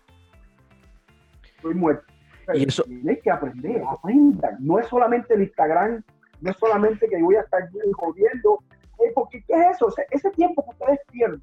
Estoy 1.57 1.75
muerto. 1.75 2.12
Y 2.55 2.69
eso... 2.69 2.83
Tienes 2.85 3.23
que 3.23 3.31
aprender, 3.31 3.83
aprendan. 3.89 4.57
No 4.61 4.79
es 4.79 4.87
solamente 4.87 5.35
el 5.35 5.43
Instagram, 5.43 6.03
no 6.41 6.51
es 6.51 6.57
solamente 6.57 7.09
que 7.09 7.23
voy 7.23 7.37
a 7.37 7.41
estar 7.41 7.69
jodiendo. 7.95 8.63
Eh, 8.99 9.13
porque, 9.15 9.43
¿qué 9.47 9.55
es 9.55 9.77
eso? 9.77 9.93
ese 10.11 10.31
tiempo 10.31 10.63
que 10.65 10.71
ustedes 10.71 11.01
pierden 11.11 11.43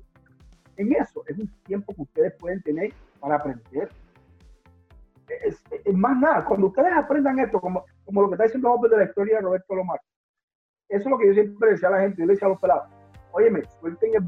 en 0.79 0.93
eso 0.93 1.23
es 1.27 1.37
un 1.37 1.47
tiempo 1.65 1.93
que 1.93 2.01
ustedes 2.01 2.33
pueden 2.39 2.61
tener 2.63 2.93
para 3.19 3.35
aprender. 3.35 3.89
Es, 5.45 5.61
más 5.93 6.17
nada, 6.17 6.45
cuando 6.45 6.67
ustedes 6.67 6.91
aprendan 6.93 7.37
esto, 7.37 7.59
como, 7.59 7.85
como 8.05 8.21
lo 8.21 8.29
que 8.29 8.35
está 8.35 8.45
diciendo 8.45 8.69
López 8.69 8.89
de 8.89 8.97
la 8.97 9.03
historia 9.03 9.35
de 9.35 9.41
Roberto 9.41 9.75
Lomar, 9.75 9.99
eso 10.87 11.03
es 11.03 11.05
lo 11.05 11.19
que 11.19 11.27
yo 11.27 11.33
siempre 11.33 11.71
decía 11.71 11.89
a 11.89 11.91
la 11.91 11.99
gente, 12.01 12.21
yo 12.21 12.25
le 12.25 12.33
decía 12.33 12.47
a 12.47 12.51
los 12.51 12.61
pelados, 12.61 12.89
óyeme, 13.33 13.61
suelten 13.79 14.15
el, 14.15 14.23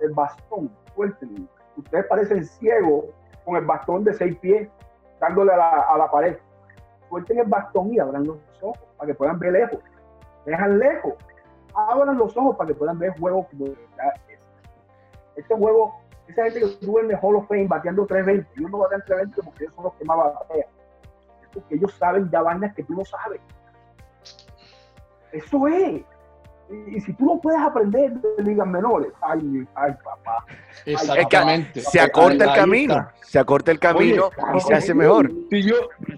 el 0.00 0.12
bastón, 0.14 0.70
suelten. 0.94 1.48
Ustedes 1.76 2.06
parecen 2.06 2.44
ciegos 2.46 3.06
con 3.44 3.56
el 3.56 3.66
bastón 3.66 4.04
de 4.04 4.14
seis 4.14 4.36
pies 4.38 4.68
dándole 5.20 5.52
a 5.52 5.56
la, 5.56 5.68
a 5.80 5.98
la 5.98 6.10
pared. 6.10 6.36
Suelten 7.08 7.38
el 7.38 7.46
bastón 7.46 7.92
y 7.92 7.98
abran 7.98 8.26
los 8.26 8.38
ojos 8.60 8.78
para 8.96 9.08
que 9.08 9.14
puedan 9.14 9.38
ver 9.38 9.52
lejos. 9.52 9.78
Dejan 10.44 10.78
lejos. 10.78 11.14
Abran 11.74 12.16
los 12.16 12.36
ojos 12.36 12.56
para 12.56 12.68
que 12.68 12.74
puedan 12.74 12.98
ver 12.98 13.18
juegos 13.18 13.46
como 13.50 13.66
este 15.36 15.54
juego, 15.54 16.00
esa 16.28 16.44
gente 16.44 16.60
que 16.60 16.86
en 16.86 17.10
el 17.10 17.18
Hall 17.20 17.36
of 17.36 17.46
Fame 17.46 17.68
bateando 17.68 18.06
320, 18.06 18.58
ellos 18.58 18.70
no 18.70 18.78
batean 18.78 19.02
320 19.04 19.42
porque 19.42 19.64
ellos 19.64 19.74
son 19.74 19.84
los 19.84 19.94
que 19.94 20.04
más 20.04 20.16
batean. 20.16 20.68
Porque 21.52 21.74
ellos 21.74 21.94
saben 21.94 22.30
ya 22.30 22.42
vainas 22.42 22.74
que 22.74 22.82
tú 22.82 22.94
no 22.94 23.04
sabes. 23.04 23.40
Eso 25.32 25.68
es. 25.68 26.02
Y, 26.88 27.00
si 27.00 27.12
tú 27.12 27.24
no 27.24 27.40
puedes 27.40 27.60
aprender 27.60 28.12
de 28.14 28.42
ligas 28.42 28.66
menores, 28.66 29.12
ay, 29.22 29.66
ay, 29.74 29.92
papá. 30.02 30.44
Exactamente. 30.84 31.80
se 31.80 32.00
acorta 32.00 32.44
el 32.44 32.54
camino, 32.54 33.08
se 33.22 33.38
acorta 33.38 33.70
el 33.70 33.78
camino 33.78 34.30
y 34.56 34.60
se 34.60 34.74
hace 34.74 34.94
mejor. 34.94 35.32
Si 35.50 35.62
yo, 35.62 35.74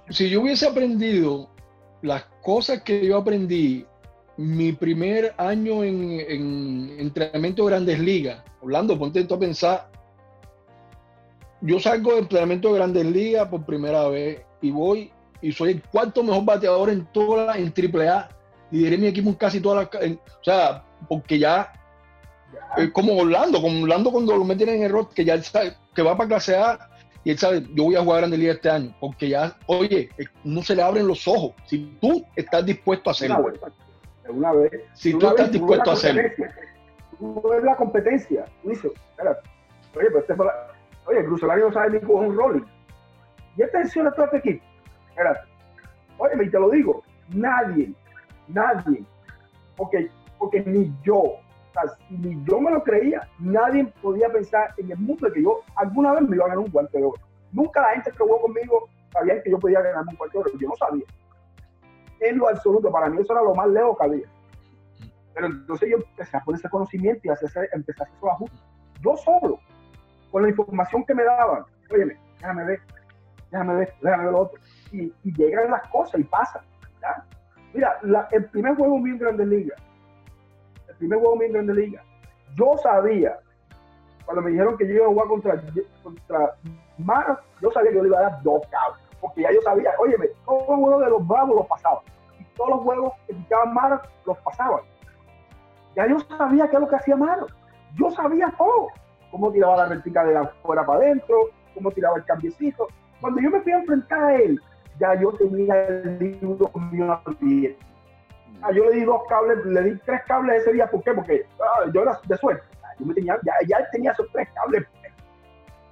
si 0.09 0.31
yo 0.31 0.41
hubiese 0.41 0.67
aprendido 0.67 1.51
las 2.03 2.25
cosas 2.43 2.83
que 2.83 3.05
yo 3.07 3.19
aprendí 3.19 3.85
mi 4.37 4.73
primer 4.73 5.35
año 5.37 5.83
en, 5.83 6.21
en 6.21 6.97
entrenamiento 6.99 7.65
de 7.65 7.71
grandes 7.71 7.99
ligas, 7.99 8.43
Orlando, 8.61 8.99
ponte 8.99 9.27
a 9.29 9.39
pensar, 9.39 9.91
yo 11.61 11.79
salgo 11.81 12.13
de 12.13 12.21
entrenamiento 12.21 12.69
de 12.69 12.79
grandes 12.79 13.05
ligas 13.05 13.49
por 13.49 13.65
primera 13.65 14.09
vez 14.09 14.43
y 14.63 14.71
voy 14.71 15.11
y 15.41 15.53
soy 15.53 15.73
el 15.73 15.83
cuarto 15.83 16.23
mejor 16.23 16.45
bateador 16.45 16.91
en 16.91 17.07
toda 17.07 17.57
en 17.57 17.73
AAA 18.71 18.79
lideré 18.79 18.99
mi 18.99 19.07
equipo 19.07 19.29
en 19.29 19.35
casi 19.35 19.61
todas 19.61 19.89
las. 19.93 20.03
o 20.13 20.45
sea, 20.45 20.85
porque 21.09 21.39
ya 21.39 21.73
Eh, 22.77 22.91
como 22.93 23.17
Orlando, 23.17 23.61
como 23.61 23.83
Orlando 23.83 24.11
cuando 24.11 24.37
lo 24.37 24.45
meten 24.45 24.69
en 24.69 24.83
error, 24.83 25.09
que 25.15 25.25
ya 25.25 25.35
él 25.35 25.43
sabe 25.43 25.75
que 25.95 26.03
va 26.03 26.17
para 26.17 26.29
clase 26.29 26.57
A 26.57 26.79
y 27.25 27.31
él 27.31 27.39
sabe, 27.39 27.67
yo 27.75 27.85
voy 27.85 27.97
a 27.97 28.03
jugar 28.03 28.21
Grande 28.21 28.39
Liga 28.39 28.53
este 28.53 28.71
año, 28.71 28.95
porque 29.01 29.29
ya, 29.29 29.57
oye, 29.67 30.09
no 30.45 30.63
se 30.63 30.77
le 30.77 30.83
abren 30.83 31.07
los 31.07 31.27
ojos. 31.27 31.53
Si 31.67 31.99
tú 32.01 32.25
estás 32.37 32.65
dispuesto 32.65 33.11
a 33.11 33.13
hacerlo. 33.13 33.53
Una 34.29 34.53
vez, 34.53 34.71
si 34.95 35.13
tú 35.13 35.27
estás 35.27 35.51
dispuesto 35.51 35.91
a 35.91 35.93
hacerlo. 35.95 36.23
Tú 37.19 37.43
ves 37.51 37.65
la 37.65 37.77
competencia, 37.77 38.45
tú 38.63 38.71
dices, 38.71 38.93
espérate, 39.11 39.49
oye, 39.97 40.07
pero 40.07 40.21
este 40.21 40.35
oye, 41.07 41.25
Cruz 41.25 41.43
no 41.43 41.73
sabe 41.73 41.91
ni 41.91 42.01
coger 42.01 42.29
un 42.29 42.37
rolling. 42.37 42.65
Y 43.57 43.63
atención 43.63 44.07
a 44.07 44.13
todo 44.13 44.27
este 44.27 44.39
equipo. 44.39 44.65
Espérate. 45.11 45.41
Oye, 46.19 46.45
y 46.45 46.51
te 46.51 46.61
lo 46.61 46.71
digo, 46.71 47.03
nadie, 47.31 47.93
nadie, 48.49 49.05
porque, 49.77 50.11
porque 50.39 50.61
ni 50.61 50.93
yo, 51.03 51.23
ni 52.11 52.43
yo 52.45 52.61
me 52.61 52.71
lo 52.71 52.83
creía, 52.83 53.29
nadie 53.39 53.87
podía 54.03 54.29
pensar 54.31 54.75
en 54.77 54.91
el 54.91 54.99
mundo 54.99 55.27
de 55.27 55.33
que 55.35 55.43
yo 55.43 55.61
alguna 55.77 56.13
vez 56.13 56.23
me 56.29 56.37
iba 56.37 56.45
a 56.47 56.49
ganar 56.49 56.65
un 56.65 56.71
guante 56.71 56.99
de 56.99 57.05
oro. 57.05 57.21
Nunca 57.53 57.81
la 57.81 57.91
gente 57.91 58.11
que 58.11 58.19
jugó 58.19 58.41
conmigo 58.41 58.89
sabía 59.13 59.43
que 59.43 59.51
yo 59.51 59.59
podía 59.59 59.81
ganar 59.81 60.05
un 60.09 60.17
guante 60.17 60.39
de 60.39 60.45
oro, 60.45 60.51
yo 60.59 60.69
no 60.69 60.77
sabía. 60.77 61.05
En 62.21 62.39
lo 62.39 62.49
absoluto, 62.49 62.91
para 62.91 63.09
mí 63.09 63.21
eso 63.21 63.33
era 63.33 63.43
lo 63.43 63.55
más 63.55 63.69
lejos 63.69 63.97
que 63.97 64.05
había. 64.05 64.29
Pero 65.35 65.47
entonces 65.47 65.89
yo 65.89 65.99
empecé 65.99 66.37
a 66.37 66.41
poner 66.41 66.59
ese 66.59 66.69
conocimiento 66.69 67.21
y 67.25 67.31
a 67.31 67.35
hacer, 67.35 67.69
empecé 67.73 68.03
a 68.03 68.05
hacer 68.07 68.17
esos 68.17 68.31
ajustes. 68.31 68.61
Yo 69.01 69.17
solo, 69.17 69.61
con 70.33 70.43
la 70.43 70.49
información 70.49 71.05
que 71.05 71.15
me 71.15 71.23
daban, 71.23 71.65
oye, 71.91 72.19
déjame 72.41 72.65
ver, 72.65 72.81
déjame 73.51 73.75
ver, 73.77 73.95
déjame 74.03 74.25
ver 74.25 74.33
lo 74.33 74.41
otro. 74.41 74.61
Y, 74.93 75.13
llegan 75.23 75.71
las 75.71 75.87
cosas 75.89 76.21
y 76.21 76.25
pasan. 76.25 76.63
Mira, 77.73 77.99
el 78.33 78.45
primer 78.47 78.75
juego 78.77 78.99
mío 78.99 79.15
en 79.15 79.19
Grandes 79.19 79.47
Ligas, 79.47 79.81
el 80.89 80.97
primer 80.97 81.19
juego 81.19 81.37
mío 81.37 81.47
en 81.47 81.53
Grandes 81.53 81.77
Ligas, 81.77 82.05
yo 82.57 82.77
sabía, 82.79 83.39
cuando 84.25 84.43
me 84.43 84.51
dijeron 84.51 84.77
que 84.77 84.87
yo 84.87 84.95
iba 84.95 85.05
a 85.05 85.09
jugar 85.09 85.29
contra, 85.29 85.63
contra 86.03 86.55
yo 87.61 87.71
sabía 87.71 87.91
que 87.91 87.97
yo 87.97 88.03
le 88.03 88.09
iba 88.09 88.19
a 88.19 88.23
dar 88.23 88.43
dos 88.43 88.63
cables. 88.71 89.03
Porque 89.21 89.43
ya 89.43 89.53
yo 89.53 89.61
sabía, 89.63 89.91
oye, 89.99 90.15
todos 90.45 90.69
los 90.69 90.79
juegos 90.79 91.05
de 91.05 91.11
los 91.11 91.27
Bravos 91.27 91.57
los 91.57 91.67
pasaban. 91.67 92.03
Y 92.39 92.45
todos 92.57 92.71
los 92.71 92.81
juegos 92.81 93.13
que 93.27 93.35
picaban 93.35 93.75
Maro 93.75 94.01
los 94.27 94.39
pasaban. 94.39 94.81
Ya 95.97 96.07
yo 96.07 96.21
sabía 96.21 96.69
qué 96.69 96.77
es 96.77 96.81
lo 96.81 96.89
que 96.89 96.97
hacía 96.97 97.17
Maro. 97.17 97.47
Yo 97.97 98.11
sabía 98.11 98.53
todo. 98.57 98.89
Cómo 99.31 99.51
tiraba 99.51 99.77
la 99.77 99.87
vertical 99.87 100.29
de 100.29 100.37
afuera 100.37 100.87
para 100.87 101.01
adentro, 101.01 101.37
cómo 101.75 101.91
tiraba 101.91 102.17
el 102.17 102.25
cambiecito. 102.25 102.87
Cuando 103.21 103.41
yo 103.41 103.51
me 103.51 103.61
fui 103.61 103.73
a 103.73 103.79
enfrentar 103.79 104.23
a 104.23 104.37
él, 104.37 104.61
ya 104.99 105.15
yo 105.21 105.33
tenía 105.33 105.87
el 105.87 106.19
libro 106.19 106.71
mío 106.91 107.21
bien. 107.41 107.77
Ah, 108.63 108.73
yo 108.73 108.85
le 108.91 108.97
di 108.97 109.05
dos 109.05 109.23
cables, 109.29 109.65
le 109.65 109.83
di 109.83 109.99
tres 110.05 110.21
cables 110.27 110.63
ese 110.63 110.73
día. 110.73 110.91
¿Por 110.91 111.03
qué? 111.03 111.13
Porque 111.13 111.47
ah, 111.61 111.91
yo 111.93 112.03
era 112.03 112.19
de 112.25 112.37
suerte. 112.37 112.65
Yo 112.99 113.07
me 113.07 113.15
tenía, 113.15 113.39
ya, 113.45 113.55
ya 113.67 113.91
tenía 113.91 114.13
esos 114.13 114.27
tres 114.33 114.49
cables. 114.55 114.85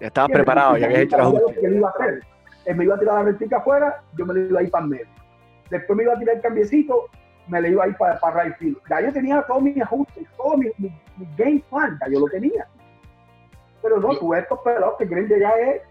Ya 0.01 0.09
estaba 0.09 0.29
preparado, 0.29 0.77
ya 0.77 0.87
había 0.87 1.01
hecho 1.01 1.17
la 1.17 1.41
Él 1.63 1.77
iba 1.77 1.89
a 1.89 1.93
hacer. 1.93 2.21
Él 2.65 2.77
me 2.77 2.85
iba 2.85 2.97
a 2.97 2.99
tirar 2.99 3.15
la 3.15 3.23
vertical 3.23 3.61
afuera, 3.61 4.03
yo 4.19 4.27
me 4.27 4.35
le 4.35 4.41
iba 4.49 4.61
a 4.61 4.63
ir 4.65 4.71
para 4.71 4.85
el 4.85 4.91
medio. 4.91 5.07
Después 5.71 5.97
me 5.97 6.03
iba 6.03 6.15
a 6.15 6.19
tirar 6.19 6.37
el 6.37 6.43
cambiecito, 6.43 7.09
me 7.47 7.61
le 7.61 7.71
iba 7.71 7.85
a 7.85 7.89
ir 7.89 7.97
para, 7.97 8.19
para 8.19 8.45
right 8.45 8.57
field. 8.57 8.77
Ya 8.91 9.01
yo 9.01 9.13
tenía 9.13 9.43
todos 9.43 9.63
mis 9.63 9.81
ajustes, 9.81 10.27
todo 10.37 10.57
mi, 10.57 10.67
mi, 10.79 10.93
game 11.37 11.63
plan, 11.71 11.97
ya 12.01 12.13
yo 12.13 12.21
lo 12.21 12.27
tenía. 12.27 12.67
Pero 13.81 14.01
no, 14.01 14.17
tú 14.19 14.35
estos 14.35 14.59
pelados 14.61 14.97
que 14.99 15.07
quieren 15.07 15.29
llegar 15.29 15.59
es 15.61 15.83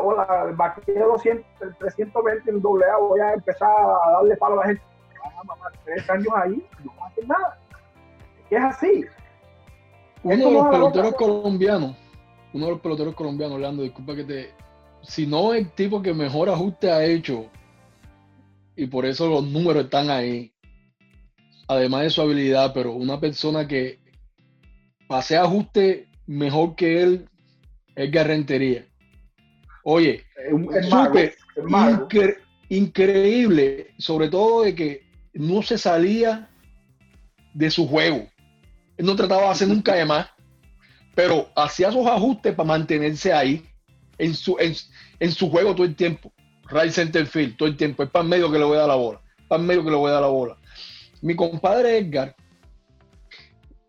hola, 0.00 0.54
de 0.86 0.98
200, 0.98 1.44
320 1.78 2.50
en 2.50 2.60
doble 2.60 2.84
A, 2.86 2.98
voy 2.98 3.20
a 3.20 3.34
empezar 3.34 3.70
a 3.70 4.12
darle 4.12 4.36
palo 4.36 4.60
a 4.60 4.64
la 4.64 4.66
gente. 4.68 4.82
Ah, 5.24 5.42
mamá, 5.44 5.70
tres 5.84 6.08
años 6.10 6.28
ahí, 6.34 6.66
no 6.84 6.92
va 7.00 7.06
a 7.06 7.08
hacer 7.08 7.28
nada. 7.28 7.58
Es 8.50 8.62
así. 8.62 9.04
Uno 10.22 10.36
de 10.36 10.52
los 10.52 10.68
peloteros 10.68 11.14
colombianos, 11.14 11.96
uno 12.52 12.66
de 12.66 12.72
los 12.72 12.80
peloteros 12.80 13.14
colombianos, 13.14 13.56
Orlando, 13.56 13.82
disculpa 13.82 14.14
que 14.14 14.24
te. 14.24 14.54
Si 15.02 15.26
no 15.26 15.52
el 15.52 15.70
tipo 15.72 16.00
que 16.00 16.14
mejor 16.14 16.48
ajuste 16.48 16.92
ha 16.92 17.02
hecho, 17.04 17.46
y 18.76 18.86
por 18.86 19.04
eso 19.04 19.28
los 19.28 19.44
números 19.44 19.84
están 19.84 20.10
ahí, 20.10 20.52
además 21.66 22.02
de 22.02 22.10
su 22.10 22.22
habilidad, 22.22 22.72
pero 22.72 22.92
una 22.92 23.18
persona 23.18 23.66
que 23.66 24.00
pase 25.08 25.36
ajuste 25.36 26.08
mejor 26.26 26.76
que 26.76 27.02
él 27.02 27.28
es 27.96 28.10
Garrentería. 28.10 28.86
Oye, 29.84 30.24
súper 30.88 32.42
increíble, 32.68 33.92
sobre 33.98 34.28
todo 34.28 34.62
de 34.62 34.74
que 34.74 35.02
no 35.34 35.62
se 35.62 35.78
salía 35.78 36.48
de 37.54 37.70
su 37.70 37.86
juego. 37.86 38.28
Él 38.96 39.06
no 39.06 39.16
trataba 39.16 39.42
de 39.42 39.48
hacer 39.48 39.68
nunca 39.68 39.94
de 39.94 40.04
más, 40.04 40.28
pero 41.14 41.48
hacía 41.56 41.90
sus 41.90 42.06
ajustes 42.06 42.54
para 42.54 42.68
mantenerse 42.68 43.32
ahí 43.32 43.66
en 44.18 44.34
su, 44.34 44.56
en, 44.58 45.32
su 45.32 45.50
juego 45.50 45.74
todo 45.74 45.86
el 45.86 45.96
tiempo. 45.96 46.32
Right 46.70 46.92
center 46.92 47.26
field, 47.26 47.56
todo 47.56 47.68
el 47.68 47.76
tiempo. 47.76 48.02
Es 48.02 48.10
para 48.10 48.24
medio 48.24 48.50
que 48.50 48.58
le 48.58 48.64
voy 48.64 48.76
a 48.76 48.80
dar 48.80 48.88
la 48.88 48.94
bola. 48.94 49.20
Para 49.48 49.62
medio 49.62 49.84
que 49.84 49.90
le 49.90 49.96
voy 49.96 50.10
a 50.10 50.14
dar 50.14 50.22
la 50.22 50.28
bola. 50.28 50.56
Mi 51.20 51.34
compadre 51.36 51.98
Edgar, 51.98 52.34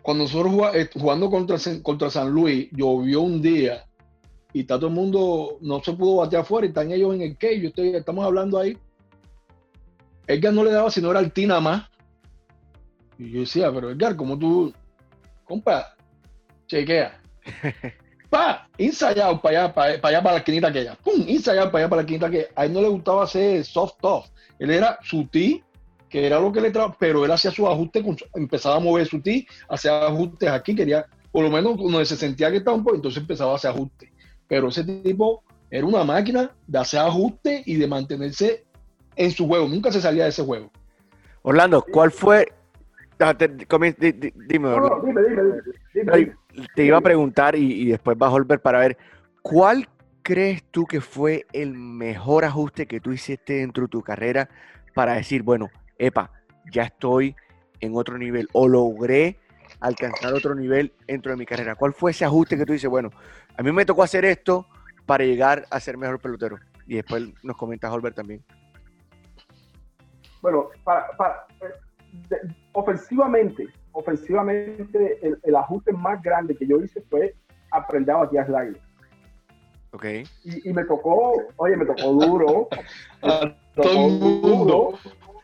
cuando 0.02 0.26
nosotros 0.26 0.76
eh, 0.76 0.90
jugando 0.94 1.30
contra, 1.30 1.58
contra 1.82 2.10
San 2.10 2.30
Luis, 2.30 2.68
llovió 2.72 3.22
un 3.22 3.42
día 3.42 3.86
y 4.54 4.62
está 4.62 4.76
todo 4.76 4.88
el 4.88 4.94
mundo, 4.94 5.58
no 5.62 5.84
se 5.84 5.94
pudo 5.94 6.18
batear 6.18 6.44
afuera 6.44 6.68
y 6.68 6.70
están 6.70 6.92
ellos 6.92 7.16
en 7.16 7.22
el 7.22 7.38
que 7.38 7.60
yo 7.60 7.70
estoy, 7.70 7.96
estamos 7.96 8.24
hablando 8.24 8.60
ahí. 8.60 8.78
Edgar 10.28 10.54
no 10.54 10.64
le 10.64 10.72
daba 10.72 10.92
sino 10.92 11.10
era 11.10 11.20
el 11.20 11.32
Tina 11.32 11.60
más. 11.60 11.90
Y 13.18 13.32
yo 13.32 13.40
decía, 13.42 13.72
pero 13.74 13.90
Edgar, 13.90 14.16
como 14.16 14.38
tú, 14.38 14.72
compa, 15.44 15.96
chequea. 16.68 17.20
pa, 18.30 18.70
ensayado 18.78 19.42
para 19.42 19.64
allá, 19.64 19.74
para, 19.74 19.88
allá, 19.94 20.24
para 20.24 20.34
la 20.34 20.38
esquinita 20.38 20.68
aquella. 20.68 20.96
Pum, 20.96 21.26
ensayado 21.28 21.72
para 21.72 21.86
allá, 21.86 21.90
para 21.90 22.02
la 22.02 22.04
esquinita 22.04 22.28
aquella. 22.28 22.48
A 22.56 22.66
él 22.66 22.74
no 22.74 22.82
le 22.82 22.90
gustaba 22.90 23.24
hacer 23.24 23.66
soft 23.66 23.96
tough. 24.02 24.26
Él 24.60 24.70
era 24.70 25.00
su 25.02 25.28
que 25.30 26.28
era 26.28 26.40
lo 26.40 26.52
que 26.52 26.62
le 26.62 26.70
trabajaba, 26.70 26.98
pero 27.00 27.26
él 27.26 27.32
hacía 27.32 27.50
sus 27.50 27.68
ajustes, 27.68 28.06
empezaba 28.36 28.76
a 28.76 28.80
mover 28.80 29.08
su 29.08 29.20
hacía 29.68 30.06
ajustes 30.06 30.48
aquí, 30.48 30.76
quería, 30.76 31.08
por 31.32 31.44
lo 31.44 31.50
menos 31.50 31.76
cuando 31.76 32.06
se 32.06 32.16
sentía 32.16 32.52
que 32.52 32.58
estaba 32.58 32.78
un 32.78 32.84
poco, 32.84 32.98
entonces 32.98 33.20
empezaba 33.20 33.54
a 33.54 33.56
hacer 33.56 33.72
ajustes 33.72 34.13
pero 34.54 34.68
ese 34.68 34.84
tipo 34.84 35.44
era 35.72 35.84
una 35.84 36.04
máquina 36.04 36.52
de 36.68 36.78
hacer 36.78 37.00
ajuste 37.00 37.64
y 37.66 37.76
de 37.76 37.88
mantenerse 37.88 38.64
en 39.16 39.32
su 39.32 39.48
juego. 39.48 39.68
Nunca 39.68 39.92
se 39.92 40.00
salía 40.00 40.26
de 40.26 40.30
ese 40.30 40.44
juego. 40.44 40.72
Orlando, 41.42 41.84
¿cuál 41.92 42.12
fue? 42.12 42.54
Ah, 43.18 43.34
dime, 43.34 43.96
dime, 43.98 44.76
dime, 45.94 46.36
Te 46.76 46.86
iba 46.86 46.98
a 47.00 47.02
preguntar 47.02 47.56
y, 47.56 47.88
después 47.88 48.16
vas 48.16 48.28
a 48.28 48.34
volver 48.34 48.60
para 48.60 48.78
ver, 48.78 48.96
¿cuál 49.42 49.90
crees 50.22 50.64
tú 50.70 50.86
que 50.86 51.02
fue 51.02 51.48
el 51.52 51.74
mejor 51.74 52.46
ajuste 52.46 52.86
que 52.86 53.00
tú 53.00 53.12
hiciste 53.12 53.54
dentro 53.54 53.86
de 53.86 53.90
tu 53.90 54.04
carrera 54.04 54.52
para 54.94 55.16
decir, 55.16 55.42
bueno, 55.42 55.72
epa, 55.98 56.30
ya 56.72 56.84
estoy 56.84 57.36
en 57.80 57.96
otro 57.96 58.20
nivel 58.20 58.48
o 58.54 58.68
logré 58.68 59.40
alcanzar 59.80 60.34
otro 60.34 60.56
nivel 60.56 60.94
dentro 61.08 61.32
de 61.32 61.38
mi 61.38 61.46
carrera? 61.46 61.76
¿Cuál 61.76 61.94
fue 61.94 62.12
ese 62.12 62.26
ajuste 62.26 62.58
que 62.58 62.66
tú 62.66 62.74
dices, 62.74 62.90
bueno, 62.90 63.10
a 63.58 63.64
mí 63.64 63.72
me 63.72 63.86
tocó 63.86 64.04
hacer 64.04 64.26
esto 64.26 64.68
para 65.06 65.24
llegar 65.24 65.66
a 65.70 65.80
ser 65.80 65.98
mejor 65.98 66.20
pelotero? 66.20 66.58
Y 66.88 66.96
después 66.96 67.24
nos 67.44 67.58
comentas, 67.58 67.92
Holbert, 67.92 68.16
también. 68.16 68.44
Bueno, 70.42 70.70
para, 70.84 71.08
eh, 71.62 72.36
ofensivamente, 72.74 73.68
ofensivamente, 73.94 75.20
el, 75.42 75.56
ajuste 75.56 75.94
más 75.94 76.22
grande 76.22 76.56
que 76.56 76.68
yo 76.68 76.82
hice 76.82 77.02
fue 77.10 77.36
aprender 77.72 78.16
a 78.16 78.20
batear 78.20 78.46
slider. 78.46 78.82
Ok. 79.92 80.06
Y, 80.44 80.74
me 80.74 80.84
tocó, 80.84 81.34
oye, 81.56 81.78
me 81.78 81.86
tocó 81.86 82.12
duro. 82.14 82.68
a 83.22 83.56
todo 83.76 84.08
el 84.08 84.20
mundo. 84.20 85.00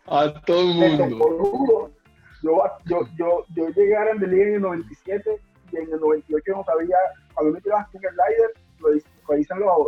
A 0.08 0.34
todo 0.42 0.62
el 0.62 0.76
mundo. 0.76 1.06
Me 1.06 1.12
tocó 1.12 1.30
duro 1.30 1.99
yo, 2.41 2.62
yo, 2.86 3.02
yo, 3.17 3.45
yo 3.56 3.69
llegué 3.69 3.95
a 3.95 4.06
Grande 4.06 4.28
Liga 4.28 4.47
en 4.47 4.53
el 4.55 4.61
97 4.61 5.41
y 5.72 5.78
en 5.78 5.93
el 5.93 5.99
98 5.99 6.51
no 6.55 6.64
sabía, 6.64 6.95
cuando 7.34 7.53
me 7.53 7.61
tiraba 7.61 7.88
con 7.91 8.03
el 8.03 8.09
slider, 8.11 8.53
lo, 9.28 9.36
dicen 9.36 9.59
los, 9.59 9.88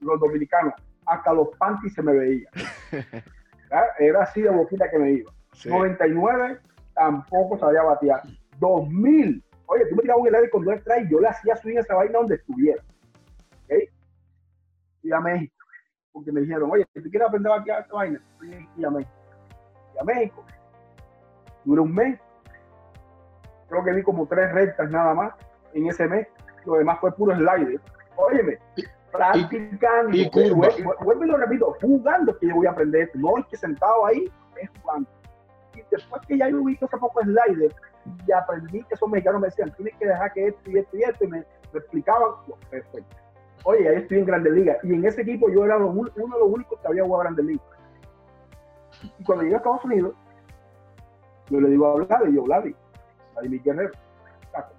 los, 0.00 0.20
dominicanos, 0.20 0.74
hasta 1.06 1.32
los 1.32 1.48
panties 1.56 1.94
se 1.94 2.02
me 2.02 2.12
veían. 2.12 2.52
Era 3.98 4.22
así 4.22 4.42
de 4.42 4.50
boquita 4.50 4.90
que 4.90 4.98
me 4.98 5.12
iba. 5.12 5.32
99 5.64 6.60
tampoco 6.94 7.58
sabía 7.58 7.82
batear. 7.82 8.22
2000, 8.58 9.44
oye, 9.66 9.86
tú 9.86 9.96
me 9.96 10.02
tirabas 10.02 10.22
un 10.22 10.28
slider 10.28 10.50
con 10.50 10.64
dos 10.64 10.80
strikes, 10.80 11.08
yo 11.10 11.20
le 11.20 11.28
hacía 11.28 11.56
subir 11.56 11.78
esa 11.78 11.94
vaina 11.94 12.18
donde 12.18 12.34
estuviera. 12.36 12.82
¿Okay? 13.64 13.88
Y 15.02 15.12
a 15.12 15.20
México, 15.20 15.54
porque 16.12 16.32
me 16.32 16.40
dijeron, 16.40 16.70
oye, 16.70 16.84
si 16.94 17.02
tú 17.02 17.10
quieres 17.10 17.28
aprender 17.28 17.52
a 17.52 17.58
batear 17.58 17.82
esta 17.82 17.94
vaina, 17.94 18.20
y 18.76 18.84
a 18.84 18.90
México. 18.90 19.12
Y 19.94 19.98
a 19.98 20.04
México 20.04 20.44
duré 21.66 21.82
un 21.82 21.94
mes. 21.94 22.18
Creo 23.68 23.84
que 23.84 23.92
vi 23.92 24.02
como 24.02 24.26
tres 24.26 24.52
rectas 24.52 24.90
nada 24.90 25.12
más 25.12 25.34
en 25.74 25.86
ese 25.88 26.06
mes. 26.06 26.26
Lo 26.64 26.74
demás 26.74 26.98
fue 27.00 27.12
puro 27.12 27.34
slider. 27.34 27.80
Óyeme, 28.16 28.58
practicando. 29.12 30.16
Y, 30.16 30.30
vuelvo 30.30 31.24
y 31.24 31.26
lo 31.26 31.36
repito, 31.36 31.76
jugando 31.80 32.36
que 32.38 32.48
yo 32.48 32.54
voy 32.54 32.66
a 32.66 32.70
aprender 32.70 33.02
esto. 33.02 33.18
No 33.18 33.36
es 33.38 33.46
que 33.46 33.56
sentado 33.56 34.06
ahí, 34.06 34.32
es 34.60 34.70
jugando. 34.80 35.08
Y 35.74 35.82
después 35.90 36.22
que 36.26 36.38
ya 36.38 36.48
yo 36.48 36.64
vi 36.64 36.76
que 36.76 36.86
poco 36.86 37.20
slider, 37.22 37.74
y 38.26 38.32
aprendí 38.32 38.82
que 38.84 38.94
esos 38.94 39.08
mexicanos 39.08 39.40
me 39.40 39.48
decían, 39.48 39.74
tienes 39.74 39.94
que 39.96 40.06
dejar 40.06 40.32
que 40.32 40.46
esto 40.46 40.70
y 40.70 40.78
esto 40.78 40.96
y 40.96 41.02
esto, 41.02 41.24
y 41.24 41.28
me, 41.28 41.38
me 41.72 41.78
explicaban, 41.78 42.30
perfecto. 42.70 43.16
Oye, 43.64 43.88
ahí 43.88 43.96
estoy 43.96 44.20
en 44.20 44.26
Grandes 44.26 44.52
Ligas, 44.52 44.78
y 44.84 44.94
en 44.94 45.04
ese 45.04 45.22
equipo 45.22 45.50
yo 45.50 45.64
era 45.64 45.76
uno 45.76 46.08
de 46.14 46.40
los 46.40 46.48
únicos 46.48 46.80
que 46.80 46.86
había 46.86 47.02
jugado 47.02 47.24
Grandes 47.24 47.44
Ligas. 47.44 47.66
Y 49.18 49.24
cuando 49.24 49.42
llegué 49.42 49.56
a 49.56 49.58
Estados 49.58 49.84
Unidos, 49.84 50.14
yo 51.50 51.60
le 51.60 51.68
digo 51.68 51.86
a 51.86 51.94
Vladi, 51.94 52.34
yo, 52.34 52.42
Vladi, 52.42 52.74
Vladimir 53.34 53.62
Guerrero, 53.62 53.92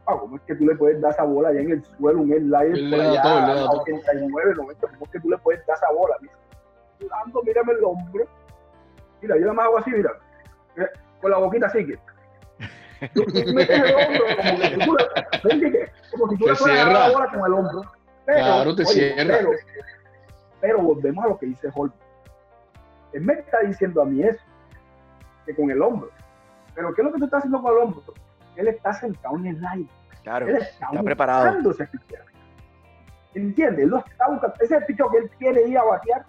¿cómo 0.05 0.35
es 0.35 0.41
que 0.43 0.55
tú 0.55 0.65
le 0.65 0.75
puedes 0.75 0.99
dar 1.01 1.11
esa 1.11 1.23
bola 1.23 1.49
allá 1.49 1.61
en 1.61 1.71
el 1.71 1.83
suelo, 1.83 2.21
un 2.21 2.29
slider 2.29 2.89
por 2.89 2.99
allá, 2.99 3.63
a 3.63 3.69
89, 3.71 4.53
90, 4.55 4.87
¿cómo 4.87 5.05
es 5.05 5.11
que 5.11 5.19
tú 5.19 5.29
le 5.29 5.37
puedes 5.37 5.65
dar 5.65 5.77
esa 5.77 5.91
bola? 5.91 6.15
Dando, 6.99 7.43
mírame 7.43 7.73
el 7.73 7.83
hombro. 7.83 8.25
Mira, 9.21 9.35
yo 9.35 9.41
nada 9.41 9.53
más 9.53 9.65
hago 9.65 9.77
así, 9.77 9.91
mira, 9.91 10.11
eh, 10.77 10.87
con 11.21 11.31
la 11.31 11.37
boquita 11.37 11.67
así 11.67 11.85
que. 11.85 11.99
Tú, 13.13 13.23
metes 13.53 13.79
el 13.79 13.95
hombro 13.95 14.23
como 14.35 14.59
que 14.59 14.69
tú 14.69 14.95
le, 14.95 15.91
como 16.11 16.29
si 16.29 16.37
tú 16.37 16.47
le 16.47 16.55
fueras 16.55 16.93
la 16.93 17.09
bola 17.11 17.27
con 17.29 17.45
el 17.45 17.53
hombro. 17.53 17.81
Pero, 18.25 18.39
claro, 18.39 18.75
te 18.75 18.85
cierra. 18.85 19.37
Pero, 19.37 19.51
pero, 20.59 20.81
volvemos 20.81 21.23
a 21.23 21.27
lo 21.29 21.37
que 21.37 21.45
dice 21.45 21.69
Holmes. 21.73 21.95
Él 23.13 23.21
me 23.21 23.33
está 23.33 23.59
diciendo 23.61 24.01
a 24.01 24.05
mí 24.05 24.23
eso, 24.23 24.43
que 25.45 25.55
con 25.55 25.69
el 25.69 25.81
hombro. 25.81 26.09
Pero 26.77 26.93
¿qué 26.93 27.01
es 27.01 27.05
lo 27.07 27.11
que 27.11 27.17
tú 27.17 27.25
estás 27.25 27.39
haciendo 27.39 27.59
con 27.59 27.71
el 27.71 27.77
hombro? 27.79 28.03
Él 28.55 28.67
está 28.67 28.93
sentado 28.93 29.35
en 29.37 29.47
el 29.47 29.65
aire. 29.65 29.89
Claro, 30.21 30.47
él 30.47 30.57
está, 30.57 30.85
está 30.91 31.03
preparado. 31.03 31.73
¿Entiendes? 33.33 33.83
Él 33.83 33.89
lo 33.89 33.97
está 33.97 34.29
buscando. 34.29 34.55
Ese 34.59 34.75
es 34.75 34.81
el 34.81 34.85
picho 34.85 35.09
que 35.09 35.17
él 35.17 35.29
quiere 35.39 35.67
ir 35.67 35.75
a 35.79 35.83
batear. 35.83 36.23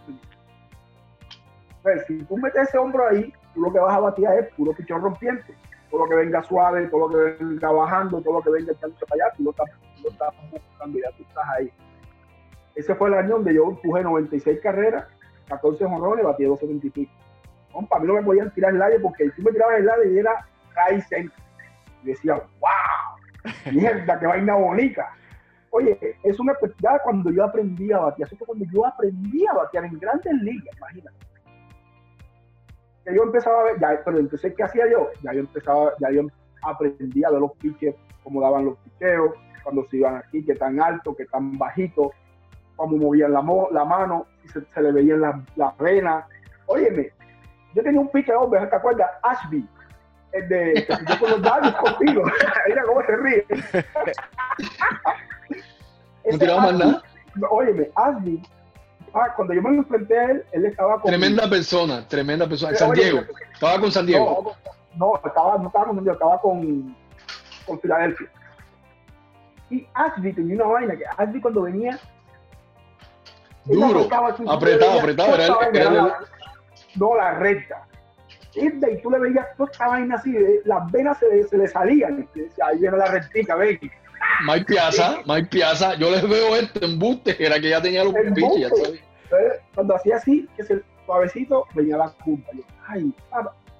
Pues, 1.82 2.06
si 2.06 2.22
tú 2.22 2.38
metes 2.38 2.66
ese 2.66 2.78
hombro 2.78 3.08
ahí, 3.08 3.30
tú 3.52 3.60
lo 3.60 3.70
que 3.70 3.78
vas 3.78 3.94
a 3.94 4.00
batear 4.00 4.38
es 4.38 4.54
puro 4.54 4.72
pichón 4.72 5.02
rompiente. 5.02 5.54
Todo 5.90 6.04
lo 6.04 6.08
que 6.08 6.16
venga 6.16 6.42
suave, 6.42 6.86
todo 6.88 7.08
lo 7.08 7.36
que 7.36 7.44
venga 7.44 7.70
bajando, 7.70 8.22
todo 8.22 8.34
lo 8.34 8.42
que 8.42 8.50
venga 8.50 8.72
echando 8.72 8.96
para 9.06 9.26
allá, 9.26 9.34
tú 9.36 9.42
lo 9.42 9.50
estás, 9.50 9.68
lo 10.02 10.10
estás 10.10 10.34
buscando, 10.50 10.98
ya 10.98 11.10
tú 11.14 11.24
estás 11.24 11.44
ahí. 11.58 11.70
Ese 12.74 12.94
fue 12.94 13.08
el 13.08 13.14
año 13.14 13.34
donde 13.34 13.52
yo 13.52 13.68
empujé 13.68 14.02
96 14.02 14.60
carreras, 14.62 15.04
14 15.48 15.84
honrones, 15.84 16.24
batí 16.24 16.44
275. 16.44 17.27
Para 17.88 18.00
mí 18.00 18.08
no 18.08 18.14
me 18.14 18.22
podían 18.22 18.52
tirar 18.52 18.74
el 18.74 18.82
aire 18.82 19.00
porque 19.00 19.30
si 19.30 19.42
me 19.42 19.52
tiraban 19.52 19.76
el 19.76 19.90
aire 19.90 20.12
y 20.12 20.18
era 20.18 20.46
high 20.74 21.04
Y 22.02 22.06
decía, 22.06 22.34
wow, 22.34 23.72
mierda, 23.72 24.18
qué 24.18 24.26
vaina 24.26 24.54
bonita. 24.54 25.08
Oye, 25.70 26.16
es 26.22 26.40
una 26.40 26.54
ya 26.80 26.98
cuando 27.04 27.30
yo 27.30 27.44
aprendí 27.44 27.92
a 27.92 27.98
batear, 27.98 28.26
eso 28.26 28.36
fue 28.36 28.46
cuando 28.46 28.64
yo 28.72 28.86
aprendí 28.86 29.46
a 29.46 29.52
batear 29.52 29.84
en 29.84 29.98
grandes 29.98 30.32
ligas, 30.42 30.76
imagínate. 30.76 31.16
Que 33.04 33.14
yo 33.14 33.22
empezaba 33.22 33.60
a 33.60 33.64
ver, 33.64 33.80
ya, 33.80 34.00
pero 34.04 34.18
entonces, 34.18 34.54
¿qué 34.56 34.62
hacía 34.62 34.90
yo? 34.90 35.10
Ya 35.22 35.34
yo 35.34 35.40
empezaba, 35.40 35.92
ya 36.00 36.10
yo 36.10 36.22
aprendí 36.62 37.22
a 37.22 37.30
ver 37.30 37.40
los 37.40 37.52
pitches, 37.58 37.94
cómo 38.24 38.40
daban 38.40 38.64
los 38.64 38.78
picheos, 38.78 39.34
cuando 39.62 39.86
se 39.90 39.98
iban 39.98 40.16
aquí, 40.16 40.44
que 40.44 40.54
tan 40.54 40.80
alto, 40.80 41.14
que 41.14 41.26
tan 41.26 41.58
bajito, 41.58 42.12
cómo 42.76 42.96
movían 42.96 43.32
la, 43.32 43.44
la 43.70 43.84
mano, 43.84 44.26
si 44.42 44.48
se, 44.48 44.82
le 44.82 44.92
veían 44.92 45.20
las 45.20 45.36
la 45.56 45.74
venas. 45.78 46.24
Óyeme, 46.66 47.12
yo 47.74 47.82
tenía 47.82 48.00
un 48.00 48.08
pitcher, 48.08 48.36
hombre, 48.36 48.66
¿te 48.66 48.76
acuerdas? 48.76 49.10
Ashby, 49.22 49.66
el 50.32 50.48
de 50.48 50.86
que 50.86 50.94
se 50.94 51.18
con 51.18 51.30
los 51.30 51.40
labios 51.40 51.74
contigo. 51.76 52.22
Mira 52.68 52.82
cómo 52.84 53.02
se 53.02 53.16
ríe. 53.16 53.46
¿No 56.30 56.38
tiraba 56.38 56.60
más 56.62 56.74
nada? 56.74 57.02
Óyeme, 57.50 57.90
Ashby, 57.94 58.42
ah, 59.14 59.32
cuando 59.36 59.54
yo 59.54 59.62
me 59.62 59.76
enfrenté 59.76 60.18
a 60.18 60.24
él, 60.30 60.44
él 60.52 60.66
estaba 60.66 61.00
con. 61.00 61.10
Tremenda 61.10 61.48
persona, 61.48 62.06
tremenda 62.08 62.46
persona. 62.48 62.76
San 62.76 62.92
Diego. 62.92 63.20
estaba 63.52 63.80
con 63.80 63.92
San 63.92 64.06
Diego. 64.06 64.54
No, 64.96 65.12
no, 65.12 65.20
estaba, 65.24 65.58
no 65.58 65.68
estaba 65.68 65.86
con 65.86 65.94
San 65.96 66.04
Diego, 66.04 66.14
estaba 66.14 66.40
con, 66.40 66.96
con 67.66 67.80
Filadelfia. 67.80 68.28
Y 69.70 69.86
Ashby 69.94 70.32
tenía 70.32 70.56
una 70.56 70.66
vaina 70.66 70.96
que 70.96 71.04
Ashby 71.16 71.40
cuando 71.40 71.62
venía 71.62 71.98
Duro, 73.68 74.08
apretado, 74.48 74.98
apretado. 74.98 75.36
Era, 75.72 76.18
no, 76.98 77.16
la 77.16 77.34
recta. 77.34 77.86
Y 78.54 78.70
tú 79.02 79.10
le 79.10 79.18
veías 79.18 79.46
toda 79.56 79.70
esta 79.70 79.88
vaina 79.88 80.16
así, 80.16 80.34
las 80.64 80.90
venas 80.90 81.18
se, 81.18 81.44
se 81.44 81.58
le 81.58 81.68
salían. 81.68 82.28
ahí 82.64 82.78
viene 82.78 82.96
la 82.96 83.06
rectica, 83.06 83.54
ven. 83.54 83.78
Mike 84.46 84.64
Piazza, 84.66 85.18
Mike 85.26 85.48
Piazza, 85.50 85.94
yo 85.96 86.10
les 86.10 86.28
veo 86.28 86.56
este 86.56 86.84
embuste, 86.84 87.36
era 87.44 87.60
que 87.60 87.70
ya 87.70 87.80
tenía 87.80 88.04
los 88.04 88.14
pinches. 88.34 88.72
Cuando 89.74 89.94
hacía 89.94 90.16
así, 90.16 90.48
que 90.56 90.64
se 90.64 90.82
suavecito, 91.06 91.66
venía 91.74 91.96
la 91.96 92.08
punta. 92.24 92.50
ay, 92.88 93.14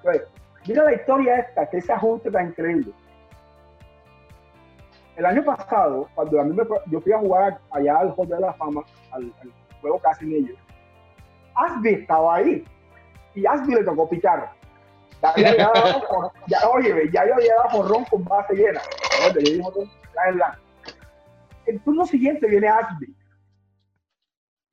pues, 0.02 0.22
mira 0.66 0.84
la 0.84 0.94
historia 0.94 1.36
esta, 1.36 1.68
que 1.68 1.78
ese 1.78 1.92
ajuste 1.92 2.30
tan 2.30 2.48
increíble. 2.48 2.92
El 5.16 5.26
año 5.26 5.44
pasado, 5.44 6.08
cuando 6.14 6.40
a 6.40 6.44
mí 6.44 6.54
me, 6.54 6.62
yo 6.86 7.00
fui 7.00 7.12
a 7.12 7.18
jugar 7.18 7.58
allá 7.72 7.98
al 7.98 8.14
Hall 8.16 8.28
de 8.28 8.38
la 8.38 8.52
Fama, 8.54 8.82
al 9.10 9.32
juego 9.80 9.98
casi 9.98 10.24
en 10.24 10.44
ellos. 10.44 10.58
Asby 11.54 11.90
estaba 11.90 12.36
ahí 12.36 12.64
y 13.34 13.46
Asby 13.46 13.74
le 13.74 13.84
tocó 13.84 14.08
pichar. 14.08 14.52
Ya, 15.22 15.34
ya, 15.36 15.72
ya, 16.46 16.68
oye, 16.68 17.10
ya 17.12 17.26
yo 17.26 17.34
había 17.34 17.54
dado 17.56 17.70
jorrón 17.70 18.04
con 18.10 18.24
base 18.24 18.54
llena. 18.54 18.80
El 21.66 21.80
turno 21.80 22.06
siguiente 22.06 22.46
viene 22.46 22.68
Asby. 22.68 23.14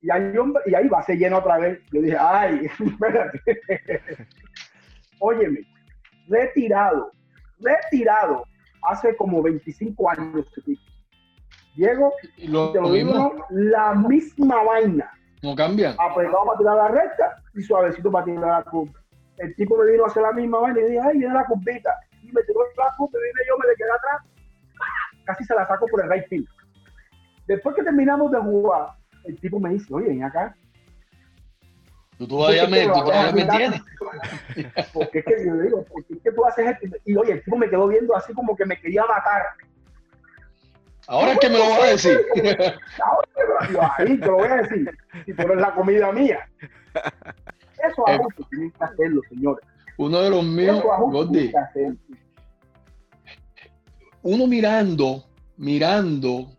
Y 0.02 0.10
ahí, 0.10 0.32
y 0.66 0.74
ahí 0.74 0.88
base 0.88 1.16
llena 1.16 1.38
otra 1.38 1.58
vez. 1.58 1.80
Yo 1.92 2.00
dije, 2.00 2.16
ay, 2.18 2.66
espérate. 2.78 3.40
Óyeme, 5.18 5.60
retirado, 6.28 7.10
retirado, 7.58 8.44
hace 8.82 9.16
como 9.16 9.42
25 9.42 10.10
años. 10.10 10.46
Diego, 11.74 12.12
y 12.36 12.48
lo, 12.48 12.72
te 12.72 12.80
lo, 12.80 12.92
digo, 12.92 13.46
la 13.50 13.94
misma 13.94 14.62
vaina. 14.62 15.10
No 15.46 15.54
cambia. 15.54 15.94
Apretado 15.96 16.44
para 16.44 16.58
tirar 16.58 16.76
la 16.76 16.88
recta 16.88 17.36
y 17.54 17.62
suavecito 17.62 18.10
para 18.10 18.24
tirar 18.24 18.64
la 18.64 18.64
curva. 18.64 19.00
El 19.38 19.54
tipo 19.54 19.76
me 19.78 19.92
vino 19.92 20.02
a 20.02 20.08
hacer 20.08 20.24
la 20.24 20.32
misma 20.32 20.58
vaina 20.58 20.80
y 20.80 20.84
dije, 20.86 21.00
ay, 21.00 21.18
viene 21.18 21.34
la 21.34 21.44
curvita. 21.44 21.94
Y 22.20 22.32
me 22.32 22.42
tiró 22.42 22.62
la 22.76 22.92
curva, 22.96 23.20
vine 23.20 23.46
yo, 23.48 23.56
me 23.56 23.68
le 23.68 23.76
quedé 23.76 23.90
atrás. 23.90 24.22
Casi 25.24 25.44
se 25.44 25.54
la 25.54 25.64
saco 25.68 25.86
por 25.86 26.02
el 26.02 26.10
right 26.10 26.26
field. 26.26 26.48
Después 27.46 27.76
que 27.76 27.84
terminamos 27.84 28.32
de 28.32 28.40
jugar, 28.40 28.88
el 29.22 29.38
tipo 29.38 29.60
me 29.60 29.70
dice, 29.70 29.94
oye, 29.94 30.08
ven 30.08 30.24
acá. 30.24 30.56
Tú 32.18 32.26
todavía 32.26 32.66
me, 32.66 32.82
tú 32.86 33.04
todavía 33.04 33.32
me 33.32 33.44
tienes. 33.44 33.80
Porque 34.92 35.20
es 35.20 35.24
que 35.26 35.46
yo 35.46 35.56
digo, 35.58 35.84
porque 35.92 36.14
es 36.14 36.22
que 36.22 36.32
tú 36.32 36.44
haces 36.44 36.66
esto. 36.66 36.96
Y 37.04 37.14
oye, 37.14 37.34
el 37.34 37.44
tipo 37.44 37.56
me 37.56 37.70
quedó 37.70 37.86
viendo 37.86 38.16
así 38.16 38.32
como 38.34 38.56
que 38.56 38.64
me 38.64 38.80
quería 38.80 39.04
matar. 39.04 39.42
Ahora 41.08 41.32
es 41.32 41.38
que 41.38 41.48
me 41.48 41.58
lo 41.58 41.68
vas 41.68 41.82
a 41.82 41.86
decir. 41.86 42.20
Ahora 43.04 43.94
ahí 43.98 44.18
te 44.18 44.26
lo 44.26 44.36
voy 44.36 44.48
a 44.48 44.56
decir. 44.56 44.90
Si 45.24 45.32
tú 45.34 45.42
eres 45.42 45.56
la 45.56 45.74
comida 45.74 46.12
mía. 46.12 46.48
Eso 46.94 48.04
eh, 48.08 48.12
ajustes 48.12 48.46
tienen 48.50 48.70
que 48.72 48.84
hacerlo, 48.84 49.20
señores. 49.28 49.64
Uno 49.98 50.20
de 50.20 50.30
los 50.30 50.44
míos, 50.44 50.82
Gordy. 50.82 51.52
Uno 54.22 54.46
mirando, 54.46 55.24
mirando, 55.56 56.50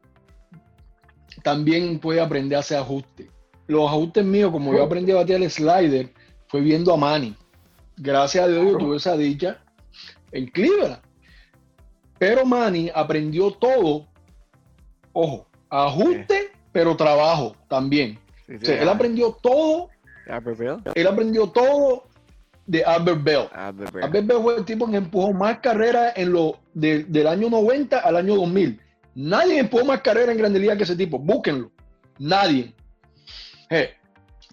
también 1.43 1.99
puede 1.99 2.21
aprender 2.21 2.57
a 2.57 2.61
hacer 2.61 2.77
ajustes. 2.77 3.27
Los 3.67 3.89
ajustes 3.89 4.23
míos, 4.23 4.51
como 4.51 4.73
yo 4.73 4.83
aprendí 4.83 5.11
a 5.11 5.15
batear 5.15 5.41
el 5.41 5.51
slider, 5.51 6.13
fue 6.47 6.61
viendo 6.61 6.93
a 6.93 6.97
Manny. 6.97 7.35
Gracias 7.97 8.45
a 8.45 8.47
Dios 8.47 8.63
yo 8.65 8.77
tuve 8.77 8.97
esa 8.97 9.17
dicha 9.17 9.59
en 10.31 10.47
Cleveland. 10.47 10.99
Pero 12.17 12.45
Manny 12.45 12.89
aprendió 12.93 13.51
todo 13.51 14.07
ojo, 15.17 15.47
ajuste, 15.69 16.51
pero 16.71 16.95
trabajo 16.95 17.55
también. 17.67 18.19
él 18.47 18.87
aprendió 18.87 19.31
todo. 19.41 19.89
Él 20.95 21.07
aprendió 21.07 21.47
todo 21.47 22.03
de 22.65 22.83
Albert 22.83 23.23
Bell. 23.23 23.47
Albert 23.53 24.27
Bell. 24.27 24.41
fue 24.41 24.57
el 24.57 24.65
tipo 24.65 24.89
que 24.89 24.97
empujó 24.97 25.33
más 25.33 25.59
carreras 25.59 26.13
en 26.15 26.33
lo 26.33 26.59
del 26.73 27.27
año 27.27 27.49
90 27.49 27.99
al 27.99 28.15
año 28.17 28.35
2000. 28.35 28.79
Nadie 29.15 29.59
empujó 29.59 29.85
más 29.85 30.01
carreras 30.01 30.29
en 30.29 30.37
Grande 30.37 30.59
Liga 30.59 30.77
que 30.77 30.83
ese 30.83 30.95
tipo. 30.95 31.17
Búsquenlo. 31.17 31.71
Nadie. 32.19 32.75
el 33.69 33.89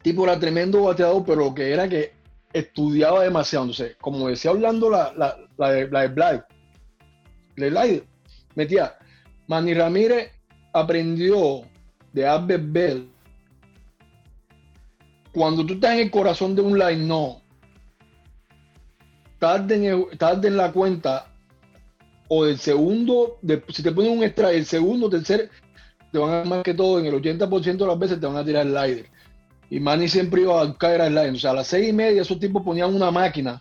tipo 0.03 0.25
era 0.25 0.39
tremendo 0.39 0.85
bateador, 0.85 1.25
pero 1.27 1.45
lo 1.45 1.55
que 1.55 1.73
era 1.73 1.89
que 1.89 2.15
estudiaba 2.53 3.23
demasiado. 3.23 3.67
Entonces, 3.67 3.97
como 4.01 4.29
decía 4.29 4.53
hablando 4.53 4.89
la, 4.89 5.12
la, 5.15 5.37
la, 5.59 5.71
de, 5.71 5.89
la 5.89 6.01
de 6.03 6.09
Blythe, 7.69 8.05
metía 8.55 8.97
Manny 9.47 9.75
Ramírez 9.75 10.34
aprendió 10.75 11.62
de 12.12 12.27
Albert 12.27 12.64
Bell, 12.66 13.09
cuando 15.33 15.64
tú 15.64 15.75
estás 15.75 15.95
en 15.95 16.01
el 16.01 16.11
corazón 16.11 16.55
de 16.55 16.62
un 16.62 16.79
line, 16.79 17.07
no. 17.07 17.41
Tarde 19.39 19.75
en, 19.77 20.57
la 20.57 20.72
cuenta 20.72 21.27
o 22.29 22.47
el 22.47 22.59
segundo, 22.59 23.39
si 23.68 23.83
te 23.83 23.93
ponen 23.93 24.18
un 24.18 24.25
extra, 24.25 24.51
el 24.53 24.64
segundo, 24.64 25.09
tercer, 25.11 25.51
te 26.12 26.18
van 26.18 26.33
a 26.33 26.45
más 26.45 26.62
que 26.62 26.75
todo, 26.75 26.99
en 26.99 27.07
el 27.07 27.14
80% 27.14 27.77
de 27.77 27.87
las 27.87 27.99
veces 27.99 28.20
te 28.20 28.27
van 28.27 28.37
a 28.37 28.45
tirar 28.45 28.66
el 28.66 28.72
slider. 28.72 29.07
Y 29.70 29.81
Manny 29.81 30.09
siempre 30.09 30.43
iba 30.43 30.61
a 30.61 30.75
caer 30.75 31.03
al 31.03 31.12
slider. 31.12 31.35
O 31.35 31.39
sea, 31.39 31.51
a 31.51 31.55
las 31.55 31.66
seis 31.66 31.89
y 31.89 31.93
media 31.93 32.22
esos 32.22 32.39
tipos 32.39 32.62
ponían 32.62 32.95
una 32.95 33.11
máquina 33.11 33.61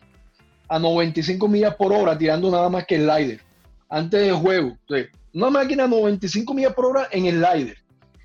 a 0.68 0.80
95 0.80 1.48
millas 1.48 1.76
por 1.76 1.92
hora 1.92 2.18
tirando 2.18 2.50
nada 2.50 2.70
más 2.70 2.86
que 2.86 2.96
el 2.96 3.04
slider. 3.04 3.42
antes 3.90 4.22
del 4.22 4.36
juego. 4.36 4.78
Una 5.34 5.50
máquina 5.50 5.88
95 5.88 6.54
millas 6.54 6.74
por 6.74 6.86
hora 6.86 7.08
en 7.12 7.26
el 7.26 7.44
slider. 7.44 7.78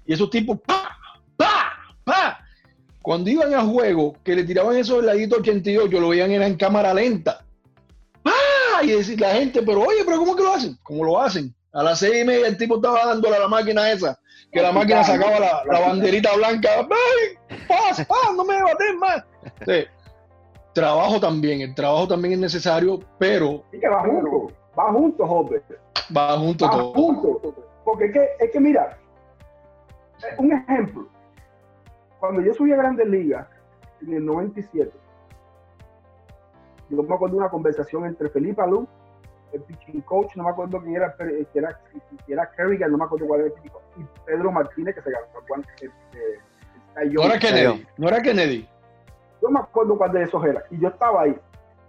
Y 0.06 0.12
esos 0.12 0.30
tipos, 0.30 0.58
¡pa! 0.66 0.96
¡pa! 1.36 1.72
¡pa! 2.04 2.38
Cuando 3.02 3.30
iban 3.30 3.54
a 3.54 3.62
juego, 3.62 4.16
que 4.22 4.36
le 4.36 4.44
tiraban 4.44 4.76
esos 4.76 5.02
laditos 5.02 5.40
88, 5.40 6.00
lo 6.00 6.08
veían 6.10 6.30
era 6.30 6.46
en 6.46 6.56
cámara 6.56 6.92
lenta. 6.92 7.44
¡Ah! 8.24 8.82
Y 8.82 8.88
decir 8.88 9.20
la 9.20 9.34
gente, 9.34 9.62
pero 9.62 9.80
oye, 9.82 10.02
pero 10.04 10.18
¿cómo 10.18 10.36
que 10.36 10.42
lo 10.42 10.52
hacen? 10.52 10.76
¿Cómo 10.82 11.04
lo 11.04 11.20
hacen? 11.20 11.54
A 11.72 11.82
las 11.82 11.98
seis 11.98 12.22
y 12.22 12.24
media 12.24 12.46
el 12.46 12.56
tipo 12.56 12.76
estaba 12.76 13.06
dándole 13.06 13.36
a 13.36 13.40
la 13.40 13.48
máquina 13.48 13.90
esa, 13.90 14.18
que 14.52 14.60
la 14.60 14.72
máquina 14.72 15.04
sacaba 15.04 15.38
la, 15.38 15.80
banderita 15.80 16.34
blanca. 16.36 16.68
¡Ay! 16.80 17.58
¡Paz, 17.68 18.04
paz! 18.06 18.34
¡No 18.36 18.44
me 18.44 18.62
bates 18.62 18.94
más! 18.98 19.24
trabajo 20.72 21.18
también, 21.18 21.60
el 21.60 21.74
trabajo 21.74 22.06
también 22.06 22.34
es 22.34 22.40
necesario, 22.40 23.00
pero... 23.18 23.64
Y 23.72 23.80
va 24.78 24.92
junto, 24.92 25.26
joven. 25.26 25.62
Va 26.16 26.38
junto 26.38 26.64
va 26.64 26.70
todo. 26.70 26.92
Junto, 26.92 27.54
porque 27.84 28.06
es 28.06 28.12
que, 28.12 28.28
es 28.38 28.50
que 28.50 28.60
mira, 28.60 28.98
un 30.38 30.52
ejemplo, 30.52 31.08
cuando 32.20 32.40
yo 32.42 32.52
subí 32.54 32.72
a 32.72 32.76
Grandes 32.76 33.08
Ligas 33.08 33.46
en 34.02 34.14
el 34.14 34.24
97, 34.24 34.92
yo 36.90 37.02
me 37.02 37.14
acuerdo 37.14 37.36
de 37.36 37.40
una 37.40 37.50
conversación 37.50 38.06
entre 38.06 38.28
Felipe 38.30 38.62
Alú, 38.62 38.86
el 39.52 39.62
pitching 39.62 40.00
coach, 40.02 40.36
no 40.36 40.44
me 40.44 40.50
acuerdo 40.50 40.80
quién 40.82 40.96
era, 40.96 41.14
que 41.16 41.46
era, 41.54 41.80
que 42.26 42.32
era 42.32 42.50
Kerrigan, 42.50 42.92
no 42.92 42.98
me 42.98 43.04
acuerdo 43.04 43.26
cuál 43.26 43.40
era 43.40 43.48
el 43.48 43.54
pitching 43.54 43.72
coach, 43.72 43.84
y 43.96 44.04
Pedro 44.26 44.52
Martínez, 44.52 44.94
que 44.94 45.02
se 45.02 45.10
ganó 45.10 45.26
el, 47.00 47.12
no 47.12 47.22
era 47.22 47.38
Kennedy, 47.38 47.86
no 47.96 48.08
era 48.08 48.20
Kennedy. 48.20 48.68
Yo 49.40 49.50
me 49.50 49.60
acuerdo 49.60 49.96
cuál 49.96 50.12
de 50.12 50.22
esos 50.24 50.44
era, 50.44 50.64
y 50.70 50.80
yo 50.80 50.88
estaba 50.88 51.22
ahí. 51.22 51.38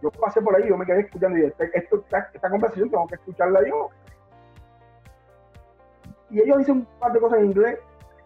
Yo 0.02 0.10
pasé 0.12 0.42
por 0.42 0.56
ahí, 0.56 0.68
yo 0.70 0.78
me 0.78 0.86
quedé 0.86 1.02
escuchando 1.02 1.38
y 1.38 1.42
dije, 1.42 1.56
esto, 1.74 2.04
esta, 2.06 2.50
conversación 2.50 2.90
tengo 2.90 3.08
que 3.08 3.16
escucharla 3.16 3.68
yo. 3.68 3.90
Y 6.30 6.42
ellos 6.42 6.60
dicen 6.60 6.78
un 6.78 6.86
par 7.00 7.12
de 7.12 7.20
cosas 7.20 7.40
en 7.40 7.46
inglés 7.46 7.80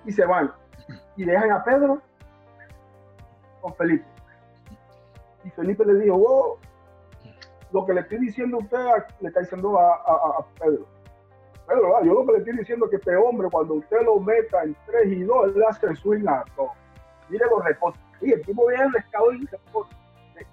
y 0.06 0.12
se 0.12 0.26
van 0.26 0.52
y 1.16 1.26
dejan 1.26 1.52
a 1.52 1.64
Pedro 1.64 2.02
con 3.62 3.74
Felipe. 3.76 4.06
Y 5.44 5.50
Felipe 5.52 5.86
le 5.86 5.96
dijo, 5.96 6.60
lo 7.72 7.86
que 7.86 7.94
le 7.94 8.02
estoy 8.02 8.20
diciendo 8.20 8.58
a 8.58 8.60
usted 8.60 8.78
le 9.20 9.30
está 9.30 9.40
diciendo 9.42 9.80
a, 9.80 10.46
Pedro. 10.60 10.86
Pedro, 11.68 12.04
yo 12.04 12.14
lo 12.14 12.26
que 12.26 12.32
le 12.34 12.38
estoy 12.40 12.58
diciendo 12.58 12.86
es 12.86 12.92
que 12.92 12.98
este 12.98 13.16
hombre, 13.16 13.48
cuando 13.52 13.76
usted 13.76 14.02
lo 14.04 14.20
meta 14.20 14.64
en 14.64 14.76
3 14.86 15.08
y 15.08 15.24
2, 15.24 15.56
él 15.56 15.64
hace 15.68 15.88
el 15.88 15.98
swing 15.98 16.28
a 16.28 16.44
todo. 16.56 16.72
Mire 17.30 17.46
los 17.50 17.64
reposos. 17.64 18.00
Y 18.22 18.32
el 18.32 18.42
tipo 18.46 18.68
viene 18.68 18.84
el 18.84 18.92
pescado 18.92 19.34
y 19.34 19.48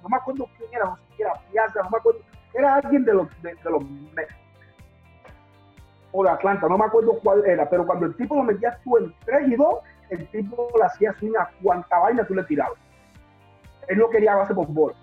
no 0.03 0.09
me 0.09 0.17
acuerdo 0.17 0.49
quién 0.57 0.71
era, 0.73 0.85
no 0.85 0.97
sé 0.97 1.03
si 1.17 1.23
era 1.23 1.33
Piazza, 1.51 1.83
no 1.83 1.91
me 1.91 1.99
acuerdo. 1.99 2.21
Era 2.53 2.75
alguien 2.77 3.05
de 3.05 3.15
los, 3.15 3.43
de, 3.43 3.57
los 3.65 3.85
o 6.13 6.25
de 6.25 6.31
Atlanta, 6.31 6.69
no 6.69 6.79
me 6.79 6.85
acuerdo 6.85 7.19
cuál 7.23 7.45
era, 7.47 7.69
pero 7.69 7.87
cuando 7.87 8.07
el 8.07 8.17
tipo 8.17 8.35
lo 8.35 8.43
metía 8.43 8.79
tú 8.83 8.97
en 8.99 9.15
3 9.25 9.49
y 9.49 9.57
2, 9.57 9.75
el 10.11 10.27
tipo 10.29 10.69
le 10.77 10.85
hacía 10.85 11.13
swing 11.15 11.37
a 11.39 11.49
cuanta 11.63 11.99
vaina 11.99 12.25
tú 12.25 12.35
le 12.35 12.43
tirabas. 12.45 12.79
Él 13.87 13.99
no 13.99 14.11
quería 14.11 14.35
base 14.35 14.55
por 14.55 14.67
bola. 14.67 14.97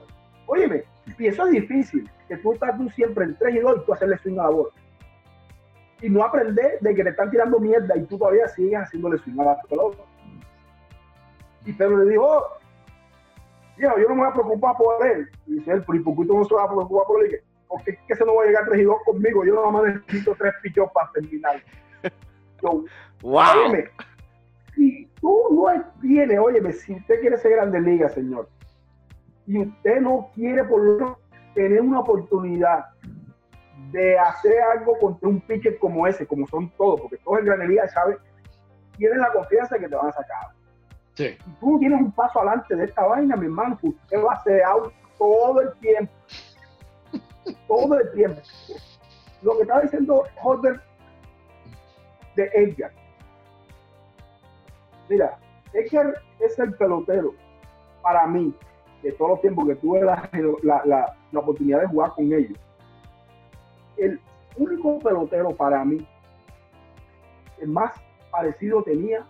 Óyeme, 0.45 0.83
y 1.17 1.27
eso 1.27 1.45
es 1.45 1.51
difícil, 1.51 2.09
que 2.27 2.37
tú 2.37 2.53
estás 2.53 2.77
tú 2.77 2.89
siempre 2.89 3.25
en 3.25 3.37
3 3.37 3.55
y 3.55 3.59
2 3.59 3.77
y 3.77 3.85
tú 3.85 3.93
hacerle 3.93 4.17
swing 4.17 4.39
a 4.39 4.43
la 4.43 4.49
bola. 4.49 4.69
Y 6.01 6.09
no 6.09 6.23
aprender 6.23 6.79
de 6.81 6.93
que 6.93 7.03
te 7.03 7.09
están 7.09 7.31
tirando 7.31 7.59
mierda 7.59 7.95
y 7.95 8.03
tú 8.03 8.17
todavía 8.17 8.47
sigues 8.49 8.79
haciéndole 8.79 9.17
swing 9.19 9.39
a 9.39 9.45
la 9.45 9.61
pelota. 9.61 10.03
Y 11.65 11.73
Pedro 11.73 11.97
le 12.03 12.11
dijo, 12.11 12.43
yo 13.79 14.09
no 14.09 14.15
me 14.15 14.21
voy 14.21 14.29
a 14.29 14.33
preocupar 14.33 14.75
por 14.77 15.05
él. 15.05 15.29
Y 15.45 15.55
dice 15.55 15.71
él, 15.71 15.83
pero 15.85 15.99
¿y 15.99 16.03
por 16.03 16.15
qué 16.15 16.25
tú 16.25 16.37
no 16.37 16.45
se 16.45 16.55
va 16.55 16.63
a 16.63 16.67
preocupar 16.67 17.05
por 17.07 17.23
él? 17.23 17.41
porque 17.67 17.91
es 17.91 17.99
que 18.07 18.15
se 18.15 18.25
no 18.25 18.35
va 18.35 18.43
a 18.43 18.45
llegar 18.47 18.65
3 18.65 18.79
y 18.79 18.83
2 18.83 18.97
conmigo, 19.05 19.45
yo 19.45 19.55
nada 19.55 19.71
más 19.71 19.83
necesito 19.83 20.35
3 20.37 20.53
pichos 20.63 20.89
para 20.93 21.11
terminar. 21.11 21.61
Yo, 22.61 22.85
wow. 23.21 23.43
Óyeme, 23.65 23.89
si 24.73 25.09
tú 25.21 25.43
no 25.51 25.83
tienes, 26.01 26.39
óyeme, 26.39 26.71
si 26.71 26.95
usted 26.95 27.19
quiere 27.19 27.37
ser 27.37 27.51
grande 27.51 27.79
liga, 27.79 28.09
señor, 28.09 28.49
y 29.45 29.59
usted 29.59 30.01
no 30.01 30.31
quiere 30.33 30.63
por 30.63 30.81
lo 30.81 30.93
menos 30.95 31.17
tener 31.53 31.81
una 31.81 31.99
oportunidad 31.99 32.85
de 33.91 34.17
hacer 34.17 34.59
algo 34.61 34.97
contra 34.99 35.29
un 35.29 35.39
pitcher 35.41 35.77
como 35.79 36.07
ese, 36.07 36.25
como 36.25 36.47
son 36.47 36.69
todos, 36.71 37.01
porque 37.01 37.17
todos 37.17 37.39
en 37.39 37.45
Grande 37.45 37.67
Liga, 37.67 37.87
¿sabes? 37.87 38.17
Tienen 38.97 39.19
la 39.19 39.31
confianza 39.31 39.75
de 39.75 39.81
que 39.81 39.89
te 39.89 39.95
van 39.95 40.07
a 40.07 40.11
sacar. 40.11 40.56
Tú 41.59 41.79
tienes 41.79 41.99
un 41.99 42.11
paso 42.11 42.39
adelante 42.39 42.75
de 42.75 42.85
esta 42.85 43.05
vaina, 43.05 43.35
mi 43.35 43.45
hermano, 43.45 43.77
usted 43.81 44.17
va 44.23 44.33
a 44.33 44.43
ser 44.43 44.63
out 44.63 44.93
todo 45.17 45.61
el 45.61 45.73
tiempo 45.79 46.11
todo 47.67 47.99
el 47.99 48.11
tiempo. 48.11 48.41
Lo 49.41 49.55
que 49.55 49.61
estaba 49.61 49.81
diciendo 49.81 50.23
Holder 50.41 50.81
de 52.35 52.49
Edgar. 52.53 52.91
Mira, 55.09 55.37
Edgar 55.73 56.21
es 56.39 56.57
el 56.59 56.73
pelotero 56.75 57.33
para 58.01 58.27
mí 58.27 58.53
de 59.03 59.11
todos 59.13 59.31
los 59.31 59.41
tiempos 59.41 59.67
que 59.67 59.75
tuve 59.75 60.01
la, 60.01 60.29
la, 60.63 61.15
la, 61.31 61.39
oportunidad 61.39 61.81
de 61.81 61.87
jugar 61.87 62.13
con 62.13 62.25
ellos. 62.25 62.57
El 63.97 64.19
único 64.57 64.99
pelotero 64.99 65.55
para 65.55 65.83
mí 65.85 66.05
que 67.57 67.65
más 67.65 67.91
parecido 68.31 68.83
tenía 68.83 69.25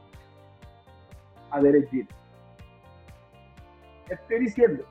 a 1.57 1.61
Derek 1.61 1.89
Jeter. 1.89 2.15
Estoy 4.09 4.39
diciendo 4.39 4.85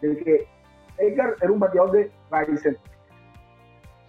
de 0.00 0.16
que 0.18 0.48
Edgar 0.98 1.34
era 1.40 1.52
un 1.52 1.60
bateador 1.60 1.92
de 1.92 2.12
Ray 2.30 2.56
Center. 2.56 2.80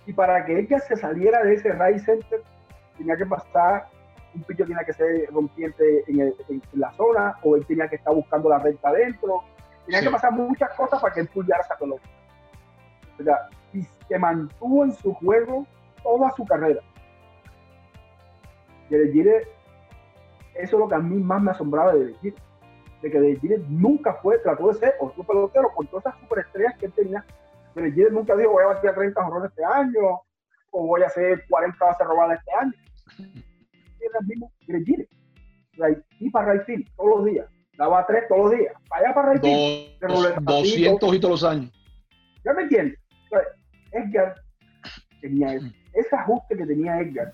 Y 0.06 0.14
para 0.14 0.46
que 0.46 0.60
Edgar 0.60 0.82
se 0.82 0.96
saliera 0.96 1.44
de 1.44 1.54
ese 1.54 1.72
Ray 1.72 2.00
Center, 2.00 2.42
tenía 2.98 3.16
que 3.16 3.26
pasar, 3.26 3.88
un 4.34 4.44
pillo 4.44 4.66
tenía 4.66 4.84
que 4.84 4.94
ser 4.94 5.30
rompiente 5.32 6.04
en, 6.08 6.34
la 6.74 6.92
zona, 6.94 7.36
o 7.44 7.56
él 7.56 7.66
tenía 7.66 7.88
que 7.88 7.96
estar 7.96 8.14
buscando 8.14 8.50
la 8.50 8.60
recta 8.60 8.90
adentro. 8.90 9.44
Tenía 9.86 10.02
que 10.02 10.10
pasar 10.10 10.32
muchas 10.32 10.74
cosas 10.76 11.00
para 11.02 11.14
que 11.14 11.22
él 11.22 11.28
pullara 11.28 11.62
esa 11.62 11.78
pelota. 11.78 12.04
O 13.20 13.24
sea, 13.24 13.50
y 13.74 13.84
se 14.08 14.20
mantuvo 14.20 14.84
en 14.84 14.92
su 14.94 15.14
juego 15.14 15.66
toda 16.04 16.32
su 16.32 16.46
carrera. 16.46 16.82
El 18.90 19.12
Gire, 19.12 19.48
eso 20.56 20.76
es 20.76 20.80
lo 20.80 20.88
que 20.88 20.96
a 20.96 21.00
mí 21.00 21.22
más 21.22 21.42
me 21.42 21.52
asombraba 21.52 21.94
de 21.94 22.14
Gire 22.22 22.36
de 23.02 23.12
que 23.12 23.20
De 23.20 23.66
nunca 23.70 24.14
fue, 24.16 24.40
trató 24.40 24.70
de 24.70 24.80
ser 24.80 24.96
otro 25.00 25.24
pelotero 25.24 25.70
con 25.76 25.88
todas 25.88 26.06
esas 26.06 26.20
superestrellas 26.22 26.78
que 26.78 26.88
él 26.88 26.94
tenía. 26.94 27.26
De 27.76 28.12
nunca 28.12 28.36
dijo 28.36 28.52
voy 28.52 28.64
a 28.64 28.68
batir 28.68 28.92
30 28.94 29.24
jorrones 29.24 29.52
este 29.52 29.64
año 29.64 30.22
o 30.72 30.88
voy 30.88 31.04
a 31.04 31.08
hacer 31.08 31.44
40 31.50 31.86
bases 31.86 32.08
robadas 32.08 32.40
este 32.40 32.52
año. 32.54 32.74
Era 34.00 34.20
el 34.20 34.28
mismo 34.28 34.52
De 34.70 36.04
y 36.20 36.30
para 36.30 36.54
right 36.54 36.88
todos 36.96 37.18
los 37.18 37.26
días. 37.26 37.48
Daba 37.78 38.06
tres 38.06 38.24
todos 38.30 38.50
los 38.50 38.60
días. 38.60 38.74
Para 38.88 39.06
allá 39.06 39.14
para 39.14 39.34
right 39.34 39.42
200 39.42 41.16
y 41.16 41.20
todos 41.20 41.42
los 41.42 41.44
años. 41.44 41.72
¿Ya 42.46 42.54
me 42.54 42.64
entiendes? 42.64 43.00
Edgar 43.92 44.36
tenía 45.22 45.54
ese 45.94 46.16
ajuste 46.16 46.58
que 46.58 46.66
tenía 46.66 47.00
Edgar 47.02 47.34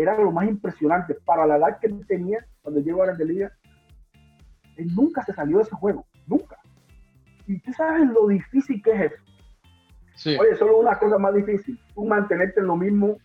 era 0.00 0.16
lo 0.16 0.30
más 0.30 0.48
impresionante 0.48 1.14
para 1.24 1.46
la 1.46 1.56
edad 1.56 1.78
que 1.80 1.88
tenía 2.06 2.46
cuando 2.62 2.80
llegó 2.80 3.02
a 3.02 3.06
la 3.06 3.14
liga 3.14 3.52
él 4.78 4.94
nunca 4.94 5.24
se 5.24 5.34
salió 5.34 5.58
de 5.58 5.64
ese 5.64 5.74
juego, 5.74 6.06
nunca. 6.26 6.56
Y 7.46 7.58
tú 7.60 7.72
sabes 7.72 8.08
lo 8.08 8.28
difícil 8.28 8.80
que 8.82 8.92
es 8.92 9.12
eso. 9.12 9.22
Sí. 10.14 10.36
Oye, 10.38 10.56
solo 10.56 10.78
una 10.78 10.98
cosa 10.98 11.18
más 11.18 11.34
difícil, 11.34 11.78
tú 11.94 12.04
mantenerte 12.04 12.60
en 12.60 12.66
lo 12.66 12.76
mismo. 12.76 13.18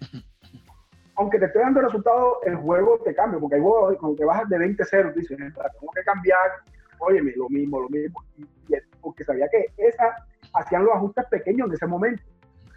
Aunque 1.16 1.38
te 1.38 1.46
esté 1.46 1.60
dando 1.60 1.80
resultados, 1.80 2.38
el 2.44 2.56
juego 2.56 3.00
te 3.04 3.14
cambia, 3.14 3.38
porque 3.38 3.54
hay 3.54 3.62
juegos 3.62 3.96
cuando 3.98 4.18
te 4.18 4.24
bajas 4.24 4.48
de 4.50 4.58
20-0, 4.58 5.14
dices, 5.14 5.38
tengo 5.38 5.92
que 5.94 6.02
cambiar, 6.04 6.50
óyeme, 6.98 7.32
lo 7.36 7.48
mismo, 7.48 7.80
lo 7.80 7.88
mismo. 7.88 8.22
porque 9.00 9.24
sabía 9.24 9.48
que 9.48 9.66
esa 9.78 10.26
hacían 10.54 10.84
los 10.84 10.94
ajustes 10.94 11.24
pequeños 11.30 11.68
en 11.68 11.74
ese 11.74 11.86
momento. 11.86 12.22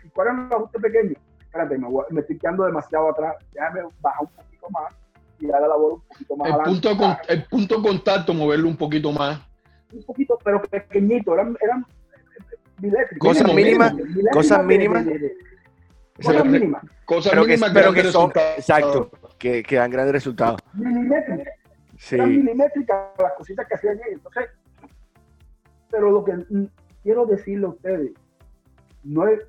¿Y 0.03 0.09
cuáles 0.09 0.33
eran 0.33 0.49
los 0.49 0.59
ajustes 0.59 0.81
pequeños? 0.81 1.17
Espérate, 1.49 1.79
me, 1.79 1.87
me 2.11 2.21
estoy 2.21 2.37
quedando 2.37 2.65
demasiado 2.65 3.09
atrás, 3.09 3.35
déjame 3.53 3.81
bajar 4.01 4.21
un 4.21 4.27
poquito 4.27 4.69
más 4.69 4.93
tirar 5.39 5.61
la 5.61 5.69
labor 5.69 5.93
un 5.93 6.01
poquito 6.01 6.35
más 6.35 6.49
el 6.49 6.63
Punto 6.63 6.95
de, 6.95 7.17
el 7.33 7.43
punto 7.45 7.77
de 7.77 7.87
contacto, 7.87 8.33
moverlo 8.35 8.67
un 8.67 8.77
poquito 8.77 9.11
más. 9.11 9.41
Un 9.91 10.03
poquito, 10.03 10.37
pero 10.43 10.61
pequeñito, 10.61 11.33
eran, 11.33 11.57
eran 11.59 11.85
Cosas 13.17 13.53
mínimas, 13.53 13.93
cosas 14.31 14.63
mínimas. 14.63 15.05
Cosas 16.21 16.45
mínimas. 16.45 16.83
Cosas 17.05 17.35
mínimas 17.35 17.71
pero 17.73 17.93
que 17.93 18.03
son, 18.03 18.31
exacto, 18.57 19.09
que, 19.39 19.63
que, 19.63 19.75
dan 19.75 19.89
grandes 19.89 20.13
resultados. 20.13 20.59
Milimétricas. 20.73 21.55
Sí. 21.97 22.15
Eran 22.15 22.29
milimétricas 22.29 22.97
las 23.17 23.33
cositas 23.33 23.67
que 23.67 23.73
hacían 23.73 23.95
ellos. 24.07 24.21
Entonces, 24.25 24.51
pero 25.89 26.11
lo 26.11 26.23
que 26.23 26.45
quiero 27.03 27.25
decirle 27.25 27.65
a 27.65 27.69
ustedes, 27.69 28.11
no 29.03 29.27
es 29.27 29.39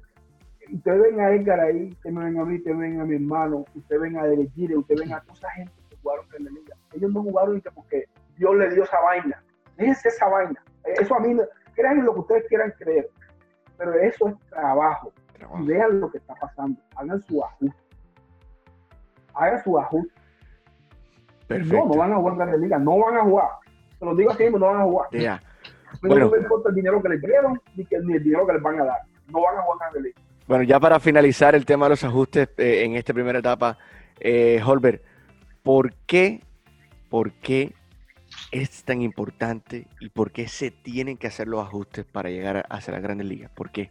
ustedes 0.74 1.02
ven 1.02 1.20
a 1.20 1.30
Edgar 1.30 1.60
ahí, 1.60 1.88
ustedes 1.90 2.14
me 2.14 2.24
ven 2.24 2.38
a 2.38 2.44
mí, 2.44 2.56
ustedes 2.56 2.78
ven 2.78 3.00
a 3.00 3.04
mi 3.04 3.16
hermano, 3.16 3.64
ustedes 3.74 4.00
ven 4.00 4.16
a 4.16 4.24
Derek 4.24 4.50
ustedes 4.76 5.00
ven 5.00 5.12
a 5.12 5.20
toda 5.20 5.34
esa 5.34 5.50
gente 5.50 5.72
que 5.88 5.96
jugaron 5.96 6.26
en 6.38 6.44
la 6.44 6.50
liga. 6.50 6.76
Ellos 6.92 7.12
no 7.12 7.22
jugaron 7.22 7.62
porque 7.74 8.04
Dios 8.36 8.56
le 8.56 8.70
dio 8.70 8.84
esa 8.84 9.00
vaina. 9.00 9.42
Es 9.76 10.04
esa 10.04 10.28
vaina. 10.28 10.62
Eso 10.84 11.14
a 11.14 11.20
mí, 11.20 11.36
crean 11.74 11.98
en 11.98 12.04
lo 12.04 12.14
que 12.14 12.20
ustedes 12.20 12.44
quieran 12.48 12.72
creer, 12.78 13.08
pero 13.76 13.94
eso 13.94 14.28
es 14.28 14.38
trabajo. 14.50 15.12
y 15.58 15.66
vean 15.66 16.00
lo 16.00 16.10
que 16.10 16.18
está 16.18 16.34
pasando. 16.34 16.80
Hagan 16.96 17.20
su 17.22 17.42
ajuste. 17.42 17.76
Hagan 19.34 19.62
su 19.62 19.78
ajuste. 19.78 20.20
No, 21.48 21.86
no 21.86 21.96
van 21.96 22.12
a 22.12 22.16
jugar 22.16 22.36
Grandes 22.36 22.60
Ligas, 22.60 22.80
no 22.80 22.98
van 22.98 23.16
a 23.16 23.22
jugar. 23.22 23.48
Se 23.98 24.04
los 24.04 24.16
digo 24.16 24.32
aquí 24.32 24.44
mismo, 24.44 24.58
no 24.58 24.66
van 24.66 24.80
a 24.80 24.84
jugar. 24.84 25.08
Bueno, 26.00 26.26
no 26.26 26.30
me 26.30 26.38
importa 26.38 26.68
el 26.68 26.74
dinero 26.74 27.02
que 27.02 27.08
les 27.08 27.20
dieron 27.20 27.60
ni, 27.74 27.84
que, 27.84 27.98
ni 28.00 28.14
el 28.14 28.22
dinero 28.22 28.46
que 28.46 28.52
les 28.52 28.62
van 28.62 28.80
a 28.80 28.84
dar. 28.84 29.00
No 29.26 29.42
van 29.42 29.58
a 29.58 29.62
jugar 29.62 29.78
Grandes 29.80 30.02
Ligas. 30.02 30.29
Bueno, 30.50 30.64
ya 30.64 30.80
para 30.80 30.98
finalizar 30.98 31.54
el 31.54 31.64
tema 31.64 31.86
de 31.86 31.90
los 31.90 32.02
ajustes 32.02 32.48
eh, 32.58 32.82
en 32.82 32.96
esta 32.96 33.14
primera 33.14 33.38
etapa, 33.38 33.78
eh, 34.18 34.60
Holbert, 34.66 35.00
¿por 35.62 35.94
qué, 36.08 36.40
¿por 37.08 37.34
qué 37.34 37.72
es 38.50 38.82
tan 38.82 39.00
importante 39.00 39.86
y 40.00 40.08
por 40.08 40.32
qué 40.32 40.48
se 40.48 40.72
tienen 40.72 41.18
que 41.18 41.28
hacer 41.28 41.46
los 41.46 41.64
ajustes 41.64 42.04
para 42.04 42.30
llegar 42.30 42.66
hacia 42.68 42.94
las 42.94 43.00
grandes 43.00 43.28
ligas? 43.28 43.52
¿Por 43.54 43.70
qué? 43.70 43.90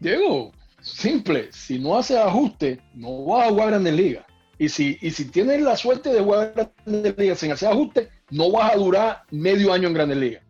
Diego, 0.00 0.50
simple, 0.80 1.52
si 1.52 1.78
no 1.78 1.98
haces 1.98 2.16
ajuste, 2.16 2.80
no 2.94 3.26
vas 3.26 3.48
a 3.48 3.50
jugar 3.50 3.68
grandes 3.68 3.92
ligas. 3.92 4.24
Y 4.56 4.70
si, 4.70 4.96
y 5.02 5.10
si 5.10 5.26
tienes 5.26 5.60
la 5.60 5.76
suerte 5.76 6.10
de 6.10 6.22
jugar 6.22 6.72
grandes 6.86 7.18
ligas 7.18 7.38
sin 7.38 7.52
hacer 7.52 7.68
ajuste, 7.68 8.08
no 8.30 8.50
vas 8.50 8.72
a 8.72 8.76
durar 8.76 9.24
medio 9.30 9.74
año 9.74 9.88
en 9.88 9.94
grandes 9.94 10.16
ligas. 10.16 10.42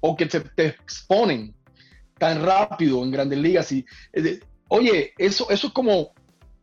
O 0.00 0.16
que 0.16 0.24
te, 0.24 0.40
te 0.40 0.68
exponen 0.68 1.54
tan 2.20 2.44
rápido 2.44 3.02
en 3.02 3.10
grandes 3.10 3.38
ligas. 3.40 3.72
Y, 3.72 3.84
oye, 4.68 5.12
eso, 5.18 5.50
eso 5.50 5.66
es 5.66 5.72
como, 5.72 6.12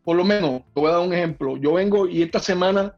por 0.04 0.16
lo 0.16 0.24
menos, 0.24 0.62
te 0.72 0.80
voy 0.80 0.88
a 0.88 0.94
dar 0.94 1.06
un 1.06 1.12
ejemplo. 1.12 1.58
Yo 1.58 1.74
vengo 1.74 2.08
y 2.08 2.22
esta 2.22 2.38
semana 2.38 2.96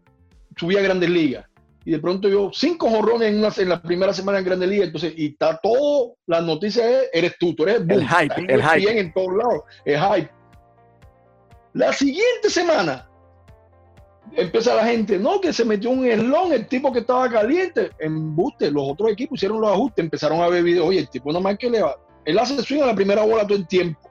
subí 0.56 0.76
a 0.76 0.82
grandes 0.82 1.10
ligas 1.10 1.50
y 1.84 1.92
de 1.92 1.98
pronto 1.98 2.28
yo 2.28 2.50
cinco 2.52 2.90
jorrones 2.90 3.58
en, 3.58 3.68
la 3.68 3.80
primera 3.80 4.12
semana 4.12 4.38
en 4.38 4.44
Grande 4.44 4.66
Liga, 4.66 4.84
entonces, 4.84 5.14
y 5.16 5.28
está 5.28 5.58
todo, 5.62 6.16
las 6.26 6.42
noticias 6.44 6.86
eres 7.12 7.36
tú, 7.38 7.54
tú 7.54 7.64
eres 7.64 7.82
el 7.88 8.06
hype, 8.06 8.52
el 8.52 8.62
hype. 8.62 9.00
en 9.00 9.12
todos 9.12 9.36
lados, 9.36 9.62
el 9.84 9.98
hype. 9.98 10.30
La 11.72 11.92
siguiente 11.92 12.50
semana 12.50 13.08
empieza 14.36 14.74
la 14.74 14.84
gente, 14.84 15.18
no, 15.18 15.40
que 15.40 15.52
se 15.52 15.64
metió 15.64 15.90
un 15.90 16.04
eslón, 16.04 16.52
el 16.52 16.66
tipo 16.66 16.92
que 16.92 17.00
estaba 17.00 17.30
caliente, 17.30 17.90
en 17.98 18.36
buste, 18.36 18.70
los 18.70 18.90
otros 18.90 19.10
equipos 19.10 19.38
hicieron 19.38 19.60
los 19.60 19.72
ajustes, 19.72 20.04
empezaron 20.04 20.40
a 20.42 20.48
ver 20.48 20.62
videos, 20.62 20.86
oye, 20.86 21.00
el 21.00 21.08
tipo 21.08 21.30
nada 21.32 21.42
más 21.42 21.56
que 21.56 21.70
le 21.70 21.82
va, 21.82 21.96
él 22.24 22.38
hace 22.38 22.60
swing 22.62 22.82
a 22.82 22.86
la 22.86 22.94
primera 22.94 23.22
bola 23.22 23.46
todo 23.46 23.58
el 23.58 23.66
tiempo, 23.66 24.10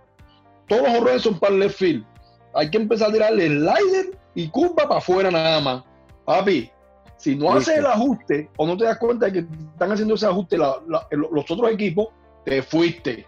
todos 0.67 0.83
los 0.83 0.91
jorrones 0.91 1.21
son 1.21 1.39
para 1.39 1.53
el 1.53 1.59
left 1.59 1.77
field, 1.77 2.05
hay 2.53 2.69
que 2.69 2.77
empezar 2.77 3.09
a 3.09 3.13
tirarle 3.13 3.47
slider 3.47 4.17
y 4.35 4.49
curva 4.49 4.83
para 4.87 4.97
afuera 4.97 5.31
nada 5.31 5.59
más, 5.61 5.83
papi, 6.25 6.71
si 7.19 7.35
no 7.35 7.51
haces 7.51 7.77
el 7.77 7.85
ajuste 7.85 8.49
o 8.55 8.65
no 8.65 8.77
te 8.77 8.85
das 8.85 8.97
cuenta 8.97 9.25
de 9.25 9.33
que 9.33 9.39
están 9.73 9.91
haciendo 9.91 10.15
ese 10.15 10.25
ajuste 10.25 10.57
los 10.57 11.51
otros 11.51 11.69
equipos, 11.71 12.07
te 12.45 12.63
fuiste. 12.63 13.27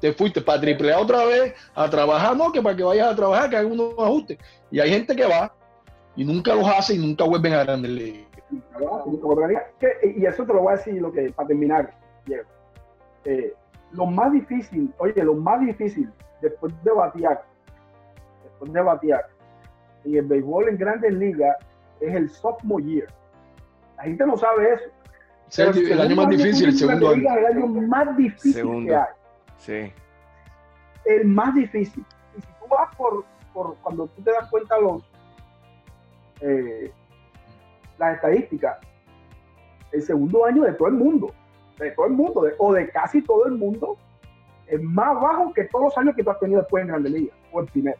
Te 0.00 0.14
fuiste 0.14 0.40
para 0.40 0.58
triple 0.58 0.94
otra 0.94 1.26
vez 1.26 1.54
a 1.74 1.90
trabajar, 1.90 2.34
no, 2.34 2.50
que 2.50 2.62
para 2.62 2.74
que 2.74 2.82
vayas 2.82 3.12
a 3.12 3.14
trabajar, 3.14 3.50
que 3.50 3.56
hagan 3.56 3.72
unos 3.72 3.92
ajustes. 3.98 4.38
Y 4.70 4.80
hay 4.80 4.88
gente 4.88 5.14
que 5.14 5.26
va 5.26 5.54
y 6.16 6.24
nunca 6.24 6.54
los 6.54 6.66
hace 6.66 6.94
y 6.94 6.98
nunca 6.98 7.24
vuelven 7.24 7.52
a 7.52 7.64
grandes 7.64 7.90
ligas. 7.90 8.26
Y 10.16 10.24
eso 10.24 10.46
te 10.46 10.54
lo 10.54 10.62
voy 10.62 10.72
a 10.72 10.76
decir 10.76 10.94
lo 10.94 11.12
que, 11.12 11.30
para 11.30 11.48
terminar, 11.48 11.94
Diego. 12.24 12.48
Eh, 13.26 13.52
lo 13.92 14.06
más 14.06 14.32
difícil, 14.32 14.92
oye, 14.98 15.22
lo 15.22 15.34
más 15.34 15.60
difícil 15.60 16.10
después 16.40 16.72
de 16.84 16.92
batear, 16.92 17.44
después 18.44 18.72
de 18.72 18.80
batear, 18.80 19.26
en 20.04 20.16
el 20.16 20.26
béisbol 20.26 20.68
en 20.68 20.78
grandes 20.78 21.12
ligas 21.12 21.56
es 22.00 22.14
el 22.14 22.30
sophomore 22.30 22.84
year. 22.84 23.06
La 23.96 24.04
gente 24.04 24.26
no 24.26 24.36
sabe 24.36 24.74
eso. 24.74 25.70
el, 25.78 26.00
año 26.00 26.16
más 26.16 26.28
difícil, 26.30 26.68
el 26.68 26.78
segundo 26.78 27.10
año. 27.10 27.36
El 27.36 27.46
año 27.46 27.66
más 27.66 28.16
difícil 28.16 28.86
que 28.86 28.94
hay. 28.94 29.04
Sí. 29.58 29.92
El 31.04 31.26
más 31.26 31.54
difícil. 31.54 32.04
Y 32.36 32.40
si 32.40 32.46
tú 32.46 32.66
vas 32.70 32.94
por, 32.96 33.24
por 33.52 33.76
cuando 33.78 34.06
tú 34.06 34.22
te 34.22 34.30
das 34.30 34.48
cuenta 34.48 34.78
los 34.78 35.02
eh, 36.40 36.90
las 37.98 38.14
estadísticas, 38.14 38.78
el 39.92 40.02
segundo 40.02 40.46
año 40.46 40.62
de 40.62 40.72
todo 40.72 40.88
el 40.88 40.94
mundo, 40.94 41.34
de 41.84 41.90
todo 41.92 42.06
el 42.06 42.12
mundo, 42.12 42.44
o 42.58 42.72
de 42.72 42.88
casi 42.90 43.22
todo 43.22 43.46
el 43.46 43.52
mundo, 43.52 43.96
es 44.66 44.80
más 44.82 45.20
bajo 45.20 45.52
que 45.52 45.64
todos 45.64 45.86
los 45.86 45.98
años 45.98 46.14
que 46.14 46.22
tú 46.22 46.30
has 46.30 46.38
tenido 46.38 46.60
después 46.60 46.82
en 46.82 46.88
Grande 46.88 47.10
Liga, 47.10 47.34
o 47.52 47.60
el 47.60 47.66
primero 47.66 47.98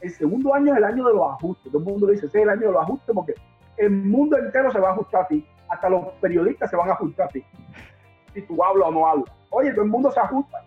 el 0.00 0.10
segundo 0.10 0.54
año 0.54 0.72
es 0.72 0.78
el 0.78 0.84
año 0.84 1.06
de 1.06 1.14
los 1.14 1.32
ajustes. 1.32 1.72
Todo 1.72 1.78
el 1.78 1.84
mundo 1.84 2.06
dice, 2.08 2.26
ese 2.26 2.38
es 2.38 2.44
el 2.44 2.50
año 2.50 2.60
de 2.68 2.72
los 2.72 2.82
ajustes 2.82 3.14
porque 3.14 3.34
el 3.76 3.90
mundo 3.90 4.38
entero 4.38 4.70
se 4.70 4.80
va 4.80 4.90
a 4.90 4.92
ajustar 4.92 5.22
a 5.22 5.28
ti. 5.28 5.46
Hasta 5.68 5.88
los 5.88 6.06
periodistas 6.20 6.70
se 6.70 6.76
van 6.76 6.88
a 6.88 6.92
ajustar 6.92 7.26
a 7.26 7.30
ti. 7.30 7.44
Si 8.34 8.42
tú 8.42 8.62
hablas 8.62 8.88
o 8.88 8.92
no 8.92 9.06
hablas. 9.06 9.32
Oye, 9.50 9.70
todo 9.72 9.82
el 9.82 9.90
mundo 9.90 10.10
se 10.10 10.20
ajusta. 10.20 10.64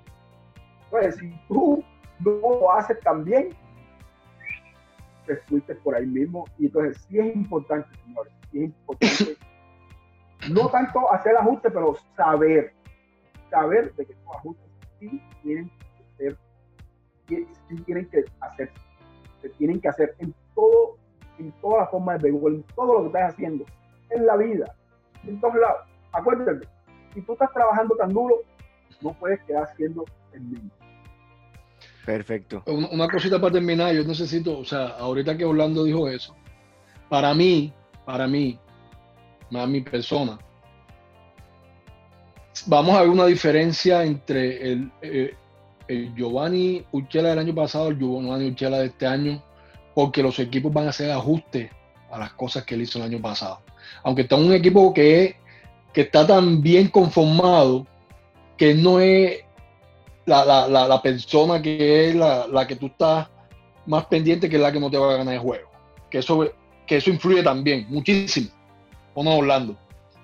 Entonces, 0.85 1.15
si 1.17 1.31
tú 1.47 1.83
no 2.19 2.31
lo 2.41 2.71
haces 2.71 2.99
también, 3.01 3.49
te 5.25 5.35
fuiste 5.37 5.75
por 5.75 5.95
ahí 5.95 6.05
mismo. 6.05 6.45
Y 6.57 6.65
entonces 6.65 6.97
sí 7.07 7.19
es 7.19 7.35
importante, 7.35 7.87
señores, 8.03 8.33
es 8.53 8.61
importante 8.61 9.37
no 10.50 10.68
tanto 10.70 11.12
hacer 11.14 11.36
ajustes, 11.38 11.72
pero 11.74 11.95
saber, 12.16 12.74
saber 13.50 13.93
de 13.95 14.06
que 14.06 14.14
tus 14.14 14.36
ajustes 14.36 14.66
sí 15.00 15.22
tienen 15.43 15.70
que 15.70 16.04
ser, 16.18 16.38
sí 17.28 17.76
tienen 17.86 18.10
que 18.10 18.26
hacerse 18.41 18.89
se 19.41 19.50
tienen 19.50 19.80
que 19.80 19.88
hacer 19.88 20.16
en 20.20 20.34
todo, 20.56 20.97
en 21.38 21.52
todas 21.62 21.82
las 21.82 21.91
formas 21.91 22.22
de 22.22 22.32
béisbol, 22.32 22.56
en 22.56 22.64
todo 22.76 22.93
lo 22.93 23.02
que 23.02 23.08
estás 23.08 23.34
haciendo, 23.34 23.66
en 24.10 24.26
la 24.26 24.38
vida, 24.38 24.76
en 25.24 25.39
todos 25.39 25.56
lados. 25.56 25.88
Acuérdate, 26.12 26.68
si 27.14 27.22
tú 27.22 27.34
estás 27.34 27.52
trabajando 27.54 27.95
tan 27.95 28.14
duro, 28.14 28.36
no 29.02 29.14
puedes 29.14 29.39
quedar 29.43 29.64
haciendo 29.64 30.06
el 30.34 30.41
mismo. 30.41 30.70
Perfecto. 32.06 32.64
Una, 32.66 33.08
cosita 33.08 33.39
para 33.39 33.54
terminar, 33.54 33.93
yo 33.93 34.04
necesito, 34.04 34.58
o 34.58 34.66
sea, 34.66 34.88
ahorita 34.97 35.38
que 35.38 35.45
Orlando 35.45 35.84
dijo 35.84 36.10
eso, 36.10 36.36
para 37.08 37.34
mí, 37.34 37.74
para 38.06 38.28
mí, 38.28 38.60
más 39.50 39.68
mi 39.68 39.82
persona, 39.82 40.38
vamos 42.66 42.95
a 42.95 43.02
ver 43.02 43.10
una 43.10 43.26
diferencia 43.26 44.04
entre 44.04 44.72
el, 44.72 44.91
eh, 45.02 45.34
el 45.88 46.14
Giovanni 46.16 46.86
Urchela 46.91 47.30
del 47.30 47.39
año 47.39 47.56
pasado, 47.56 47.89
el 47.89 47.97
Giovanni 47.97 48.47
Urchela 48.47 48.80
de 48.80 48.88
este 48.88 49.08
año, 49.08 49.43
porque 49.93 50.24
los 50.24 50.38
equipos 50.39 50.72
van 50.72 50.88
a 50.88 50.89
hacer 50.89 51.12
ajustes 51.12 51.72
a 52.12 52.20
las 52.20 52.34
cosas 52.34 52.64
que 52.64 52.76
él 52.76 52.82
hizo 52.82 53.00
el 53.00 53.06
año 53.06 53.22
pasado. 53.22 53.62
Aunque 54.04 54.24
está 54.24 54.36
un 54.36 54.54
equipo 54.54 54.93
que, 54.93 55.36
que 55.93 56.02
está 56.02 56.26
tan 56.26 56.62
bien 56.62 56.89
conformado 56.89 57.86
que 58.58 58.74
no 58.74 59.00
es 59.00 59.39
la, 60.26 61.00
persona 61.02 61.62
que 61.62 62.10
es 62.10 62.16
la, 62.16 62.66
que 62.68 62.76
tú 62.76 62.88
estás 62.88 63.28
más 63.86 64.06
pendiente 64.06 64.50
que 64.50 64.58
la 64.58 64.72
que 64.72 64.80
no 64.80 64.91
te 64.91 64.97
va 64.97 65.14
a 65.14 65.18
ganar 65.18 65.34
el 65.34 65.39
juego. 65.39 65.70
Que 66.10 66.20
eso, 66.20 66.47
que 66.86 66.97
eso 66.97 67.10
influye 67.10 67.41
también, 67.41 67.88
muchísimo. 67.89 68.50
¿O 69.14 69.24
no, 69.24 69.38
Orlando? 69.38 69.76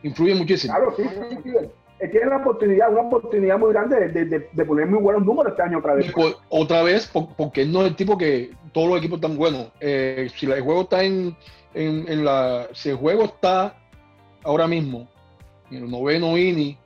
Influye 0.04 0.36
muchísimo. 0.36 0.74
Claro, 0.74 0.94
sí, 0.96 1.04
sí, 1.04 1.38
sí 1.44 1.52
tiene 2.12 2.28
la 2.28 2.38
oportunidad, 2.38 2.92
una 2.92 3.02
oportunidad 3.02 3.58
muy 3.58 3.72
grande 3.72 4.10
de, 4.10 4.66
poner 4.66 4.88
muy 4.88 5.00
buenos 5.00 5.26
números 5.26 5.52
este 5.52 5.64
año 5.64 5.80
otra 5.80 5.96
vez. 5.96 6.12
otra 6.50 6.84
vez, 6.84 7.12
porque 7.38 7.66
no 7.66 7.82
es 7.82 7.90
el 7.90 7.96
tipo 7.96 8.18
que 8.18 8.52
todos 8.74 8.90
los 8.90 8.98
equipos 9.00 9.18
están 9.18 9.38
buenos. 9.38 9.72
Eh, 9.80 10.30
si 10.36 10.46
el 10.46 10.62
juego 10.62 10.82
está 10.82 11.04
en, 11.04 11.36
la. 11.74 12.68
Si 12.74 12.90
el 12.90 12.96
juego 12.96 13.26
está 13.26 13.76
ahora 14.44 14.68
mismo 14.68 15.08
en 15.72 15.84
el 15.84 15.92
noveno 15.92 16.38
inning, 16.38 16.78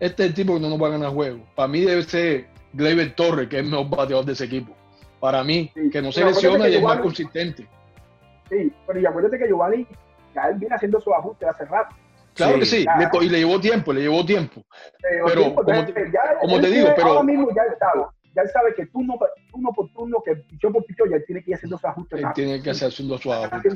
este 0.00 0.24
es 0.24 0.28
el 0.30 0.34
tipo 0.34 0.54
que 0.54 0.60
no 0.60 0.70
nos 0.70 0.82
va 0.82 0.88
a 0.88 0.90
ganar 0.90 1.10
juego. 1.10 1.40
Para 1.54 1.68
mí 1.68 1.80
debe 1.80 2.02
ser 2.02 2.46
Gleyber 2.72 3.14
Torres, 3.14 3.48
que 3.48 3.56
es 3.56 3.64
el 3.64 3.70
mejor 3.70 3.88
bateador 3.88 4.24
de 4.24 4.32
ese 4.32 4.44
equipo. 4.44 4.74
Para 5.20 5.42
mí, 5.42 5.72
que 5.90 6.00
no 6.00 6.12
se 6.12 6.24
lesiona 6.24 6.68
y 6.68 6.76
es 6.76 6.82
más 6.82 7.00
consistente. 7.00 7.66
Sí, 8.48 8.72
pero 8.86 9.00
y 9.00 9.06
acuérdate 9.06 9.38
que 9.38 9.48
Giovanni 9.48 9.86
ya 10.34 10.48
él 10.48 10.58
viene 10.58 10.74
haciendo 10.74 11.00
su 11.00 11.12
ajuste 11.14 11.46
hace 11.46 11.64
rato. 11.64 11.94
Claro 12.34 12.58
que 12.60 12.66
sí, 12.66 12.86
y 13.20 13.28
le 13.28 13.38
llevó 13.38 13.60
tiempo, 13.60 13.92
le 13.92 14.02
llevó 14.02 14.24
tiempo. 14.24 14.62
pero, 15.26 15.54
como, 15.54 15.84
te, 16.60 16.70
digo, 16.70 16.88
pero. 16.94 17.08
Ahora 17.08 17.22
mismo 17.24 17.48
ya 17.54 17.62
él 17.62 17.74
sabe, 17.78 18.04
ya 18.34 18.42
él 18.42 18.50
sabe 18.50 18.74
que 18.74 18.86
turno, 18.86 19.18
turno 19.50 19.72
por 19.72 19.88
turno, 19.92 20.22
que 20.24 20.36
pichó 20.36 20.70
por 20.70 20.84
pichó, 20.84 21.04
ya 21.06 21.16
él 21.16 21.24
tiene 21.26 21.42
que 21.42 21.50
ir 21.50 21.56
haciendo 21.56 21.76
su 21.78 21.86
ajuste. 21.88 22.16
Él 22.16 22.26
tiene 22.34 22.62
que 22.62 22.70
hacer 22.70 22.88
haciendo 22.88 23.18
su 23.18 23.32
ajuste. 23.32 23.68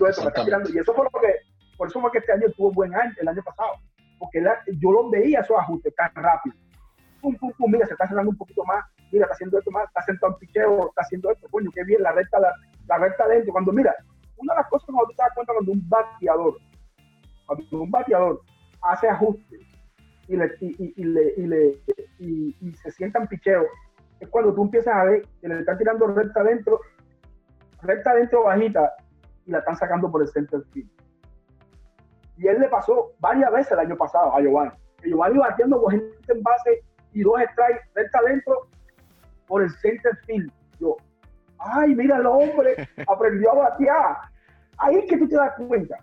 y 0.72 0.78
eso 0.78 0.94
fue 0.94 1.04
lo 1.04 1.20
que, 1.20 1.34
por 1.76 1.88
eso 1.88 2.00
fue 2.00 2.12
que 2.12 2.18
este 2.18 2.32
año 2.32 2.46
tuvo 2.56 2.70
buen 2.70 2.94
año, 2.94 3.12
el 3.20 3.28
año 3.28 3.42
pasado. 3.42 3.72
Porque 4.18 4.40
yo 4.80 4.92
lo 4.92 5.10
veía 5.10 5.42
su 5.42 5.58
ajuste 5.58 5.90
tan 5.90 6.14
rápido. 6.14 6.54
Pum, 7.20 7.34
pum, 7.36 7.52
pum, 7.58 7.70
mira, 7.70 7.86
se 7.86 7.94
está 7.94 8.06
cerrando 8.06 8.30
un 8.30 8.36
poquito 8.36 8.64
más, 8.64 8.84
mira, 9.10 9.24
está 9.24 9.34
haciendo 9.34 9.58
esto 9.58 9.70
más, 9.72 9.86
está 9.86 10.02
sentado 10.02 10.32
en 10.34 10.38
picheo, 10.38 10.88
está 10.88 11.02
haciendo 11.02 11.30
esto, 11.32 11.48
coño, 11.50 11.70
qué 11.74 11.82
bien, 11.84 12.02
la 12.02 12.12
recta, 12.12 12.38
la, 12.38 12.52
la 12.86 12.98
recta 12.98 13.24
adentro. 13.24 13.52
Cuando, 13.52 13.72
mira, 13.72 13.94
una 14.42 14.54
de 14.54 14.60
las 14.60 14.68
cosas 14.68 14.86
que 14.86 14.92
tú 14.92 15.16
te 15.16 15.22
das 15.22 15.34
cuenta 15.34 15.52
cuando 15.52 15.72
un 15.72 15.88
bateador, 15.88 16.56
cuando 17.46 17.82
un 17.82 17.90
bateador 17.90 18.40
hace 18.82 19.08
ajustes 19.08 19.60
y, 20.28 20.36
le, 20.36 20.50
y, 20.60 21.04
le, 21.04 21.34
y, 21.36 21.46
le, 21.46 21.82
y, 22.18 22.72
se 22.74 22.90
sientan 22.90 23.28
picheos, 23.28 23.66
es 24.20 24.28
cuando 24.28 24.54
tú 24.54 24.62
empiezas 24.62 24.94
a 24.94 25.04
ver 25.04 25.26
que 25.40 25.48
le 25.48 25.60
están 25.60 25.78
tirando 25.78 26.06
recta 26.08 26.40
adentro, 26.40 26.80
recta 27.82 28.10
adentro 28.10 28.44
bajita, 28.44 28.92
y 29.46 29.50
la 29.50 29.58
están 29.58 29.76
sacando 29.76 30.10
por 30.10 30.22
el 30.22 30.28
center 30.28 30.62
field. 30.72 30.90
Y 32.36 32.46
él 32.46 32.60
le 32.60 32.68
pasó 32.68 33.12
varias 33.20 33.52
veces 33.52 33.72
el 33.72 33.80
año 33.80 33.96
pasado 33.96 34.34
a 34.34 34.40
Giovanni. 34.40 34.72
Giovanni 35.04 35.38
batiendo 35.38 35.82
con 35.82 35.90
gente 35.90 36.32
en 36.32 36.42
base 36.42 36.84
y 37.12 37.22
dos 37.22 37.40
strikes 37.52 37.82
recta 37.94 38.18
adentro, 38.18 38.68
por 39.46 39.62
el 39.62 39.70
center 39.70 40.16
field. 40.24 40.50
Yo, 40.78 40.96
ay, 41.58 41.94
mira 41.94 42.18
el 42.18 42.26
hombre, 42.26 42.88
aprendió 43.06 43.52
a 43.52 43.70
batear. 43.70 44.16
Ahí 44.82 44.96
es 44.96 45.04
que 45.06 45.16
tú 45.16 45.28
te 45.28 45.36
das 45.36 45.54
cuenta. 45.66 45.98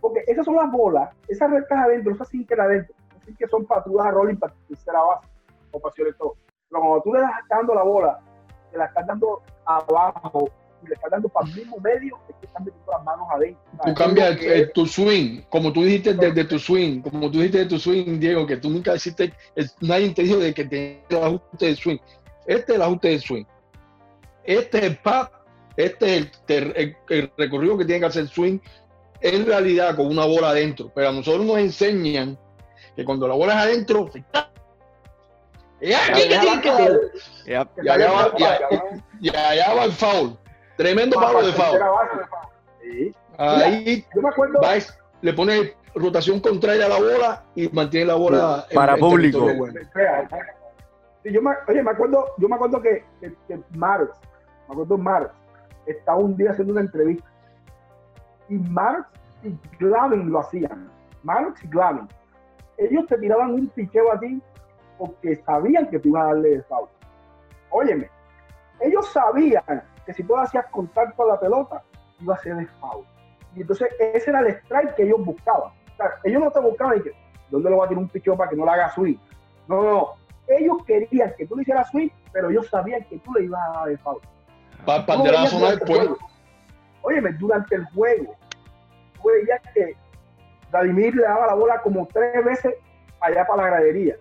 Porque 0.00 0.24
esas 0.26 0.44
son 0.44 0.56
las 0.56 0.70
bolas, 0.72 1.14
esas 1.28 1.48
rectas 1.48 1.78
adentro, 1.78 2.12
esas 2.12 2.28
sinker 2.28 2.60
adentro, 2.60 2.92
así 3.20 3.32
que 3.36 3.46
son 3.46 3.64
tú 3.84 3.96
dar 3.96 4.12
rolling 4.12 4.34
para 4.34 4.52
tercera 4.66 5.00
base, 5.00 5.28
o 5.70 5.78
para 5.78 5.94
todo. 6.18 6.34
Pero 6.68 6.80
cuando 6.80 7.02
tú 7.02 7.14
le 7.14 7.20
das 7.20 7.30
dando 7.48 7.72
la 7.72 7.82
bola, 7.84 8.20
te 8.72 8.78
la 8.78 8.86
estás 8.86 9.06
dando 9.06 9.42
abajo 9.64 10.48
y 10.82 10.88
le 10.88 10.94
estás 10.94 11.08
dando 11.08 11.28
para 11.28 11.46
el 11.46 11.54
mismo 11.54 11.76
medio, 11.78 12.18
es 12.28 12.34
que 12.34 12.46
están 12.46 12.64
metiendo 12.64 12.90
las 12.90 13.04
manos 13.04 13.28
adentro. 13.30 13.62
Tú 13.84 13.94
cambias 13.94 14.38
tu 14.74 14.86
swing, 14.86 15.42
como 15.48 15.72
tú 15.72 15.84
dijiste 15.84 16.14
desde 16.14 16.44
tu 16.46 16.58
swing, 16.58 17.02
como 17.02 17.30
tú 17.30 17.38
dijiste 17.38 17.58
de 17.58 17.66
tu 17.66 17.78
swing, 17.78 18.18
Diego, 18.18 18.44
que 18.44 18.56
tú 18.56 18.70
nunca 18.70 18.96
hiciste, 18.96 19.32
nadie 19.82 20.10
te 20.14 20.22
dijo 20.22 20.38
de 20.38 20.52
que 20.52 20.64
te 20.64 21.04
el 21.10 21.22
ajuste 21.22 21.66
de 21.66 21.76
swing. 21.76 21.98
Este 22.46 22.72
es 22.72 22.76
el 22.76 22.82
ajuste 22.82 23.08
de 23.08 23.18
swing. 23.20 23.44
Este 24.42 24.78
es 24.78 24.84
el 24.84 24.96
pad, 24.96 25.28
este 25.76 26.18
es 26.18 26.30
el, 26.48 26.96
el, 27.08 27.32
recorrido 27.36 27.78
que 27.78 27.84
tiene 27.84 28.00
que 28.00 28.06
hacer 28.06 28.22
el 28.22 28.28
swing 28.28 28.58
en 29.20 29.46
realidad 29.46 29.96
con 29.96 30.06
una 30.06 30.24
bola 30.24 30.50
adentro. 30.50 30.90
Pero 30.94 31.08
a 31.08 31.12
nosotros 31.12 31.46
nos 31.46 31.58
enseñan 31.58 32.38
que 32.96 33.04
cuando 33.04 33.26
la 33.28 33.34
bola 33.34 33.54
es 33.54 33.58
adentro, 33.58 34.10
y 35.82 35.92
allá 39.36 39.74
va 39.74 39.84
el 39.84 39.92
foul. 39.92 40.38
Tremendo 40.76 41.18
palo 41.18 41.44
de 41.44 41.52
foul. 41.52 41.80
Ahí 43.36 44.04
le 45.22 45.32
pone 45.32 45.74
rotación 45.94 46.40
contraria 46.40 46.86
a 46.86 46.88
la 46.88 46.98
bola 46.98 47.44
y 47.54 47.68
mantiene 47.68 48.06
la 48.06 48.14
bola 48.14 48.66
para 48.72 48.96
público. 48.96 49.46
yo 51.24 51.42
me, 51.42 51.50
oye, 51.68 51.82
me 51.82 51.90
acuerdo, 51.90 52.26
yo 52.38 52.48
me 52.48 52.54
acuerdo 52.56 52.80
que, 52.80 53.04
que, 53.20 53.34
que 53.48 53.60
Marx, 53.70 54.10
me 54.68 54.74
acuerdo 54.74 54.98
Marx, 54.98 55.32
estaba 55.86 56.18
un 56.18 56.36
día 56.36 56.50
haciendo 56.50 56.72
una 56.72 56.82
entrevista 56.82 57.28
y 58.48 58.58
Marx 58.58 59.08
y 59.42 59.56
Glavin 59.78 60.30
lo 60.30 60.40
hacían. 60.40 60.90
Marx 61.22 61.62
y 61.64 61.68
Glavin. 61.68 62.08
Ellos 62.76 63.06
te 63.06 63.18
tiraban 63.18 63.54
un 63.54 63.68
picheo 63.68 64.12
a 64.12 64.18
ti 64.18 64.40
porque 64.98 65.36
sabían 65.44 65.88
que 65.88 65.98
te 65.98 66.08
iban 66.08 66.22
a 66.22 66.26
darle 66.26 66.62
foul. 66.62 66.88
Óyeme, 67.70 68.08
ellos 68.80 69.08
sabían 69.10 69.82
que 70.04 70.12
si 70.12 70.22
tú 70.22 70.36
hacías 70.36 70.66
contacto 70.66 71.22
a 71.22 71.34
la 71.34 71.40
pelota, 71.40 71.82
iba 72.20 72.34
a 72.34 72.38
ser 72.38 72.66
foul. 72.80 73.04
Y 73.54 73.62
entonces 73.62 73.88
ese 73.98 74.30
era 74.30 74.40
el 74.40 74.48
strike 74.48 74.94
que 74.94 75.04
ellos 75.04 75.24
buscaban. 75.24 75.72
O 75.92 75.96
sea, 75.96 76.10
ellos 76.24 76.42
no 76.42 76.50
te 76.50 76.60
buscaban 76.60 76.98
y 76.98 77.02
que, 77.02 77.12
¿dónde 77.50 77.70
le 77.70 77.76
voy 77.76 77.84
a 77.84 77.88
tirar 77.88 78.02
un 78.02 78.08
picheo 78.08 78.36
para 78.36 78.50
que 78.50 78.56
no 78.56 78.64
le 78.64 78.70
haga 78.70 78.90
swing? 78.90 79.16
No, 79.68 79.82
no, 79.82 80.08
Ellos 80.48 80.78
querían 80.86 81.32
que 81.36 81.46
tú 81.46 81.56
le 81.56 81.62
hicieras 81.62 81.90
swing, 81.90 82.10
pero 82.32 82.50
ellos 82.50 82.68
sabían 82.68 83.04
que 83.04 83.18
tú 83.18 83.32
le 83.32 83.44
ibas 83.44 83.60
a 83.68 83.80
dar 83.80 83.88
el 84.86 85.04
foul. 85.04 85.04
Para 85.06 85.32
la 85.32 85.46
zona 85.46 85.70
después. 85.70 86.10
Óyeme, 87.02 87.32
durante 87.32 87.74
el 87.74 87.84
juego, 87.86 88.36
tú 89.14 89.28
veías 89.28 89.60
que 89.74 89.96
Vladimir 90.70 91.14
le 91.14 91.22
daba 91.22 91.48
la 91.48 91.54
bola 91.54 91.80
como 91.82 92.06
tres 92.06 92.44
veces 92.44 92.74
allá 93.20 93.46
para 93.46 93.62
la 93.62 93.68
gradería. 93.68 94.16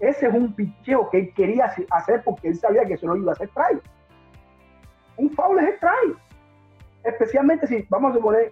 Ese 0.00 0.26
es 0.28 0.34
un 0.34 0.54
picheo 0.54 1.10
que 1.10 1.18
él 1.18 1.34
quería 1.34 1.70
hacer 1.90 2.22
porque 2.24 2.48
él 2.48 2.56
sabía 2.56 2.86
que 2.86 2.94
eso 2.94 3.06
no 3.06 3.16
iba 3.16 3.32
a 3.32 3.34
ser 3.34 3.48
strike. 3.48 3.82
Un 5.18 5.30
foul 5.30 5.58
es 5.58 5.74
strike. 5.74 6.16
Especialmente 7.04 7.66
si, 7.66 7.86
vamos 7.90 8.12
a 8.12 8.14
suponer, 8.14 8.50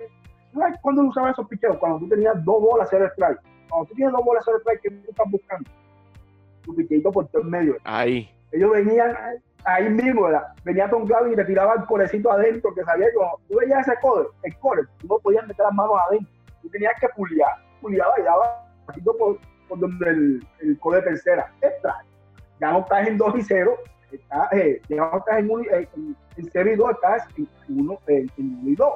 ¿cuándo 0.83 1.05
usaban 1.05 1.33
esos 1.33 1.49
picheos? 1.49 1.79
Cuando 1.79 2.01
tú 2.01 2.09
tenías 2.09 2.35
dos 2.45 2.61
bolas 2.61 2.89
cero 2.91 3.07
strike. 3.12 3.41
Cuando 3.69 3.89
tú 3.89 3.95
tienes 3.95 4.12
dos 4.12 4.25
bolas 4.25 4.43
cero 4.45 4.59
strike, 4.59 4.81
¿qué 4.83 4.91
tú 4.91 5.11
estás 5.11 5.31
buscando? 5.31 5.71
Tu 6.64 6.77
picheito 6.77 7.11
por 7.11 7.29
todo 7.29 7.43
el 7.43 7.49
medio. 7.49 7.77
Ahí. 7.85 8.31
Ellos 8.53 8.71
venían 8.71 9.16
ahí 9.75 9.89
mismo, 9.89 10.25
¿verdad? 10.25 10.49
venía 10.64 10.89
Tom 10.89 11.05
Glavin 11.05 11.33
y 11.33 11.37
le 11.37 11.45
tiraba 11.45 11.75
el 11.75 11.85
corecito 11.85 12.31
adentro, 12.33 12.75
que 12.75 12.85
sabía 12.85 13.07
que 13.07 13.14
cuando 13.14 13.41
tú 13.49 13.57
veías 13.59 13.87
ese 13.87 13.99
core, 14.01 14.29
el 14.43 14.59
core, 14.59 14.83
tú 14.99 15.07
no 15.09 15.19
podías 15.19 15.47
meter 15.47 15.64
las 15.64 15.75
manos 15.75 15.97
adentro. 16.09 16.33
Tú 16.62 16.71
tenías 16.71 16.95
que 17.01 17.09
puliar, 17.11 17.53
puliaba 17.81 18.12
y 18.19 18.23
daba 18.23 18.66
por, 19.19 19.39
por 19.69 19.79
donde 19.79 20.11
el, 20.11 20.47
el 20.61 20.79
core 20.81 21.03
tercera. 21.03 21.53
Extra. 21.61 22.05
Ya 22.61 22.73
no 22.73 22.81
estás 22.81 23.07
en 23.07 23.19
2 23.19 23.35
y 23.37 23.43
0, 23.43 23.77
eh, 24.53 24.83
ya 24.89 24.97
no 24.97 25.19
estás 25.19 25.39
en 25.39 25.49
0 25.49 25.61
eh, 25.71 26.73
y 26.73 26.77
2, 26.77 26.91
estás 26.91 27.29
en 27.37 27.49
1 27.69 27.99
y 28.39 28.75
2. 28.75 28.93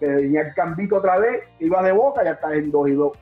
Que 0.00 0.06
venía 0.06 0.42
el 0.42 0.54
cambito 0.54 0.96
otra 0.96 1.18
vez, 1.18 1.44
iba 1.60 1.82
de 1.82 1.92
boca, 1.92 2.24
ya 2.24 2.32
estás 2.32 2.52
en 2.52 2.70
2 2.70 2.88
y 2.88 2.92
2. 2.92 3.12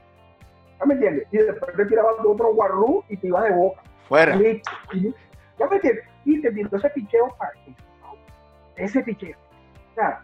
¿Ya 0.80 0.86
me 0.86 0.94
entiendes? 0.94 1.28
Y 1.30 1.38
después 1.38 1.76
te 1.76 1.84
tirabas 1.86 2.14
otro 2.24 2.54
guarrú 2.54 3.04
y 3.08 3.16
te 3.16 3.28
ibas 3.28 3.44
de 3.44 3.50
boca. 3.50 3.82
Fuera. 4.08 4.36
¿Ya 4.36 5.66
me 5.68 5.76
entiendes? 5.76 6.09
Y 6.24 6.40
te 6.40 6.50
tiró 6.52 6.76
ese 6.76 6.90
picheo 6.90 7.34
para 7.38 7.52
ese 8.76 9.00
picheo. 9.02 9.36
O 9.92 9.94
sea, 9.94 10.22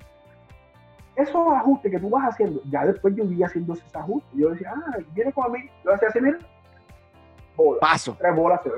esos 1.17 1.53
ajustes 1.53 1.91
que 1.91 1.99
tú 1.99 2.11
vas 2.11 2.29
haciendo, 2.29 2.61
ya 2.71 2.85
después 2.85 3.15
yo 3.15 3.25
vi 3.25 3.43
haciendo 3.43 3.75
esos 3.75 3.95
ajustes. 3.95 4.31
Yo 4.35 4.51
decía, 4.51 4.73
ah, 4.75 4.99
viene 5.13 5.33
con 5.33 5.47
a 5.47 5.49
mí. 5.49 5.71
Yo 5.85 5.95
hacía 5.95 6.09
así, 6.09 6.21
mira, 6.21 6.39
bola. 7.57 7.81
Paso. 7.81 8.17
Tres 8.19 8.35
bolas 8.35 8.61
se 8.63 8.71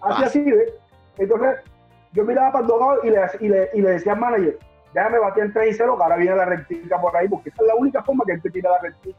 Así, 0.00 0.24
así, 0.24 0.50
¿ves? 0.50 0.72
Entonces, 1.18 1.56
yo 2.12 2.24
miraba 2.24 2.52
para 2.52 2.62
el 2.62 2.68
dogado 2.68 3.04
y 3.04 3.10
le, 3.10 3.20
y, 3.40 3.48
le, 3.48 3.70
y 3.74 3.82
le 3.82 3.90
decía 3.90 4.12
al 4.12 4.20
manager, 4.20 4.58
déjame 4.94 5.18
batir 5.18 5.44
en 5.44 5.52
3 5.52 5.74
y 5.74 5.74
0, 5.76 5.96
que 5.96 6.02
ahora 6.02 6.16
viene 6.16 6.36
la 6.36 6.44
rectica 6.46 7.00
por 7.00 7.14
ahí, 7.16 7.28
porque 7.28 7.50
esa 7.50 7.62
es 7.62 7.68
la 7.68 7.74
única 7.74 8.02
forma 8.02 8.24
que 8.24 8.32
él 8.32 8.42
te 8.42 8.50
tira 8.50 8.70
la 8.70 8.78
rectica. 8.78 9.18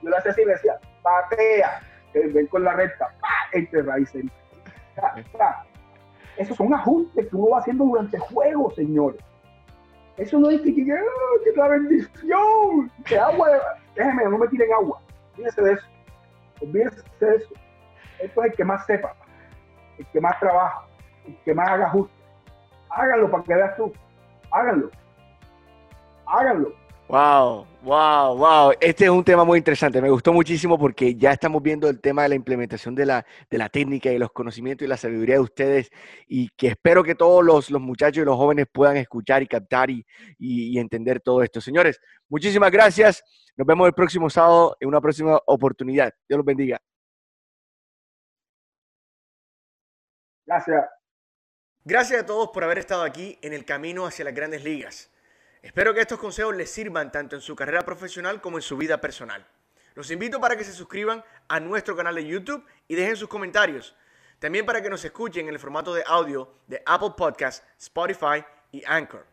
Yo 0.00 0.08
le 0.08 0.16
hacía 0.16 0.32
así 0.32 0.42
y 0.42 0.44
le 0.46 0.52
decía, 0.52 0.80
batea, 1.02 1.80
ven 2.14 2.46
con 2.46 2.64
la 2.64 2.72
recta, 2.72 3.08
entre 3.52 3.82
raíces. 3.82 4.24
Esos 6.36 6.56
son 6.56 6.72
ajustes 6.72 7.28
que 7.28 7.36
uno 7.36 7.50
va 7.50 7.58
haciendo 7.58 7.84
durante 7.84 8.16
el 8.16 8.22
juego, 8.22 8.70
señores. 8.70 9.20
Eso 10.16 10.38
no 10.38 10.50
es 10.50 10.60
que, 10.60 10.74
que, 10.74 10.92
ah, 10.92 11.52
la 11.56 11.68
bendición, 11.68 12.90
que 13.04 13.18
agua, 13.18 13.48
déjeme, 13.94 14.24
no 14.24 14.38
me 14.38 14.48
tiren 14.48 14.72
agua. 14.72 15.00
Olvídese 15.34 15.62
de 15.62 15.72
eso. 15.72 15.86
Olvídese 16.60 17.02
de 17.20 17.36
eso. 17.36 17.48
Esto 18.18 18.44
es 18.44 18.50
el 18.50 18.56
que 18.56 18.64
más 18.64 18.86
sepa, 18.86 19.14
el 19.98 20.06
que 20.06 20.20
más 20.20 20.38
trabaja, 20.38 20.86
el 21.26 21.36
que 21.44 21.54
más 21.54 21.68
haga 21.68 21.86
ajustes. 21.86 22.16
Háganlo 22.90 23.30
para 23.30 23.42
que 23.42 23.54
veas 23.54 23.76
tú. 23.76 23.92
Háganlo. 24.50 24.90
Háganlo. 26.26 26.81
Wow, 27.08 27.66
wow, 27.82 28.36
wow. 28.36 28.72
Este 28.80 29.04
es 29.04 29.10
un 29.10 29.22
tema 29.22 29.44
muy 29.44 29.58
interesante. 29.58 30.00
Me 30.00 30.08
gustó 30.08 30.32
muchísimo 30.32 30.78
porque 30.78 31.14
ya 31.14 31.32
estamos 31.32 31.62
viendo 31.62 31.88
el 31.88 32.00
tema 32.00 32.22
de 32.22 32.30
la 32.30 32.34
implementación 32.36 32.94
de 32.94 33.04
la, 33.04 33.26
de 33.50 33.58
la 33.58 33.68
técnica 33.68 34.10
y 34.10 34.18
los 34.18 34.32
conocimientos 34.32 34.86
y 34.86 34.88
la 34.88 34.96
sabiduría 34.96 35.34
de 35.34 35.40
ustedes 35.40 35.90
y 36.26 36.48
que 36.56 36.68
espero 36.68 37.04
que 37.04 37.14
todos 37.14 37.44
los, 37.44 37.70
los 37.70 37.82
muchachos 37.82 38.22
y 38.22 38.24
los 38.24 38.36
jóvenes 38.36 38.66
puedan 38.72 38.96
escuchar 38.96 39.42
y 39.42 39.46
captar 39.46 39.90
y, 39.90 40.06
y, 40.38 40.78
entender 40.78 41.20
todo 41.20 41.42
esto. 41.42 41.60
Señores, 41.60 42.00
muchísimas 42.30 42.70
gracias. 42.70 43.22
Nos 43.56 43.66
vemos 43.66 43.86
el 43.86 43.92
próximo 43.92 44.30
sábado 44.30 44.76
en 44.80 44.88
una 44.88 45.00
próxima 45.02 45.38
oportunidad. 45.46 46.14
Dios 46.26 46.38
los 46.38 46.46
bendiga. 46.46 46.80
Gracias. 50.46 50.84
Gracias 51.84 52.22
a 52.22 52.26
todos 52.26 52.50
por 52.50 52.64
haber 52.64 52.78
estado 52.78 53.02
aquí 53.02 53.38
en 53.42 53.52
el 53.52 53.66
camino 53.66 54.06
hacia 54.06 54.24
las 54.24 54.34
grandes 54.34 54.64
ligas. 54.64 55.11
Espero 55.62 55.94
que 55.94 56.00
estos 56.00 56.18
consejos 56.18 56.56
les 56.56 56.72
sirvan 56.72 57.12
tanto 57.12 57.36
en 57.36 57.40
su 57.40 57.54
carrera 57.54 57.82
profesional 57.82 58.40
como 58.40 58.58
en 58.58 58.62
su 58.62 58.76
vida 58.76 59.00
personal. 59.00 59.46
Los 59.94 60.10
invito 60.10 60.40
para 60.40 60.56
que 60.56 60.64
se 60.64 60.72
suscriban 60.72 61.24
a 61.46 61.60
nuestro 61.60 61.94
canal 61.94 62.16
de 62.16 62.26
YouTube 62.26 62.66
y 62.88 62.96
dejen 62.96 63.16
sus 63.16 63.28
comentarios. 63.28 63.94
También 64.40 64.66
para 64.66 64.82
que 64.82 64.90
nos 64.90 65.04
escuchen 65.04 65.46
en 65.46 65.54
el 65.54 65.60
formato 65.60 65.94
de 65.94 66.02
audio 66.04 66.52
de 66.66 66.82
Apple 66.84 67.12
Podcasts, 67.16 67.64
Spotify 67.78 68.44
y 68.72 68.82
Anchor. 68.84 69.24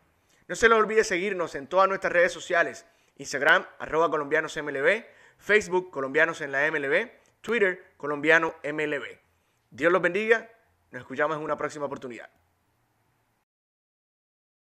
No 0.46 0.54
se 0.54 0.68
les 0.68 0.78
olvide 0.78 1.02
seguirnos 1.02 1.56
en 1.56 1.66
todas 1.66 1.88
nuestras 1.88 2.12
redes 2.12 2.32
sociales. 2.32 2.86
Instagram, 3.16 3.66
arroba 3.80 4.08
colombianosmlb, 4.08 5.04
Facebook, 5.36 5.90
colombianos 5.90 6.40
en 6.42 6.52
la 6.52 6.70
MLB, 6.70 7.10
Twitter, 7.40 7.92
colombiano 7.96 8.54
MLB. 8.62 9.18
Dios 9.70 9.92
los 9.92 10.00
bendiga. 10.00 10.48
Nos 10.92 11.00
escuchamos 11.00 11.36
en 11.36 11.42
una 11.42 11.56
próxima 11.56 11.86
oportunidad. 11.86 12.30